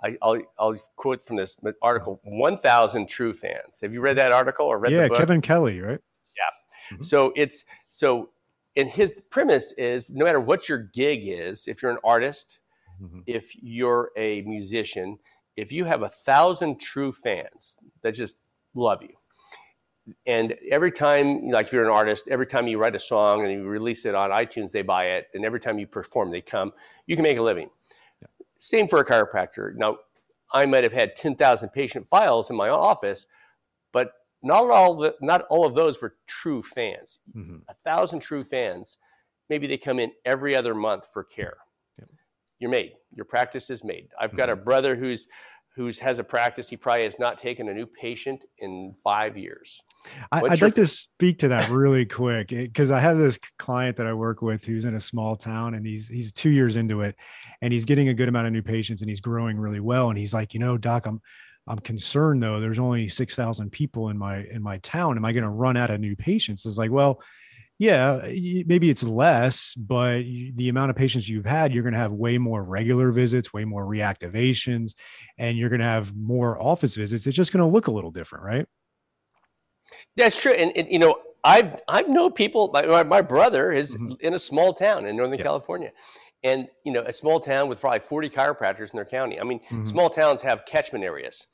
I, 0.00 0.16
will 0.22 0.42
I'll 0.56 0.76
quote 0.94 1.26
from 1.26 1.34
this 1.34 1.56
article: 1.82 2.20
"One 2.22 2.58
thousand 2.58 3.08
true 3.08 3.34
fans." 3.34 3.80
Have 3.82 3.92
you 3.92 4.00
read 4.00 4.16
that 4.18 4.30
article 4.30 4.66
or 4.66 4.78
read? 4.78 4.92
That? 4.92 5.10
Yeah, 5.10 5.18
Kevin 5.18 5.40
Kelly, 5.40 5.80
right? 5.80 5.98
Yeah. 6.36 6.94
Mm-hmm. 6.94 7.02
So 7.02 7.32
it's 7.34 7.64
so 7.88 8.28
and 8.76 8.88
his 8.88 9.20
premise 9.30 9.72
is 9.72 10.04
no 10.08 10.24
matter 10.24 10.38
what 10.38 10.68
your 10.68 10.78
gig 10.78 11.22
is, 11.24 11.66
if 11.66 11.82
you're 11.82 11.90
an 11.90 11.98
artist, 12.04 12.60
mm-hmm. 13.02 13.22
if 13.26 13.50
you're 13.60 14.12
a 14.16 14.42
musician, 14.42 15.18
if 15.56 15.72
you 15.72 15.84
have 15.84 16.02
a 16.02 16.08
thousand 16.08 16.80
true 16.80 17.12
fans 17.12 17.78
that 18.02 18.12
just 18.12 18.36
love 18.74 19.02
you, 19.02 19.14
and 20.26 20.54
every 20.70 20.92
time, 20.92 21.48
like 21.48 21.66
if 21.66 21.72
you're 21.72 21.84
an 21.84 21.90
artist, 21.90 22.28
every 22.28 22.46
time 22.46 22.68
you 22.68 22.78
write 22.78 22.94
a 22.94 22.98
song 22.98 23.42
and 23.42 23.52
you 23.52 23.64
release 23.66 24.04
it 24.04 24.14
on 24.14 24.30
iTunes, 24.30 24.70
they 24.70 24.82
buy 24.82 25.06
it, 25.06 25.28
and 25.34 25.44
every 25.44 25.58
time 25.58 25.78
you 25.78 25.86
perform, 25.86 26.30
they 26.30 26.40
come. 26.40 26.72
You 27.06 27.16
can 27.16 27.24
make 27.24 27.38
a 27.38 27.42
living. 27.42 27.70
Yeah. 28.20 28.28
Same 28.58 28.86
for 28.86 29.00
a 29.00 29.04
chiropractor. 29.04 29.74
Now, 29.74 29.98
I 30.52 30.64
might 30.66 30.84
have 30.84 30.92
had 30.92 31.16
10,000 31.16 31.70
patient 31.70 32.06
files 32.06 32.50
in 32.50 32.56
my 32.56 32.68
office, 32.68 33.26
but 33.92 34.12
not 34.42 34.70
all 34.70 34.94
the, 34.94 35.16
not 35.20 35.44
all 35.50 35.66
of 35.66 35.74
those 35.74 36.00
were 36.00 36.14
true 36.26 36.62
fans. 36.62 37.18
Mm-hmm. 37.34 37.56
A 37.68 37.74
thousand 37.74 38.20
true 38.20 38.44
fans, 38.44 38.98
maybe 39.50 39.66
they 39.66 39.78
come 39.78 39.98
in 39.98 40.12
every 40.24 40.54
other 40.54 40.74
month 40.74 41.06
for 41.12 41.24
care. 41.24 41.56
You're 42.58 42.70
made. 42.70 42.92
Your 43.14 43.24
practice 43.26 43.70
is 43.70 43.84
made. 43.84 44.08
I've 44.18 44.36
got 44.36 44.48
a 44.48 44.54
mm-hmm. 44.54 44.64
brother 44.64 44.96
who's 44.96 45.26
who's 45.76 45.98
has 45.98 46.18
a 46.18 46.24
practice. 46.24 46.70
He 46.70 46.76
probably 46.76 47.04
has 47.04 47.18
not 47.18 47.38
taken 47.38 47.68
a 47.68 47.74
new 47.74 47.86
patient 47.86 48.44
in 48.58 48.94
five 49.04 49.36
years. 49.36 49.82
I, 50.32 50.40
would 50.42 50.62
like 50.62 50.74
to 50.76 50.86
speak 50.86 51.38
to 51.40 51.48
that 51.48 51.68
really 51.68 52.06
quick 52.06 52.48
because 52.48 52.90
I 52.90 53.00
have 53.00 53.18
this 53.18 53.38
client 53.58 53.96
that 53.96 54.06
I 54.06 54.14
work 54.14 54.40
with 54.40 54.64
who's 54.64 54.84
in 54.84 54.94
a 54.94 55.00
small 55.00 55.36
town 55.36 55.74
and 55.74 55.86
he's 55.86 56.08
he's 56.08 56.32
two 56.32 56.50
years 56.50 56.76
into 56.76 57.02
it, 57.02 57.14
and 57.60 57.72
he's 57.72 57.84
getting 57.84 58.08
a 58.08 58.14
good 58.14 58.28
amount 58.28 58.46
of 58.46 58.52
new 58.52 58.62
patients 58.62 59.02
and 59.02 59.10
he's 59.10 59.20
growing 59.20 59.58
really 59.58 59.80
well. 59.80 60.08
And 60.08 60.18
he's 60.18 60.32
like, 60.32 60.54
you 60.54 60.60
know, 60.60 60.78
doc, 60.78 61.06
I'm 61.06 61.20
I'm 61.68 61.78
concerned 61.80 62.42
though. 62.42 62.58
There's 62.58 62.78
only 62.78 63.08
six 63.08 63.34
thousand 63.34 63.70
people 63.70 64.08
in 64.08 64.16
my 64.16 64.44
in 64.44 64.62
my 64.62 64.78
town. 64.78 65.16
Am 65.16 65.24
I 65.24 65.32
going 65.32 65.44
to 65.44 65.50
run 65.50 65.76
out 65.76 65.90
of 65.90 66.00
new 66.00 66.16
patients? 66.16 66.64
It's 66.64 66.78
like, 66.78 66.90
well, 66.90 67.20
yeah, 67.78 68.20
maybe 68.66 68.88
it's 68.88 69.02
less, 69.02 69.74
but 69.74 70.22
the 70.54 70.68
amount 70.68 70.90
of 70.90 70.96
patients 70.96 71.28
you've 71.28 71.44
had, 71.44 71.72
you're 71.72 71.82
going 71.82 71.92
to 71.92 71.98
have 71.98 72.12
way 72.12 72.38
more 72.38 72.64
regular 72.64 73.12
visits, 73.12 73.52
way 73.52 73.64
more 73.64 73.84
reactivations, 73.84 74.94
and 75.36 75.58
you're 75.58 75.68
going 75.68 75.80
to 75.80 75.86
have 75.86 76.14
more 76.16 76.60
office 76.60 76.94
visits. 76.94 77.26
It's 77.26 77.36
just 77.36 77.52
going 77.52 77.66
to 77.66 77.70
look 77.70 77.86
a 77.86 77.90
little 77.90 78.10
different, 78.10 78.44
right? 78.44 78.66
That's 80.16 80.40
true, 80.40 80.52
and, 80.52 80.72
and 80.76 80.88
you 80.88 80.98
know, 80.98 81.20
I've 81.44 81.80
I've 81.86 82.08
known 82.08 82.32
people. 82.32 82.70
My, 82.72 83.02
my 83.02 83.20
brother 83.20 83.70
is 83.70 83.94
mm-hmm. 83.94 84.14
in 84.20 84.34
a 84.34 84.38
small 84.38 84.72
town 84.72 85.06
in 85.06 85.16
Northern 85.16 85.38
yeah. 85.38 85.44
California, 85.44 85.92
and 86.42 86.68
you 86.84 86.92
know, 86.92 87.02
a 87.02 87.12
small 87.12 87.40
town 87.40 87.68
with 87.68 87.80
probably 87.80 88.00
40 88.00 88.30
chiropractors 88.30 88.90
in 88.90 88.96
their 88.96 89.04
county. 89.04 89.38
I 89.38 89.44
mean, 89.44 89.60
mm-hmm. 89.60 89.84
small 89.86 90.08
towns 90.08 90.42
have 90.42 90.64
catchment 90.64 91.04
areas. 91.04 91.46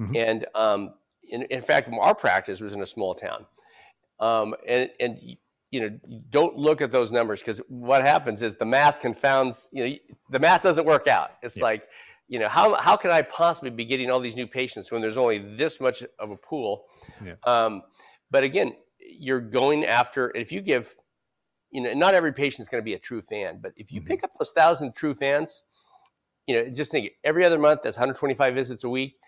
Mm-hmm. 0.00 0.16
And 0.16 0.46
um, 0.54 0.94
in, 1.28 1.42
in, 1.42 1.62
fact, 1.62 1.88
our 1.92 2.14
practice 2.14 2.60
was 2.60 2.72
in 2.72 2.80
a 2.80 2.86
small 2.86 3.14
town. 3.14 3.46
Um, 4.20 4.54
and, 4.66 4.90
and, 5.00 5.18
you 5.70 5.80
know, 5.80 6.20
don't 6.30 6.56
look 6.56 6.80
at 6.80 6.92
those 6.92 7.12
numbers 7.12 7.40
because 7.40 7.60
what 7.68 8.02
happens 8.02 8.42
is 8.42 8.56
the 8.56 8.64
math 8.64 9.00
confounds, 9.00 9.68
you 9.72 9.84
know, 9.84 9.96
the 10.30 10.38
math 10.38 10.62
doesn't 10.62 10.86
work 10.86 11.06
out. 11.06 11.32
It's 11.42 11.58
yeah. 11.58 11.64
like, 11.64 11.82
you 12.26 12.38
know, 12.38 12.48
how, 12.48 12.74
how 12.74 12.96
can 12.96 13.10
I 13.10 13.22
possibly 13.22 13.70
be 13.70 13.84
getting 13.84 14.10
all 14.10 14.20
these 14.20 14.36
new 14.36 14.46
patients 14.46 14.90
when 14.90 15.02
there's 15.02 15.16
only 15.16 15.38
this 15.38 15.80
much 15.80 16.02
of 16.18 16.30
a 16.30 16.36
pool? 16.36 16.84
Yeah. 17.24 17.34
Um, 17.44 17.82
but 18.30 18.44
again, 18.44 18.72
you're 19.00 19.40
going 19.40 19.84
after, 19.84 20.32
if 20.34 20.52
you 20.52 20.60
give, 20.60 20.94
you 21.70 21.82
know, 21.82 21.92
not 21.92 22.14
every 22.14 22.32
patient 22.32 22.60
is 22.60 22.68
going 22.68 22.82
to 22.82 22.84
be 22.84 22.94
a 22.94 22.98
true 22.98 23.20
fan, 23.20 23.60
but 23.62 23.72
if 23.76 23.92
you 23.92 24.00
mm-hmm. 24.00 24.08
pick 24.08 24.24
up 24.24 24.30
those 24.38 24.52
thousand 24.52 24.94
true 24.94 25.14
fans, 25.14 25.64
you 26.46 26.54
know, 26.54 26.70
just 26.70 26.90
think 26.90 27.10
every 27.24 27.44
other 27.44 27.58
month, 27.58 27.80
that's 27.82 27.98
125 27.98 28.54
visits 28.54 28.84
a 28.84 28.88
week 28.88 29.18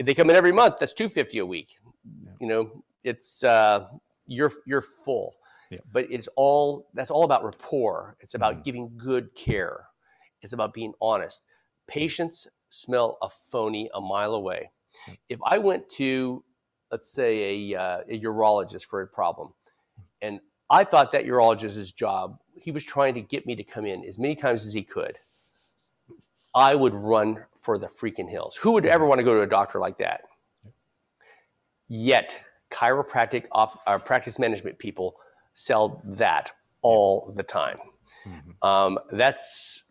if 0.00 0.06
they 0.06 0.14
come 0.14 0.30
in 0.30 0.36
every 0.36 0.50
month, 0.50 0.76
that's 0.80 0.94
250 0.94 1.38
a 1.40 1.46
week. 1.46 1.76
Yeah. 2.24 2.30
You 2.40 2.46
know, 2.46 2.84
it's 3.04 3.44
uh, 3.44 3.86
you're 4.26 4.50
you're 4.66 4.80
full. 4.80 5.34
Yeah. 5.70 5.78
But 5.92 6.06
it's 6.10 6.28
all 6.36 6.88
that's 6.94 7.10
all 7.10 7.24
about 7.24 7.44
rapport. 7.44 8.16
It's 8.20 8.34
about 8.34 8.54
mm-hmm. 8.54 8.62
giving 8.62 8.92
good 8.96 9.34
care. 9.34 9.86
It's 10.42 10.52
about 10.52 10.74
being 10.74 10.92
honest. 11.00 11.42
Patients 11.86 12.46
smell 12.70 13.18
a 13.22 13.28
phony 13.28 13.88
a 13.94 14.00
mile 14.00 14.34
away. 14.34 14.70
If 15.28 15.38
I 15.44 15.58
went 15.58 15.88
to 15.90 16.44
let's 16.90 17.08
say, 17.08 17.72
a, 17.72 17.80
uh, 17.80 18.00
a 18.08 18.20
urologist 18.20 18.84
for 18.84 19.00
a 19.00 19.06
problem. 19.06 19.52
And 20.22 20.40
I 20.68 20.84
thought 20.84 21.12
that 21.12 21.24
urologist's 21.24 21.92
job, 21.92 22.38
he 22.54 22.72
was 22.72 22.84
trying 22.84 23.14
to 23.14 23.20
get 23.20 23.46
me 23.46 23.54
to 23.56 23.62
come 23.62 23.86
in 23.86 24.04
as 24.04 24.18
many 24.18 24.34
times 24.34 24.66
as 24.66 24.72
he 24.72 24.82
could. 24.82 25.18
I 26.54 26.74
would 26.74 26.94
run 26.94 27.44
for 27.56 27.78
the 27.78 27.86
freaking 27.86 28.28
hills. 28.28 28.56
Who 28.56 28.72
would 28.72 28.86
ever 28.86 29.06
want 29.06 29.20
to 29.20 29.24
go 29.24 29.34
to 29.34 29.42
a 29.42 29.46
doctor 29.46 29.78
like 29.78 29.98
that? 29.98 30.22
Yet, 31.88 32.40
chiropractic 32.72 33.46
off, 33.52 33.76
uh, 33.86 33.98
practice 33.98 34.38
management 34.38 34.78
people 34.78 35.16
sell 35.54 36.02
that 36.04 36.52
all 36.82 37.32
the 37.36 37.42
time. 37.42 37.78
Mm-hmm. 38.26 38.68
Um, 38.68 38.98
that's 39.12 39.84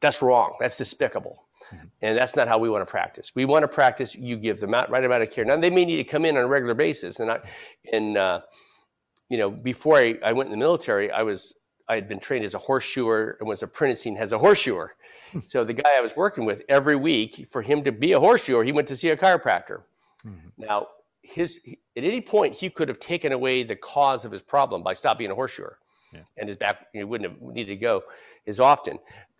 that's 0.00 0.20
wrong. 0.20 0.56
That's 0.60 0.76
despicable. 0.76 1.44
Mm-hmm. 1.72 1.86
And 2.02 2.18
that's 2.18 2.36
not 2.36 2.48
how 2.48 2.58
we 2.58 2.68
want 2.68 2.82
to 2.82 2.90
practice. 2.90 3.32
We 3.34 3.44
want 3.44 3.62
to 3.62 3.68
practice. 3.68 4.14
You 4.14 4.36
give 4.36 4.60
them 4.60 4.74
out 4.74 4.90
right 4.90 5.04
amount 5.04 5.22
of 5.22 5.30
care. 5.30 5.44
Now 5.44 5.56
they 5.56 5.70
may 5.70 5.84
need 5.84 5.96
to 5.96 6.04
come 6.04 6.24
in 6.24 6.36
on 6.36 6.44
a 6.44 6.48
regular 6.48 6.74
basis. 6.74 7.20
And 7.20 7.30
I, 7.30 7.40
and 7.92 8.16
uh, 8.16 8.40
you 9.28 9.38
know, 9.38 9.50
before 9.50 9.98
I, 9.98 10.18
I 10.22 10.32
went 10.32 10.48
in 10.48 10.50
the 10.52 10.62
military, 10.62 11.10
I 11.10 11.22
was 11.22 11.54
I 11.88 11.94
had 11.94 12.08
been 12.08 12.20
trained 12.20 12.44
as 12.44 12.54
a 12.54 12.58
horseshoer 12.58 13.36
and 13.40 13.48
was 13.48 13.62
apprenticing 13.62 14.16
as 14.18 14.32
a 14.32 14.38
horseshoer. 14.38 14.94
Hmm. 15.32 15.40
so 15.46 15.64
the 15.64 15.72
guy 15.72 15.96
I 15.96 16.00
was 16.00 16.16
working 16.16 16.44
with 16.44 16.62
every 16.68 16.96
week, 16.96 17.48
for 17.50 17.62
him 17.62 17.82
to 17.84 17.92
be 17.92 18.12
a 18.12 18.20
horseshoer, 18.20 18.64
he 18.64 18.72
went 18.72 18.88
to 18.88 18.96
see 18.96 19.08
a 19.08 19.16
chiropractor. 19.16 19.82
Mm-hmm. 20.24 20.48
Now, 20.58 20.88
his 21.24 21.60
at 21.66 22.04
any 22.04 22.20
point 22.20 22.54
he 22.54 22.70
could 22.70 22.88
have 22.88 23.00
taken 23.00 23.32
away 23.32 23.62
the 23.62 23.76
cause 23.76 24.24
of 24.24 24.32
his 24.32 24.42
problem 24.42 24.82
by 24.82 24.92
stopping 24.94 25.18
being 25.18 25.30
a 25.30 25.34
horseshoer, 25.34 25.78
yeah. 26.12 26.20
and 26.36 26.48
his 26.48 26.58
back 26.58 26.86
he 26.92 27.02
wouldn't 27.02 27.30
have 27.30 27.40
needed 27.40 27.74
to 27.74 27.76
go 27.76 28.02
as 28.46 28.60
often. 28.60 28.98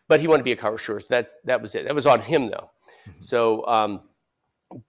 But 0.09 0.21
he 0.21 0.29
wanted 0.29 0.41
to 0.41 0.45
be 0.45 0.53
a 0.53 0.61
horseshoer. 0.61 1.01
So 1.01 1.07
that's 1.09 1.35
that 1.45 1.61
was 1.61 1.75
it. 1.75 1.85
That 1.85 1.95
was 1.95 2.07
on 2.07 2.21
him 2.21 2.49
though. 2.49 2.71
Mm-hmm. 3.09 3.21
So, 3.21 3.67
um, 3.67 4.01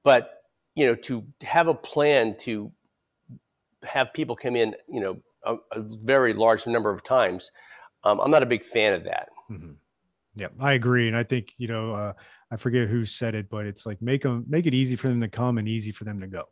but 0.04 0.44
you 0.76 0.86
know, 0.86 0.96
to 0.96 1.26
have 1.42 1.68
a 1.68 1.74
plan 1.74 2.36
to 2.40 2.72
have 3.84 4.14
people 4.14 4.36
come 4.36 4.56
in, 4.56 4.76
you 4.90 5.00
know, 5.00 5.22
a, 5.44 5.58
a 5.72 5.82
very 5.82 6.34
large 6.34 6.66
number 6.66 6.92
of 6.92 7.04
times, 7.04 7.52
um, 8.04 8.20
I'm 8.20 8.32
not 8.32 8.44
a 8.44 8.48
big 8.48 8.64
fan 8.64 8.94
of 8.94 9.04
that. 9.04 9.30
Mm-hmm. 9.50 9.74
Yeah, 10.36 10.48
I 10.60 10.74
agree, 10.74 11.08
and 11.08 11.16
I 11.16 11.24
think 11.24 11.54
you 11.58 11.68
know, 11.68 11.92
uh, 11.92 12.14
I 12.52 12.58
forget 12.58 12.88
who 12.88 13.06
said 13.06 13.36
it, 13.36 13.50
but 13.50 13.66
it's 13.66 13.86
like 13.86 14.02
make 14.02 14.24
them 14.24 14.46
make 14.48 14.66
it 14.66 14.74
easy 14.74 14.96
for 14.96 15.08
them 15.08 15.22
to 15.22 15.28
come 15.28 15.58
and 15.58 15.68
easy 15.68 15.92
for 15.92 16.04
them 16.04 16.20
to 16.20 16.28
go. 16.28 16.44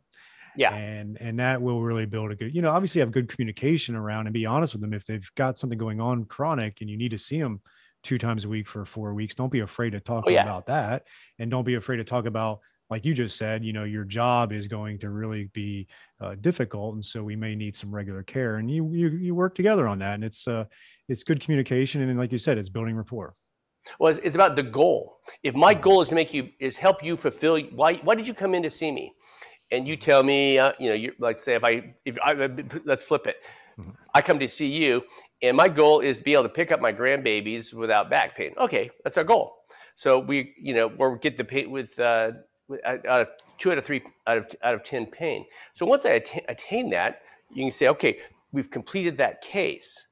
Yeah, 0.56 0.74
and 0.74 1.18
and 1.20 1.38
that 1.38 1.60
will 1.60 1.82
really 1.82 2.06
build 2.06 2.30
a 2.30 2.36
good, 2.36 2.54
you 2.54 2.62
know, 2.62 2.70
obviously 2.70 3.00
have 3.00 3.10
good 3.10 3.28
communication 3.28 3.94
around 3.94 4.26
and 4.26 4.34
be 4.34 4.46
honest 4.46 4.74
with 4.74 4.82
them 4.82 4.94
if 4.94 5.04
they've 5.04 5.28
got 5.36 5.58
something 5.58 5.78
going 5.78 6.00
on 6.00 6.24
chronic 6.24 6.80
and 6.80 6.88
you 6.88 6.96
need 6.96 7.10
to 7.10 7.18
see 7.18 7.40
them 7.40 7.60
two 8.02 8.18
times 8.18 8.44
a 8.44 8.48
week 8.48 8.68
for 8.68 8.84
four 8.84 9.14
weeks. 9.14 9.34
Don't 9.34 9.50
be 9.50 9.60
afraid 9.60 9.90
to 9.90 10.00
talk 10.00 10.24
oh, 10.26 10.30
yeah. 10.30 10.42
about 10.42 10.66
that, 10.66 11.04
and 11.38 11.50
don't 11.50 11.64
be 11.64 11.74
afraid 11.74 11.96
to 11.96 12.04
talk 12.04 12.26
about 12.26 12.60
like 12.90 13.04
you 13.04 13.14
just 13.14 13.36
said, 13.36 13.64
you 13.64 13.72
know, 13.72 13.84
your 13.84 14.04
job 14.04 14.52
is 14.52 14.68
going 14.68 14.98
to 14.98 15.10
really 15.10 15.50
be 15.52 15.86
uh, 16.20 16.34
difficult, 16.40 16.94
and 16.94 17.04
so 17.04 17.22
we 17.22 17.34
may 17.34 17.54
need 17.54 17.74
some 17.74 17.94
regular 17.94 18.22
care, 18.22 18.56
and 18.56 18.70
you 18.70 18.88
you 18.92 19.08
you 19.08 19.34
work 19.34 19.54
together 19.54 19.88
on 19.88 19.98
that, 19.98 20.14
and 20.14 20.24
it's 20.24 20.46
uh 20.46 20.64
it's 21.08 21.24
good 21.24 21.40
communication, 21.40 22.02
and 22.02 22.18
like 22.18 22.32
you 22.32 22.38
said, 22.38 22.58
it's 22.58 22.68
building 22.68 22.94
rapport. 22.94 23.34
Well, 23.98 24.16
it's 24.22 24.34
about 24.34 24.56
the 24.56 24.62
goal. 24.62 25.18
If 25.42 25.54
my 25.54 25.74
goal 25.74 26.00
is 26.00 26.08
to 26.08 26.14
make 26.14 26.32
you 26.32 26.50
is 26.58 26.76
help 26.76 27.02
you 27.02 27.16
fulfill 27.16 27.58
why 27.60 27.94
why 27.96 28.14
did 28.14 28.28
you 28.28 28.34
come 28.34 28.54
in 28.54 28.62
to 28.62 28.70
see 28.70 28.92
me, 28.92 29.12
and 29.70 29.86
you 29.88 29.96
tell 29.96 30.22
me 30.22 30.58
uh, 30.58 30.72
you 30.78 30.88
know 30.88 30.94
you 30.94 31.12
like 31.18 31.38
say 31.38 31.54
if 31.54 31.64
I 31.64 31.94
if 32.04 32.18
I 32.22 32.50
let's 32.84 33.02
flip 33.02 33.26
it, 33.26 33.36
mm-hmm. 33.78 33.90
I 34.14 34.22
come 34.22 34.38
to 34.38 34.48
see 34.48 34.66
you, 34.66 35.02
and 35.42 35.56
my 35.56 35.68
goal 35.68 36.00
is 36.00 36.18
be 36.18 36.34
able 36.34 36.44
to 36.44 36.48
pick 36.48 36.72
up 36.72 36.80
my 36.80 36.92
grandbabies 36.92 37.72
without 37.72 38.10
back 38.10 38.36
pain. 38.36 38.54
Okay, 38.58 38.90
that's 39.02 39.16
our 39.18 39.24
goal. 39.24 39.56
So 39.96 40.18
we 40.18 40.54
you 40.58 40.74
know 40.74 40.92
or 40.98 41.16
get 41.16 41.36
the 41.36 41.44
pain 41.44 41.70
with. 41.70 41.98
Uh, 41.98 42.32
out 42.86 43.20
of 43.20 43.28
two 43.58 43.70
out 43.70 43.78
of 43.78 43.84
three 43.84 44.02
out 44.26 44.38
of 44.38 44.46
out 44.62 44.74
of 44.74 44.84
ten 44.84 45.06
pain. 45.06 45.44
So 45.74 45.86
once 45.86 46.06
I 46.06 46.10
attain, 46.10 46.42
attain 46.48 46.90
that, 46.90 47.20
you 47.52 47.64
can 47.64 47.72
say, 47.72 47.88
okay, 47.88 48.18
we've 48.52 48.70
completed 48.70 49.18
that 49.18 49.42
case. 49.42 50.06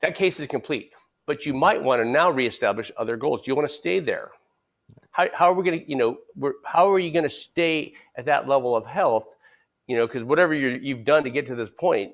That 0.00 0.14
case 0.14 0.38
is 0.38 0.46
complete, 0.46 0.92
but 1.26 1.46
you 1.46 1.54
might 1.54 1.82
want 1.82 2.00
to 2.00 2.04
now 2.08 2.30
reestablish 2.30 2.90
other 2.96 3.16
goals. 3.16 3.42
Do 3.42 3.50
you 3.50 3.54
want 3.54 3.68
to 3.68 3.74
stay 3.74 4.00
there? 4.00 4.30
How, 5.10 5.28
how 5.32 5.46
are 5.46 5.54
we 5.54 5.64
going 5.64 5.80
to, 5.80 5.88
you 5.88 5.96
know, 5.96 6.18
how 6.64 6.92
are 6.92 6.98
you 6.98 7.10
going 7.10 7.24
to 7.24 7.30
stay 7.30 7.94
at 8.16 8.26
that 8.26 8.48
level 8.48 8.74
of 8.74 8.86
health? 8.86 9.36
You 9.86 9.96
know, 9.96 10.06
because 10.06 10.24
whatever 10.24 10.54
you 10.54 10.96
have 10.96 11.04
done 11.04 11.24
to 11.24 11.30
get 11.30 11.46
to 11.48 11.54
this 11.54 11.70
point, 11.70 12.12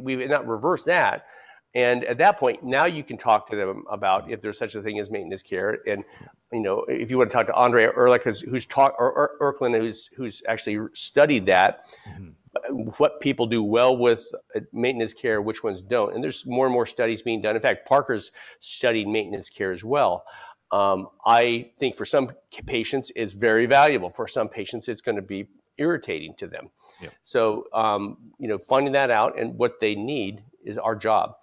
we've 0.00 0.28
not 0.28 0.46
reversed 0.46 0.86
that. 0.86 1.26
And 1.74 2.04
at 2.04 2.18
that 2.18 2.38
point, 2.38 2.64
now 2.64 2.86
you 2.86 3.04
can 3.04 3.18
talk 3.18 3.48
to 3.50 3.56
them 3.56 3.84
about 3.90 4.30
if 4.30 4.40
there's 4.40 4.58
such 4.58 4.74
a 4.74 4.82
thing 4.82 4.98
as 4.98 5.10
maintenance 5.10 5.42
care. 5.42 5.78
And 5.86 6.04
you 6.52 6.60
know, 6.60 6.84
if 6.88 7.10
you 7.10 7.18
want 7.18 7.30
to 7.30 7.36
talk 7.36 7.46
to 7.48 7.54
Andre 7.54 7.84
Ehrlich, 7.84 8.22
who's, 8.22 8.40
who's 8.40 8.66
taught 8.66 8.94
or 8.98 9.32
Erklin, 9.40 9.78
who's 9.78 10.08
who's 10.16 10.42
actually 10.48 10.78
studied 10.94 11.46
that, 11.46 11.84
mm-hmm. 12.08 12.78
what 12.98 13.20
people 13.20 13.46
do 13.46 13.62
well 13.62 13.96
with 13.96 14.26
uh, 14.54 14.60
maintenance 14.72 15.12
care, 15.12 15.42
which 15.42 15.62
ones 15.62 15.82
don't. 15.82 16.14
And 16.14 16.24
there's 16.24 16.46
more 16.46 16.66
and 16.66 16.72
more 16.72 16.86
studies 16.86 17.20
being 17.20 17.42
done. 17.42 17.56
In 17.56 17.62
fact, 17.62 17.86
Parker's 17.86 18.32
studied 18.60 19.06
maintenance 19.08 19.50
care 19.50 19.72
as 19.72 19.84
well. 19.84 20.24
Um, 20.72 21.08
I 21.24 21.70
think 21.78 21.96
for 21.96 22.04
some 22.04 22.32
patients, 22.66 23.12
it's 23.14 23.32
very 23.32 23.66
valuable. 23.66 24.10
For 24.10 24.26
some 24.26 24.48
patients, 24.48 24.88
it's 24.88 25.02
going 25.02 25.16
to 25.16 25.22
be 25.22 25.48
irritating 25.78 26.34
to 26.38 26.46
them. 26.46 26.70
Yep. 27.00 27.12
So, 27.22 27.66
um, 27.72 28.16
you 28.38 28.48
know, 28.48 28.58
finding 28.58 28.92
that 28.94 29.10
out 29.10 29.38
and 29.38 29.56
what 29.56 29.80
they 29.80 29.94
need 29.94 30.42
is 30.64 30.78
our 30.78 30.96
job. 30.96 31.34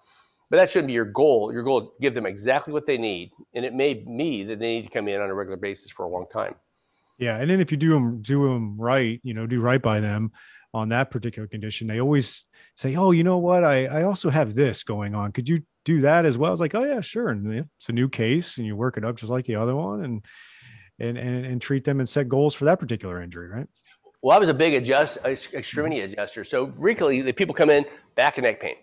But 0.50 0.58
that 0.58 0.72
shouldn't 0.72 0.88
be 0.88 0.94
your 0.94 1.06
goal. 1.06 1.52
Your 1.52 1.64
goal 1.64 1.82
is 1.82 1.88
give 2.00 2.14
them 2.14 2.26
exactly 2.26 2.74
what 2.74 2.86
they 2.86 2.98
need, 2.98 3.32
and 3.56 3.66
it 3.66 3.74
may 3.74 3.94
be 3.94 4.44
that 4.44 4.60
they 4.60 4.76
need 4.76 4.84
to 4.84 4.90
come 4.90 5.08
in 5.08 5.20
on 5.20 5.30
a 5.30 5.34
regular 5.34 5.58
basis 5.58 5.90
for 5.90 6.06
a 6.06 6.10
long 6.10 6.26
time. 6.32 6.56
Yeah, 7.18 7.38
and 7.38 7.50
then 7.50 7.60
if 7.60 7.72
you 7.72 7.78
do 7.78 7.90
them 7.90 8.22
do 8.22 8.44
them 8.44 8.80
right, 8.80 9.20
you 9.24 9.34
know, 9.34 9.48
do 9.48 9.62
right 9.62 9.82
by 9.82 10.00
them 10.00 10.32
on 10.74 10.90
that 10.90 11.10
particular 11.10 11.48
condition, 11.48 11.88
they 11.88 12.00
always 12.00 12.46
say, 12.76 12.96
"Oh, 12.96 13.12
you 13.12 13.24
know 13.24 13.40
what? 13.40 13.64
I 13.64 13.86
I 13.86 14.04
also 14.04 14.30
have 14.30 14.54
this 14.54 14.84
going 14.84 15.16
on. 15.16 15.32
Could 15.32 15.50
you 15.50 15.64
do 15.86 16.02
that 16.02 16.26
as 16.26 16.38
well?" 16.38 16.52
It's 16.52 16.62
like, 16.62 16.76
"Oh 16.76 16.84
yeah, 16.84 17.02
sure." 17.02 17.30
And 17.30 17.66
it's 17.78 17.90
a 17.90 17.94
new 17.94 18.10
case, 18.10 18.58
and 18.58 18.66
you 18.66 18.76
work 18.76 18.98
it 18.98 19.06
up 19.06 19.16
just 19.16 19.32
like 19.32 19.46
the 19.46 19.56
other 19.56 19.76
one, 19.76 20.04
and 20.04 20.26
and 21.00 21.18
and, 21.18 21.46
and 21.46 21.62
treat 21.62 21.84
them 21.84 22.00
and 22.00 22.08
set 22.08 22.30
goals 22.30 22.56
for 22.56 22.66
that 22.66 22.80
particular 22.80 23.22
injury, 23.22 23.50
right? 23.50 23.68
Well, 24.22 24.36
I 24.36 24.40
was 24.40 24.50
a 24.50 24.54
big 24.54 24.74
adjust 24.74 25.22
mm-hmm. 25.22 25.58
extremity 25.58 26.00
adjuster. 26.00 26.44
So 26.44 26.72
frequently, 26.72 27.22
the 27.22 27.34
people 27.34 27.54
come 27.54 27.70
in 27.70 27.86
back 28.16 28.38
and 28.38 28.46
neck 28.46 28.62
pain. 28.62 28.76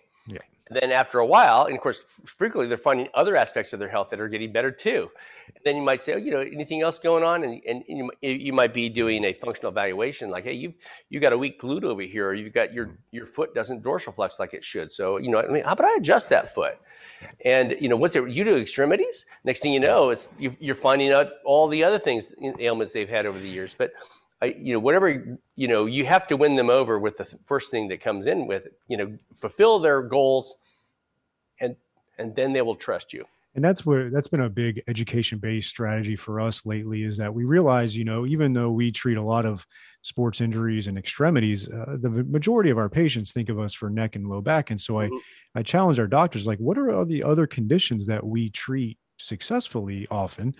Then 0.71 0.91
after 0.91 1.19
a 1.19 1.25
while, 1.25 1.65
and 1.65 1.75
of 1.75 1.81
course, 1.81 2.05
frequently 2.25 2.67
they're 2.67 2.77
finding 2.77 3.09
other 3.13 3.35
aspects 3.35 3.73
of 3.73 3.79
their 3.79 3.89
health 3.89 4.09
that 4.09 4.21
are 4.21 4.29
getting 4.29 4.53
better 4.53 4.71
too. 4.71 5.11
And 5.47 5.57
then 5.65 5.75
you 5.75 5.81
might 5.81 6.01
say, 6.01 6.13
oh, 6.13 6.17
you 6.17 6.31
know, 6.31 6.39
anything 6.39 6.81
else 6.81 6.97
going 6.97 7.25
on? 7.25 7.43
And, 7.43 7.61
and 7.67 7.83
you, 7.87 8.09
you 8.21 8.53
might 8.53 8.73
be 8.73 8.87
doing 8.87 9.25
a 9.25 9.33
functional 9.33 9.71
evaluation, 9.71 10.29
like, 10.29 10.45
hey, 10.45 10.53
you've 10.53 10.75
you 11.09 11.19
got 11.19 11.33
a 11.33 11.37
weak 11.37 11.59
glute 11.59 11.83
over 11.83 12.01
here, 12.01 12.29
or 12.29 12.33
you've 12.33 12.53
got 12.53 12.73
your 12.73 12.87
mm. 12.87 12.97
your 13.11 13.25
foot 13.25 13.53
doesn't 13.53 13.83
dorsiflex 13.83 14.39
like 14.39 14.53
it 14.53 14.63
should. 14.63 14.93
So 14.93 15.17
you 15.17 15.29
know, 15.29 15.39
I 15.39 15.47
mean, 15.47 15.63
how 15.63 15.73
about 15.73 15.87
I 15.87 15.95
adjust 15.97 16.29
that 16.29 16.53
foot? 16.53 16.77
And 17.43 17.75
you 17.79 17.89
know, 17.89 17.97
once 17.97 18.15
it, 18.15 18.29
you 18.29 18.43
do 18.45 18.57
extremities, 18.57 19.25
next 19.43 19.59
thing 19.59 19.73
you 19.73 19.79
know, 19.81 20.09
it's 20.09 20.29
you, 20.39 20.55
you're 20.59 20.75
finding 20.75 21.11
out 21.11 21.33
all 21.43 21.67
the 21.67 21.83
other 21.83 21.99
things 21.99 22.33
ailments 22.59 22.93
they've 22.93 23.09
had 23.09 23.25
over 23.25 23.39
the 23.39 23.49
years. 23.49 23.75
But 23.77 23.91
I, 24.41 24.55
you 24.57 24.73
know, 24.73 24.79
whatever, 24.79 25.39
you 25.55 25.67
know, 25.67 25.85
you 25.85 26.05
have 26.05 26.27
to 26.27 26.37
win 26.37 26.55
them 26.55 26.69
over 26.69 26.97
with 26.97 27.17
the 27.17 27.25
first 27.45 27.69
thing 27.69 27.89
that 27.89 28.01
comes 28.01 28.25
in 28.25 28.47
with, 28.47 28.67
you 28.87 28.97
know, 28.97 29.17
fulfill 29.35 29.79
their 29.79 30.01
goals 30.01 30.55
and, 31.59 31.75
and 32.17 32.35
then 32.35 32.53
they 32.53 32.61
will 32.61 32.75
trust 32.75 33.13
you. 33.13 33.25
And 33.53 33.63
that's 33.63 33.85
where 33.85 34.09
that's 34.09 34.29
been 34.29 34.41
a 34.41 34.49
big 34.49 34.81
education 34.87 35.37
based 35.37 35.69
strategy 35.69 36.15
for 36.15 36.39
us 36.39 36.65
lately 36.65 37.03
is 37.03 37.17
that 37.17 37.33
we 37.33 37.43
realize, 37.43 37.95
you 37.95 38.05
know, 38.05 38.25
even 38.25 38.53
though 38.53 38.71
we 38.71 38.93
treat 38.93 39.17
a 39.17 39.21
lot 39.21 39.45
of 39.45 39.67
sports 40.03 40.39
injuries 40.39 40.87
and 40.87 40.97
extremities, 40.97 41.67
uh, 41.69 41.97
the 41.99 42.09
majority 42.09 42.69
of 42.69 42.77
our 42.77 42.89
patients 42.89 43.33
think 43.33 43.49
of 43.49 43.59
us 43.59 43.73
for 43.73 43.89
neck 43.89 44.15
and 44.15 44.27
low 44.27 44.39
back. 44.39 44.71
And 44.71 44.79
so 44.79 44.93
mm-hmm. 44.93 45.13
I, 45.53 45.59
I 45.59 45.63
challenge 45.63 45.99
our 45.99 46.07
doctors, 46.07 46.47
like, 46.47 46.59
what 46.59 46.77
are 46.77 46.91
all 46.91 47.05
the 47.05 47.23
other 47.23 47.45
conditions 47.45 48.05
that 48.07 48.25
we 48.25 48.49
treat 48.51 48.97
successfully 49.21 50.07
often. 50.09 50.55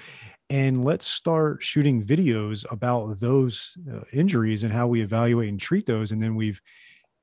And 0.50 0.84
let's 0.84 1.08
start 1.08 1.64
shooting 1.64 2.04
videos 2.04 2.66
about 2.72 3.20
those 3.20 3.78
uh, 3.92 4.02
injuries 4.12 4.64
and 4.64 4.74
how 4.74 4.88
we 4.88 5.02
evaluate 5.02 5.50
and 5.50 5.60
treat 5.60 5.86
those. 5.86 6.12
And 6.12 6.22
then 6.22 6.36
we've 6.36 6.62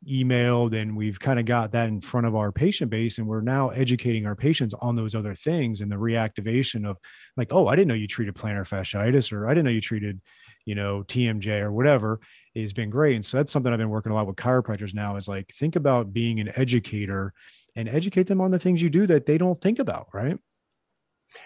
emailed 0.07 0.80
and 0.80 0.97
we've 0.97 1.18
kind 1.18 1.41
of 1.41 1.45
got 1.45 1.72
that 1.72 1.89
in 1.89 2.01
front 2.01 2.26
of 2.26 2.36
our 2.36 2.53
patient 2.53 2.91
base. 2.91 3.18
And 3.18 3.26
we're 3.26 3.41
now 3.41 3.70
educating 3.70 4.26
our 4.26 4.36
patients 4.36 4.74
on 4.80 4.95
those 4.95 5.14
other 5.14 5.34
things 5.34 5.80
and 5.80 5.91
the 5.91 5.97
reactivation 5.97 6.89
of 6.89 6.99
like 7.36 7.53
oh 7.53 7.66
i 7.66 7.74
didn't 7.74 7.89
know 7.89 7.95
you 7.95 8.07
treated 8.07 8.34
plantar 8.34 8.66
fasciitis 8.66 9.32
or 9.32 9.47
i 9.47 9.51
didn't 9.51 9.64
know 9.64 9.70
you 9.70 9.80
treated 9.80 10.20
you 10.64 10.74
know 10.74 11.03
tmj 11.09 11.61
or 11.61 11.72
whatever. 11.72 12.20
Has 12.55 12.72
been 12.72 12.91
great. 12.91 13.14
And 13.14 13.24
so 13.24 13.36
that's 13.36 13.53
something 13.53 13.72
i've 13.72 13.78
been 13.78 13.91
working 13.91 14.12
a 14.12 14.14
lot 14.14 14.26
with 14.26 14.36
chiropractors 14.36 14.95
now 14.95 15.16
is 15.16 15.28
like 15.28 15.53
think 15.55 15.76
about 15.76 16.12
being 16.12 16.41
an 16.41 16.51
educator 16.57 17.32
and 17.76 17.89
educate 17.89 18.26
them 18.26 18.41
on 18.41 18.51
the 18.51 18.59
things 18.59 18.82
you 18.82 18.91
do 18.91 19.07
that 19.07 19.26
they 19.26 19.39
don't 19.39 19.61
think 19.61 19.78
about 19.78 20.09
right 20.12 20.39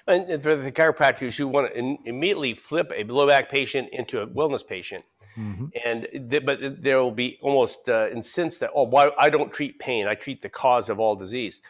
and 0.06 0.42
for 0.42 0.56
the 0.56 0.72
chiropractors 0.72 1.36
who 1.36 1.48
want 1.48 1.72
to 1.72 1.96
immediately 2.04 2.54
flip 2.54 2.92
a 2.94 3.04
low 3.04 3.26
back 3.26 3.48
patient 3.48 3.88
into 3.92 4.20
a 4.20 4.26
wellness 4.26 4.66
patient, 4.66 5.04
mm-hmm. 5.36 5.66
and 5.84 6.44
but 6.44 6.82
there 6.82 6.98
will 6.98 7.10
be 7.10 7.38
almost 7.42 7.88
uh, 7.88 8.08
incensed 8.12 8.60
that 8.60 8.70
oh, 8.74 8.84
why 8.84 9.10
I 9.18 9.30
don't 9.30 9.52
treat 9.52 9.78
pain, 9.78 10.06
I 10.06 10.14
treat 10.14 10.42
the 10.42 10.48
cause 10.48 10.88
of 10.88 10.98
all 10.98 11.16
disease. 11.16 11.60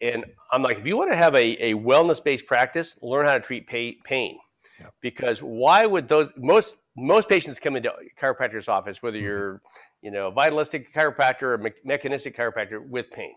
And 0.00 0.24
I'm 0.52 0.62
like, 0.62 0.78
if 0.78 0.86
you 0.86 0.96
want 0.96 1.10
to 1.10 1.16
have 1.16 1.34
a, 1.34 1.72
a 1.72 1.74
wellness 1.74 2.22
based 2.22 2.46
practice, 2.46 2.96
learn 3.02 3.26
how 3.26 3.34
to 3.34 3.40
treat 3.40 3.66
pay, 3.66 3.98
pain, 4.04 4.38
yeah. 4.78 4.86
because 5.00 5.40
why 5.40 5.86
would 5.86 6.08
those 6.08 6.32
most 6.36 6.78
most 6.96 7.28
patients 7.28 7.58
come 7.58 7.76
into 7.76 7.92
chiropractor's 8.20 8.68
office, 8.68 9.02
whether 9.02 9.16
mm-hmm. 9.16 9.26
you're, 9.26 9.62
you 10.02 10.10
know, 10.10 10.30
vitalistic 10.30 10.92
chiropractor 10.94 11.42
or 11.42 11.58
me- 11.58 11.72
mechanistic 11.84 12.36
chiropractor 12.36 12.84
with 12.86 13.10
pain. 13.10 13.34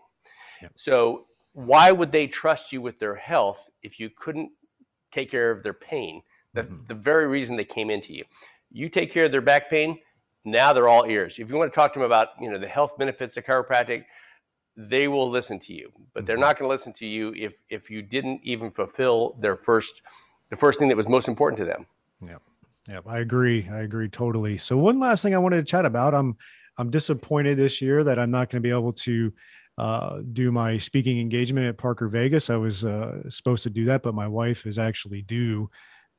Yep. 0.62 0.72
So 0.76 1.26
why 1.52 1.92
would 1.92 2.12
they 2.12 2.26
trust 2.26 2.72
you 2.72 2.80
with 2.80 2.98
their 2.98 3.14
health 3.14 3.70
if 3.82 4.00
you 4.00 4.10
couldn't 4.10 4.52
take 5.10 5.30
care 5.30 5.50
of 5.50 5.62
their 5.62 5.74
pain? 5.74 6.22
The, 6.54 6.62
mm-hmm. 6.62 6.84
the 6.86 6.94
very 6.94 7.26
reason 7.26 7.56
they 7.56 7.64
came 7.64 7.90
into 7.90 8.12
you. 8.14 8.24
You 8.70 8.88
take 8.88 9.10
care 9.12 9.26
of 9.26 9.32
their 9.32 9.40
back 9.40 9.68
pain, 9.68 9.98
now 10.44 10.72
they're 10.72 10.88
all 10.88 11.06
ears. 11.06 11.38
If 11.38 11.50
you 11.50 11.56
want 11.56 11.72
to 11.72 11.74
talk 11.74 11.92
to 11.92 11.98
them 11.98 12.06
about, 12.06 12.28
you 12.40 12.50
know, 12.50 12.58
the 12.58 12.68
health 12.68 12.96
benefits 12.98 13.36
of 13.36 13.44
chiropractic, 13.44 14.04
they 14.76 15.08
will 15.08 15.28
listen 15.28 15.58
to 15.60 15.74
you. 15.74 15.92
But 16.14 16.26
they're 16.26 16.36
mm-hmm. 16.36 16.40
not 16.42 16.58
going 16.58 16.68
to 16.68 16.72
listen 16.72 16.92
to 16.94 17.06
you 17.06 17.34
if 17.36 17.62
if 17.68 17.90
you 17.90 18.02
didn't 18.02 18.40
even 18.42 18.70
fulfill 18.70 19.36
their 19.40 19.56
first 19.56 20.02
the 20.50 20.56
first 20.56 20.78
thing 20.78 20.88
that 20.88 20.96
was 20.96 21.08
most 21.08 21.28
important 21.28 21.58
to 21.58 21.64
them. 21.64 21.86
Yeah. 22.20 22.38
Yeah, 22.88 23.00
I 23.06 23.18
agree. 23.18 23.68
I 23.70 23.80
agree 23.80 24.08
totally. 24.08 24.58
So 24.58 24.76
one 24.76 24.98
last 24.98 25.22
thing 25.22 25.34
I 25.34 25.38
wanted 25.38 25.56
to 25.56 25.64
chat 25.64 25.84
about. 25.86 26.14
I'm 26.14 26.36
I'm 26.78 26.90
disappointed 26.90 27.56
this 27.56 27.80
year 27.80 28.02
that 28.02 28.18
I'm 28.18 28.30
not 28.30 28.50
going 28.50 28.62
to 28.62 28.66
be 28.66 28.74
able 28.74 28.92
to 28.94 29.32
uh, 29.78 30.20
do 30.32 30.52
my 30.52 30.76
speaking 30.78 31.18
engagement 31.18 31.66
at 31.66 31.78
Parker 31.78 32.08
Vegas. 32.08 32.50
I 32.50 32.56
was 32.56 32.84
uh, 32.84 33.28
supposed 33.28 33.62
to 33.64 33.70
do 33.70 33.84
that, 33.86 34.02
but 34.02 34.14
my 34.14 34.28
wife 34.28 34.66
is 34.66 34.78
actually 34.78 35.22
due 35.22 35.70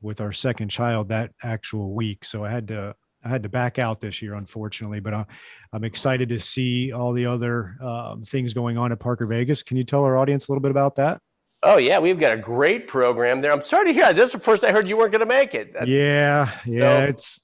with 0.02 0.20
our 0.20 0.32
second 0.32 0.68
child 0.68 1.08
that 1.08 1.32
actual 1.42 1.94
week, 1.94 2.24
so 2.24 2.44
I 2.44 2.50
had 2.50 2.68
to 2.68 2.94
I 3.24 3.28
had 3.28 3.42
to 3.44 3.48
back 3.48 3.78
out 3.78 4.00
this 4.00 4.20
year, 4.20 4.34
unfortunately. 4.34 5.00
But 5.00 5.14
I'm, 5.14 5.26
I'm 5.72 5.84
excited 5.84 6.28
to 6.28 6.38
see 6.38 6.92
all 6.92 7.12
the 7.12 7.24
other 7.24 7.76
um, 7.80 8.22
things 8.22 8.52
going 8.52 8.76
on 8.76 8.92
at 8.92 9.00
Parker 9.00 9.26
Vegas. 9.26 9.62
Can 9.62 9.78
you 9.78 9.84
tell 9.84 10.04
our 10.04 10.18
audience 10.18 10.48
a 10.48 10.52
little 10.52 10.60
bit 10.60 10.70
about 10.70 10.96
that? 10.96 11.22
Oh 11.62 11.78
yeah, 11.78 11.98
we've 11.98 12.20
got 12.20 12.32
a 12.32 12.36
great 12.36 12.86
program 12.86 13.40
there. 13.40 13.50
I'm 13.50 13.64
sorry 13.64 13.86
to 13.86 13.92
hear. 13.94 14.12
This 14.12 14.26
is 14.26 14.32
the 14.32 14.38
first 14.40 14.64
I 14.64 14.72
heard 14.72 14.88
you 14.88 14.98
weren't 14.98 15.12
going 15.12 15.20
to 15.20 15.26
make 15.26 15.54
it. 15.54 15.72
That's, 15.72 15.86
yeah, 15.86 16.50
yeah, 16.66 17.00
so, 17.00 17.08
it's 17.08 17.40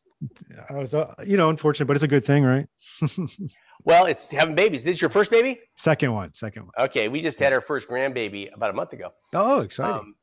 I 0.68 0.74
was 0.74 0.94
uh, 0.94 1.14
you 1.24 1.38
know 1.38 1.48
unfortunate, 1.48 1.86
but 1.86 1.96
it's 1.96 2.02
a 2.02 2.08
good 2.08 2.24
thing, 2.24 2.44
right? 2.44 2.66
well, 3.85 4.07
it's 4.07 4.28
having 4.28 4.55
babies. 4.55 4.85
This 4.85 4.97
is 4.97 5.03
your 5.03 5.11
first 5.11 5.31
baby? 5.31 5.61
Second 5.76 6.12
one, 6.12 6.33
second 6.33 6.64
one. 6.64 6.72
Okay, 6.78 7.09
we 7.09 7.20
just 7.20 7.39
had 7.39 7.53
our 7.53 7.61
first 7.61 7.89
grandbaby 7.89 8.53
about 8.53 8.70
a 8.70 8.72
month 8.72 8.93
ago. 8.93 9.12
Oh, 9.35 9.61
exciting. 9.61 10.01
Um, 10.01 10.14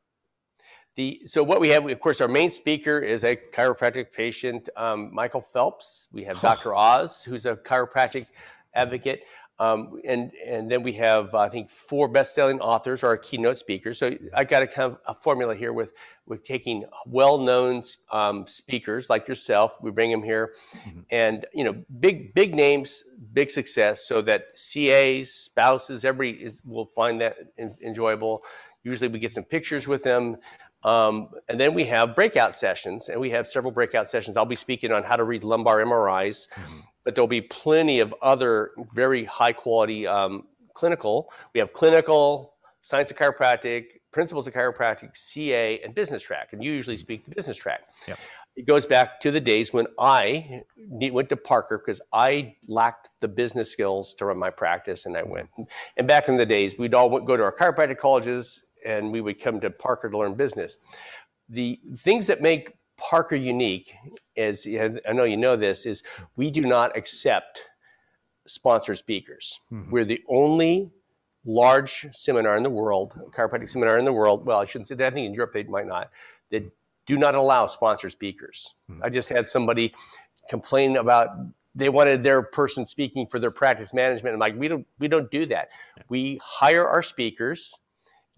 the, 0.95 1.21
so 1.27 1.43
what 1.43 1.61
we 1.61 1.69
have, 1.69 1.87
of 1.87 1.99
course, 1.99 2.21
our 2.21 2.27
main 2.27 2.49
speaker 2.49 2.99
is 2.99 3.23
a 3.23 3.35
chiropractic 3.53 4.11
patient, 4.11 4.67
um, 4.75 5.13
Michael 5.13 5.41
Phelps. 5.41 6.07
We 6.11 6.23
have 6.23 6.41
Dr. 6.41 6.73
Oz, 6.73 7.23
who's 7.23 7.45
a 7.45 7.55
chiropractic 7.55 8.27
advocate. 8.73 9.23
Um, 9.59 9.99
and 10.05 10.31
and 10.45 10.69
then 10.69 10.83
we 10.83 10.93
have 10.93 11.33
I 11.33 11.49
think 11.49 11.69
four 11.69 12.07
best-selling 12.07 12.59
authors 12.59 13.03
are 13.03 13.07
our 13.07 13.17
keynote 13.17 13.57
speakers. 13.57 13.97
So 13.97 14.15
I 14.35 14.43
got 14.43 14.61
a 14.61 14.67
kind 14.67 14.93
of 14.93 14.99
a 15.07 15.15
formula 15.15 15.55
here 15.55 15.73
with 15.73 15.93
with 16.27 16.43
taking 16.43 16.85
well-known 17.05 17.83
um, 18.11 18.45
speakers 18.45 19.09
like 19.09 19.27
yourself. 19.27 19.77
We 19.81 19.89
bring 19.89 20.11
them 20.11 20.21
here, 20.21 20.53
mm-hmm. 20.75 20.99
and 21.09 21.45
you 21.53 21.63
know 21.63 21.83
big 21.99 22.35
big 22.35 22.53
names, 22.53 23.03
big 23.33 23.49
success, 23.49 24.07
so 24.07 24.21
that 24.21 24.55
CAs, 24.55 25.31
spouses, 25.31 26.05
everybody 26.05 26.43
is, 26.43 26.61
will 26.63 26.85
find 26.85 27.19
that 27.21 27.37
in, 27.57 27.75
enjoyable. 27.81 28.43
Usually 28.83 29.07
we 29.07 29.17
get 29.17 29.31
some 29.31 29.43
pictures 29.43 29.87
with 29.87 30.03
them. 30.03 30.37
Um, 30.83 31.29
and 31.49 31.59
then 31.59 31.73
we 31.73 31.85
have 31.85 32.15
breakout 32.15 32.53
sessions, 32.53 33.09
and 33.09 33.19
we 33.19 33.31
have 33.31 33.47
several 33.47 33.71
breakout 33.71 34.07
sessions. 34.07 34.37
I'll 34.37 34.45
be 34.45 34.55
speaking 34.55 34.91
on 34.91 35.03
how 35.03 35.15
to 35.15 35.23
read 35.23 35.43
lumbar 35.43 35.83
MRIs, 35.83 36.47
mm-hmm. 36.49 36.79
But 37.07 37.15
there'll 37.15 37.25
be 37.25 37.39
plenty 37.39 38.01
of 38.01 38.13
other 38.21 38.71
very 38.93 39.23
high 39.23 39.53
quality 39.53 40.05
um, 40.05 40.43
clinical. 40.73 41.31
We 41.53 41.61
have 41.61 41.71
clinical, 41.71 42.55
science 42.81 43.09
of 43.11 43.15
chiropractic, 43.15 44.01
principles 44.11 44.45
of 44.45 44.53
chiropractic, 44.53 45.15
CA, 45.15 45.79
and 45.79 45.95
business 45.95 46.21
track. 46.21 46.49
And 46.51 46.61
you 46.61 46.73
usually 46.73 46.97
speak 46.97 47.23
the 47.23 47.31
business 47.31 47.55
track. 47.55 47.83
Yep. 48.09 48.19
It 48.57 48.65
goes 48.65 48.85
back 48.85 49.21
to 49.21 49.31
the 49.31 49.39
days 49.39 49.71
when 49.71 49.87
I 49.97 50.63
went 50.77 51.29
to 51.29 51.37
Parker 51.37 51.77
because 51.77 52.01
I 52.11 52.55
lacked 52.67 53.09
the 53.21 53.29
business 53.29 53.71
skills 53.71 54.13
to 54.15 54.25
run 54.25 54.37
my 54.37 54.49
practice, 54.49 55.05
and 55.05 55.15
I 55.15 55.23
went. 55.23 55.47
And 55.95 56.09
back 56.09 56.27
in 56.27 56.35
the 56.35 56.45
days, 56.45 56.77
we'd 56.77 56.93
all 56.93 57.21
go 57.21 57.37
to 57.37 57.43
our 57.43 57.55
chiropractic 57.55 57.99
colleges 57.99 58.63
and 58.85 59.13
we 59.13 59.21
would 59.21 59.41
come 59.41 59.61
to 59.61 59.69
Parker 59.69 60.09
to 60.09 60.17
learn 60.17 60.33
business. 60.33 60.77
The 61.47 61.79
things 61.99 62.27
that 62.27 62.41
make 62.41 62.73
Parker 62.97 63.35
unique 63.35 63.93
is, 64.35 64.67
I 64.67 65.13
know 65.13 65.23
you 65.23 65.37
know 65.37 65.55
this, 65.55 65.85
is 65.85 66.03
we 66.35 66.51
do 66.51 66.61
not 66.61 66.97
accept 66.97 67.69
sponsored 68.47 68.97
speakers. 68.97 69.59
Mm-hmm. 69.71 69.91
We're 69.91 70.05
the 70.05 70.23
only 70.27 70.91
large 71.45 72.07
seminar 72.11 72.57
in 72.57 72.63
the 72.63 72.69
world, 72.69 73.19
chiropractic 73.31 73.69
seminar 73.69 73.97
in 73.97 74.05
the 74.05 74.13
world. 74.13 74.45
Well, 74.45 74.59
I 74.59 74.65
shouldn't 74.65 74.87
say 74.87 74.95
that. 74.95 75.13
I 75.13 75.15
think 75.15 75.27
in 75.27 75.33
Europe 75.33 75.53
they 75.53 75.63
might 75.63 75.87
not. 75.87 76.09
That 76.51 76.71
do 77.05 77.17
not 77.17 77.35
allow 77.35 77.67
sponsored 77.67 78.11
speakers. 78.11 78.73
Mm-hmm. 78.91 79.03
I 79.03 79.09
just 79.09 79.29
had 79.29 79.47
somebody 79.47 79.93
complain 80.49 80.97
about 80.97 81.29
they 81.75 81.89
wanted 81.89 82.23
their 82.23 82.41
person 82.41 82.85
speaking 82.85 83.27
for 83.27 83.39
their 83.39 83.51
practice 83.51 83.93
management. 83.93 84.33
I'm 84.33 84.39
like, 84.39 84.57
we 84.57 84.67
don't 84.67 84.87
we 84.99 85.07
don't 85.07 85.29
do 85.29 85.45
that. 85.47 85.69
Yeah. 85.95 86.03
We 86.09 86.39
hire 86.43 86.87
our 86.87 87.03
speakers 87.03 87.79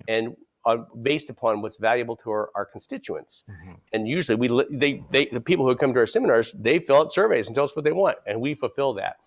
and 0.08 0.36
uh, 0.66 0.78
based 1.02 1.30
upon 1.30 1.62
what's 1.62 1.78
valuable 1.78 2.16
to 2.18 2.30
our, 2.30 2.50
our 2.56 2.66
constituents. 2.66 3.44
Mm-hmm. 3.50 3.74
And 3.94 4.08
usually, 4.08 4.36
we 4.36 4.66
they, 4.70 5.04
they 5.10 5.26
the 5.26 5.42
people 5.42 5.66
who 5.68 5.76
come 5.76 5.94
to 5.94 6.00
our 6.00 6.08
seminars 6.08 6.54
they 6.54 6.80
fill 6.80 6.98
out 6.98 7.14
surveys 7.14 7.48
and 7.48 7.56
tell 7.56 7.64
us 7.64 7.76
what 7.76 7.86
they 7.86 7.92
want, 7.92 8.18
and 8.26 8.40
we 8.40 8.54
fulfill 8.54 8.94
that. 8.96 9.18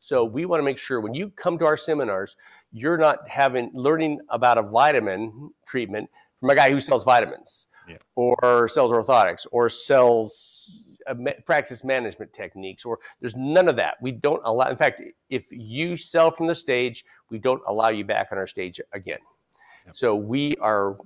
So 0.00 0.24
we 0.24 0.46
want 0.46 0.60
to 0.60 0.64
make 0.64 0.78
sure 0.78 1.00
when 1.00 1.14
you 1.14 1.30
come 1.30 1.58
to 1.58 1.66
our 1.66 1.76
seminars, 1.76 2.36
you're 2.72 2.98
not 2.98 3.28
having 3.28 3.70
learning 3.74 4.20
about 4.28 4.56
a 4.56 4.62
vitamin 4.62 5.50
treatment 5.66 6.08
from 6.40 6.50
a 6.50 6.54
guy 6.54 6.70
who 6.70 6.80
sells 6.80 7.04
vitamins 7.04 7.66
yeah. 7.88 7.96
or 8.14 8.68
sells 8.68 8.92
orthotics 8.92 9.46
or 9.50 9.68
sells 9.68 10.84
uh, 11.06 11.14
practice 11.46 11.82
management 11.84 12.32
techniques 12.32 12.84
or 12.84 12.98
there's 13.20 13.36
none 13.36 13.68
of 13.68 13.76
that 13.76 13.96
we 14.00 14.12
don't 14.12 14.42
allow 14.44 14.68
in 14.68 14.76
fact 14.76 15.00
if 15.30 15.46
you 15.50 15.96
sell 15.96 16.30
from 16.30 16.46
the 16.46 16.54
stage 16.54 17.04
we 17.30 17.38
don't 17.38 17.62
allow 17.66 17.88
you 17.88 18.04
back 18.04 18.28
on 18.30 18.38
our 18.38 18.46
stage 18.46 18.80
again 18.92 19.18
so 19.92 20.16
we 20.16 20.56
are, 20.56 20.96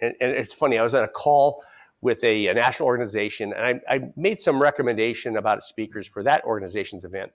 and, 0.00 0.14
and, 0.20 0.32
it's 0.32 0.54
funny, 0.54 0.78
I 0.78 0.82
was 0.82 0.94
on 0.94 1.04
a 1.04 1.08
call 1.08 1.62
with 2.00 2.22
a, 2.22 2.46
a 2.46 2.54
national 2.54 2.86
organization 2.86 3.52
and 3.52 3.82
I, 3.88 3.94
I, 3.94 4.00
made 4.16 4.38
some 4.38 4.62
recommendation 4.62 5.36
about 5.36 5.64
speakers 5.64 6.06
for 6.06 6.22
that 6.22 6.44
organization's 6.44 7.04
event. 7.04 7.32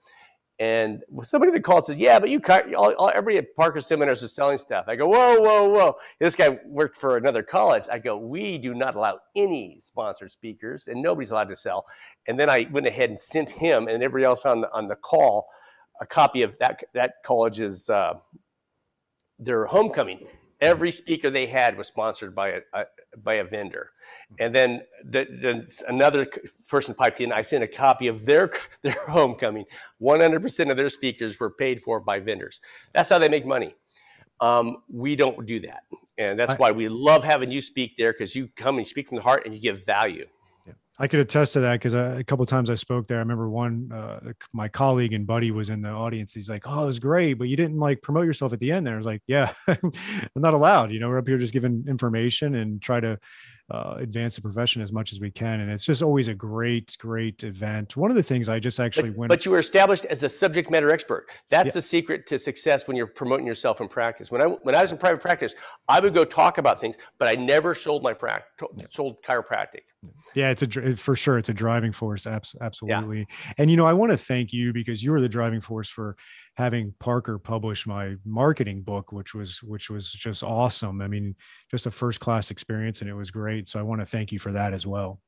And 0.58 1.02
somebody 1.24 1.50
that 1.50 1.64
called 1.64 1.84
said, 1.84 1.98
"Yeah, 1.98 2.20
but 2.20 2.30
you 2.30 2.40
all, 2.76 2.94
all, 2.94 3.10
everybody 3.10 3.38
at 3.38 3.56
Parker 3.56 3.80
Seminars 3.80 4.22
is 4.22 4.32
selling 4.32 4.58
stuff." 4.58 4.84
I 4.86 4.94
go, 4.94 5.08
"Whoa, 5.08 5.40
whoa, 5.40 5.68
whoa!" 5.68 5.96
This 6.20 6.36
guy 6.36 6.60
worked 6.64 6.96
for 6.96 7.16
another 7.16 7.42
college. 7.42 7.82
I 7.90 7.98
go, 7.98 8.16
"We 8.16 8.56
do 8.58 8.72
not 8.72 8.94
allow 8.94 9.18
any 9.34 9.78
sponsored 9.80 10.30
speakers, 10.30 10.86
and 10.86 11.02
nobody's 11.02 11.32
allowed 11.32 11.48
to 11.48 11.56
sell." 11.56 11.86
And 12.28 12.38
then 12.38 12.48
I 12.48 12.68
went 12.70 12.86
ahead 12.86 13.10
and 13.10 13.20
sent 13.20 13.50
him 13.50 13.88
and 13.88 14.00
everybody 14.00 14.22
else 14.26 14.46
on 14.46 14.60
the 14.60 14.72
on 14.72 14.86
the 14.86 14.94
call 14.94 15.48
a 16.00 16.06
copy 16.06 16.42
of 16.42 16.58
that 16.58 16.84
that 16.92 17.14
college's 17.24 17.88
uh, 17.88 18.14
their 19.38 19.66
homecoming 19.66 20.26
Every 20.64 20.90
speaker 20.90 21.30
they 21.30 21.46
had 21.46 21.76
was 21.76 21.88
sponsored 21.88 22.34
by 22.34 22.48
a, 22.48 22.60
a 22.72 22.86
by 23.22 23.34
a 23.34 23.44
vendor, 23.44 23.90
and 24.38 24.54
then 24.54 24.82
the, 25.04 25.24
the, 25.24 25.84
another 25.88 26.26
person 26.68 26.94
piped 26.94 27.20
in. 27.20 27.32
I 27.32 27.42
sent 27.42 27.62
a 27.62 27.68
copy 27.68 28.06
of 28.06 28.24
their 28.24 28.50
their 28.82 28.96
homecoming. 29.08 29.66
One 29.98 30.20
hundred 30.20 30.40
percent 30.40 30.70
of 30.70 30.76
their 30.76 30.90
speakers 30.90 31.38
were 31.38 31.50
paid 31.50 31.82
for 31.82 32.00
by 32.00 32.18
vendors. 32.20 32.60
That's 32.94 33.10
how 33.10 33.18
they 33.18 33.28
make 33.28 33.46
money. 33.46 33.74
Um, 34.40 34.78
we 34.90 35.16
don't 35.16 35.46
do 35.46 35.60
that, 35.60 35.82
and 36.16 36.38
that's 36.38 36.58
why 36.58 36.72
we 36.72 36.88
love 36.88 37.24
having 37.24 37.50
you 37.50 37.60
speak 37.60 37.96
there 37.98 38.12
because 38.12 38.34
you 38.34 38.48
come 38.56 38.78
and 38.78 38.88
speak 38.88 39.08
from 39.08 39.16
the 39.16 39.22
heart 39.22 39.44
and 39.44 39.54
you 39.54 39.60
give 39.60 39.84
value. 39.84 40.26
I 40.96 41.08
could 41.08 41.18
attest 41.18 41.54
to 41.54 41.60
that 41.60 41.72
because 41.74 41.92
a 41.92 42.22
couple 42.24 42.46
times 42.46 42.70
I 42.70 42.76
spoke 42.76 43.08
there. 43.08 43.16
I 43.16 43.20
remember 43.20 43.50
one, 43.50 43.90
uh, 43.92 44.32
my 44.52 44.68
colleague 44.68 45.12
and 45.12 45.26
buddy 45.26 45.50
was 45.50 45.68
in 45.68 45.82
the 45.82 45.88
audience. 45.88 46.32
He's 46.32 46.48
like, 46.48 46.62
"Oh, 46.66 46.84
it 46.84 46.86
was 46.86 47.00
great, 47.00 47.34
but 47.34 47.48
you 47.48 47.56
didn't 47.56 47.78
like 47.78 48.00
promote 48.00 48.26
yourself 48.26 48.52
at 48.52 48.60
the 48.60 48.70
end." 48.70 48.86
There, 48.86 48.94
I 48.94 48.96
was 48.96 49.06
like, 49.06 49.22
"Yeah, 49.26 49.52
I'm 49.66 49.90
not 50.36 50.54
allowed. 50.54 50.92
You 50.92 51.00
know, 51.00 51.08
we're 51.08 51.18
up 51.18 51.26
here 51.26 51.38
just 51.38 51.52
giving 51.52 51.84
information 51.88 52.54
and 52.54 52.80
try 52.80 53.00
to 53.00 53.18
uh, 53.70 53.94
advance 53.98 54.36
the 54.36 54.42
profession 54.42 54.82
as 54.82 54.92
much 54.92 55.12
as 55.12 55.20
we 55.20 55.30
can. 55.30 55.60
And 55.60 55.70
it's 55.70 55.84
just 55.84 56.02
always 56.02 56.28
a 56.28 56.34
great, 56.34 56.96
great 56.98 57.44
event. 57.44 57.96
One 57.96 58.10
of 58.10 58.16
the 58.16 58.22
things 58.22 58.48
I 58.48 58.58
just 58.58 58.78
actually 58.78 59.10
but, 59.10 59.18
went. 59.18 59.28
But 59.30 59.44
you 59.44 59.52
were 59.52 59.58
established 59.58 60.04
as 60.06 60.22
a 60.22 60.28
subject 60.28 60.70
matter 60.70 60.90
expert. 60.90 61.30
That's 61.48 61.68
yeah. 61.68 61.72
the 61.72 61.82
secret 61.82 62.26
to 62.26 62.38
success 62.38 62.86
when 62.86 62.96
you're 62.96 63.06
promoting 63.06 63.46
yourself 63.46 63.80
in 63.80 63.88
practice. 63.88 64.30
When 64.30 64.42
I 64.42 64.46
when 64.46 64.74
I 64.74 64.82
was 64.82 64.92
in 64.92 64.98
private 64.98 65.22
practice, 65.22 65.54
I 65.88 66.00
would 66.00 66.12
go 66.12 66.24
talk 66.24 66.58
about 66.58 66.80
things, 66.80 66.96
but 67.18 67.28
I 67.28 67.34
never 67.40 67.74
sold 67.74 68.02
my 68.02 68.12
practice, 68.12 68.50
sold 68.90 69.22
chiropractic. 69.22 69.82
Yeah, 70.34 70.50
it's 70.50 70.62
a 70.62 70.96
for 70.96 71.16
sure. 71.16 71.38
It's 71.38 71.48
a 71.48 71.54
driving 71.54 71.92
force. 71.92 72.26
Absolutely. 72.26 73.18
Yeah. 73.18 73.52
And 73.58 73.70
you 73.70 73.76
know, 73.76 73.86
I 73.86 73.92
want 73.92 74.12
to 74.12 74.18
thank 74.18 74.52
you 74.52 74.72
because 74.72 75.02
you 75.02 75.10
were 75.10 75.20
the 75.20 75.28
driving 75.28 75.60
force 75.60 75.88
for 75.88 76.16
having 76.56 76.94
Parker 77.00 77.38
publish 77.38 77.86
my 77.86 78.14
marketing 78.24 78.82
book, 78.82 79.12
which 79.12 79.34
was 79.34 79.62
which 79.62 79.90
was 79.90 80.10
just 80.10 80.42
awesome. 80.42 81.00
I 81.00 81.08
mean, 81.08 81.34
just 81.70 81.86
a 81.86 81.90
first 81.90 82.20
class 82.20 82.50
experience, 82.50 83.00
and 83.00 83.10
it 83.10 83.14
was 83.14 83.30
great. 83.30 83.68
So 83.68 83.78
I 83.78 83.82
want 83.82 84.00
to 84.00 84.06
thank 84.06 84.32
you 84.32 84.38
for 84.38 84.52
that 84.52 84.72
as 84.72 84.86
well. 84.86 85.20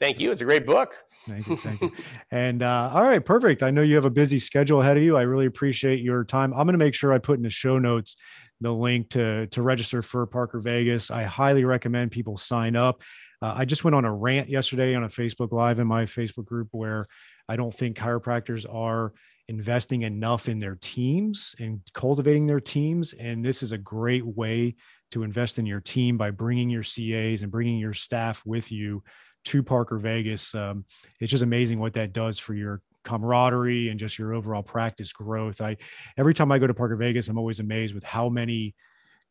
Thank 0.00 0.18
you. 0.18 0.32
It's 0.32 0.40
a 0.40 0.46
great 0.46 0.64
book. 0.64 0.94
Thank 1.28 1.46
you. 1.46 1.56
Thank 1.58 1.82
you. 1.82 1.92
and 2.30 2.62
uh, 2.62 2.90
all 2.94 3.02
right, 3.02 3.22
perfect. 3.22 3.62
I 3.62 3.70
know 3.70 3.82
you 3.82 3.96
have 3.96 4.06
a 4.06 4.10
busy 4.10 4.38
schedule 4.38 4.80
ahead 4.80 4.96
of 4.96 5.02
you. 5.02 5.18
I 5.18 5.22
really 5.22 5.44
appreciate 5.44 6.00
your 6.00 6.24
time. 6.24 6.54
I'm 6.54 6.66
going 6.66 6.72
to 6.72 6.78
make 6.78 6.94
sure 6.94 7.12
I 7.12 7.18
put 7.18 7.36
in 7.36 7.42
the 7.42 7.50
show 7.50 7.78
notes 7.78 8.16
the 8.62 8.72
link 8.72 9.10
to 9.10 9.46
to 9.48 9.62
register 9.62 10.00
for 10.00 10.26
Parker 10.26 10.58
Vegas. 10.58 11.10
I 11.10 11.24
highly 11.24 11.64
recommend 11.64 12.12
people 12.12 12.38
sign 12.38 12.76
up. 12.76 13.02
Uh, 13.42 13.54
I 13.56 13.64
just 13.64 13.84
went 13.84 13.94
on 13.94 14.04
a 14.04 14.12
rant 14.12 14.48
yesterday 14.48 14.94
on 14.94 15.04
a 15.04 15.08
Facebook 15.08 15.52
Live 15.52 15.78
in 15.78 15.86
my 15.86 16.04
Facebook 16.04 16.44
group 16.46 16.68
where 16.72 17.06
I 17.48 17.56
don't 17.56 17.74
think 17.74 17.96
chiropractors 17.96 18.66
are 18.72 19.12
investing 19.50 20.02
enough 20.02 20.48
in 20.48 20.60
their 20.60 20.78
teams 20.80 21.56
and 21.58 21.80
cultivating 21.92 22.46
their 22.46 22.60
teams. 22.60 23.14
And 23.14 23.44
this 23.44 23.64
is 23.64 23.72
a 23.72 23.78
great 23.78 24.24
way 24.24 24.76
to 25.10 25.24
invest 25.24 25.58
in 25.58 25.66
your 25.66 25.80
team 25.80 26.16
by 26.16 26.30
bringing 26.30 26.70
your 26.70 26.84
CAs 26.84 27.42
and 27.42 27.50
bringing 27.50 27.76
your 27.76 27.92
staff 27.92 28.42
with 28.46 28.70
you 28.70 29.02
to 29.46 29.62
Parker 29.62 29.98
Vegas. 29.98 30.54
Um, 30.54 30.84
it's 31.18 31.32
just 31.32 31.42
amazing 31.42 31.80
what 31.80 31.94
that 31.94 32.12
does 32.12 32.38
for 32.38 32.54
your 32.54 32.80
camaraderie 33.02 33.88
and 33.88 33.98
just 33.98 34.20
your 34.20 34.34
overall 34.34 34.62
practice 34.62 35.12
growth. 35.12 35.60
I 35.60 35.78
every 36.16 36.32
time 36.32 36.52
I 36.52 36.58
go 36.58 36.68
to 36.68 36.74
Parker 36.74 36.96
Vegas, 36.96 37.26
I'm 37.26 37.38
always 37.38 37.58
amazed 37.58 37.92
with 37.92 38.04
how 38.04 38.28
many 38.28 38.76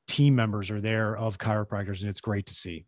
team 0.09 0.35
members 0.35 0.69
are 0.69 0.81
there 0.81 1.15
of 1.15 1.37
chiropractors, 1.37 2.01
and 2.01 2.09
it's 2.09 2.19
great 2.19 2.47
to 2.47 2.53
see 2.53 2.85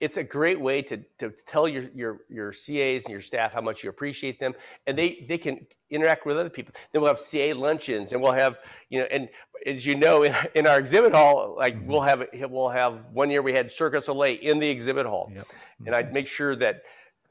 it's 0.00 0.16
a 0.16 0.24
great 0.24 0.60
way 0.60 0.82
to, 0.82 0.98
to 1.18 1.30
tell 1.46 1.68
your, 1.68 1.84
your, 1.94 2.20
your 2.28 2.52
CAs 2.52 3.04
and 3.04 3.12
your 3.12 3.20
staff 3.20 3.52
how 3.52 3.60
much 3.60 3.84
you 3.84 3.90
appreciate 3.90 4.38
them, 4.38 4.54
and 4.86 4.98
they, 4.98 5.24
they 5.28 5.38
can 5.38 5.66
interact 5.90 6.26
with 6.26 6.38
other 6.38 6.50
people. 6.50 6.74
Then 6.92 7.02
we'll 7.02 7.10
have 7.10 7.20
CA 7.20 7.52
luncheons, 7.52 8.12
and 8.12 8.22
we'll 8.22 8.32
have 8.32 8.58
you 8.88 9.00
know, 9.00 9.06
and 9.10 9.28
as 9.66 9.86
you 9.86 9.94
know, 9.94 10.22
in, 10.22 10.34
in 10.54 10.66
our 10.66 10.78
exhibit 10.78 11.12
hall, 11.12 11.54
like 11.56 11.76
mm-hmm. 11.76 11.86
we'll 11.86 12.00
have 12.02 12.26
we'll 12.48 12.70
have 12.70 13.06
one 13.12 13.30
year 13.30 13.42
we 13.42 13.52
had 13.52 13.70
Cirque 13.70 13.92
du 13.92 14.02
Soleil 14.02 14.38
in 14.40 14.58
the 14.58 14.68
exhibit 14.68 15.06
hall, 15.06 15.30
yep. 15.34 15.46
mm-hmm. 15.46 15.86
and 15.86 15.96
I'd 15.96 16.12
make 16.12 16.28
sure 16.28 16.56
that 16.56 16.82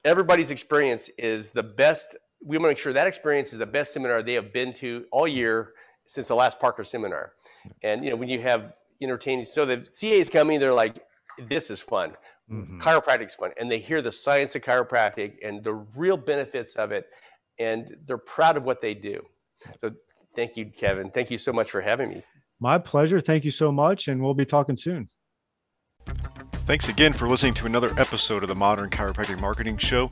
everybody's 0.06 0.52
experience 0.52 1.10
is 1.18 1.52
the 1.52 1.64
best. 1.64 2.16
We 2.42 2.58
want 2.58 2.66
to 2.66 2.70
make 2.70 2.78
sure 2.78 2.94
that 2.94 3.08
experience 3.08 3.52
is 3.52 3.60
the 3.60 3.66
best 3.66 3.94
seminar 3.94 4.22
they 4.24 4.34
have 4.34 4.54
been 4.54 4.74
to 4.76 5.06
all 5.12 5.28
year 5.28 5.74
since 6.08 6.28
the 6.28 6.36
last 6.36 6.60
Parker 6.60 6.84
seminar. 6.84 7.34
And 7.84 8.04
you 8.04 8.10
know, 8.10 8.16
when 8.16 8.30
you 8.30 8.42
have 8.42 8.74
entertaining, 9.02 9.46
so 9.46 9.66
the 9.66 9.78
CAs 9.78 10.30
coming, 10.30 10.60
they're 10.60 10.74
like, 10.74 11.04
"This 11.38 11.70
is 11.70 11.80
fun." 11.80 12.16
Mm-hmm. 12.52 12.80
Chiropractic's 12.80 13.36
fun, 13.36 13.52
and 13.58 13.70
they 13.70 13.78
hear 13.78 14.02
the 14.02 14.12
science 14.12 14.56
of 14.56 14.64
chiropractic 14.64 15.36
and 15.44 15.64
the 15.64 15.74
real 15.96 16.18
benefits 16.18 16.76
of 16.76 16.92
it, 16.92 17.06
and 17.60 17.96
they're 18.08 18.18
proud 18.18 18.58
of 18.58 18.64
what 18.64 18.82
they 18.82 18.94
do. 18.96 19.22
So, 19.82 19.92
thank 20.36 20.58
you, 20.58 20.66
Kevin. 20.66 21.12
Thank 21.12 21.30
you 21.30 21.38
so 21.38 21.54
much 21.54 21.70
for 21.70 21.82
having 21.82 22.10
me. 22.10 22.24
My 22.60 22.78
pleasure. 22.78 23.22
Thank 23.22 23.46
you 23.46 23.52
so 23.52 23.72
much, 23.72 24.08
and 24.08 24.22
we'll 24.22 24.34
be 24.34 24.46
talking 24.46 24.76
soon. 24.76 25.10
Thanks 26.66 26.88
again 26.88 27.14
for 27.14 27.28
listening 27.28 27.54
to 27.56 27.66
another 27.66 27.92
episode 27.98 28.44
of 28.44 28.50
the 28.50 28.56
Modern 28.56 28.90
Chiropractic 28.90 29.40
Marketing 29.40 29.78
Show. 29.78 30.12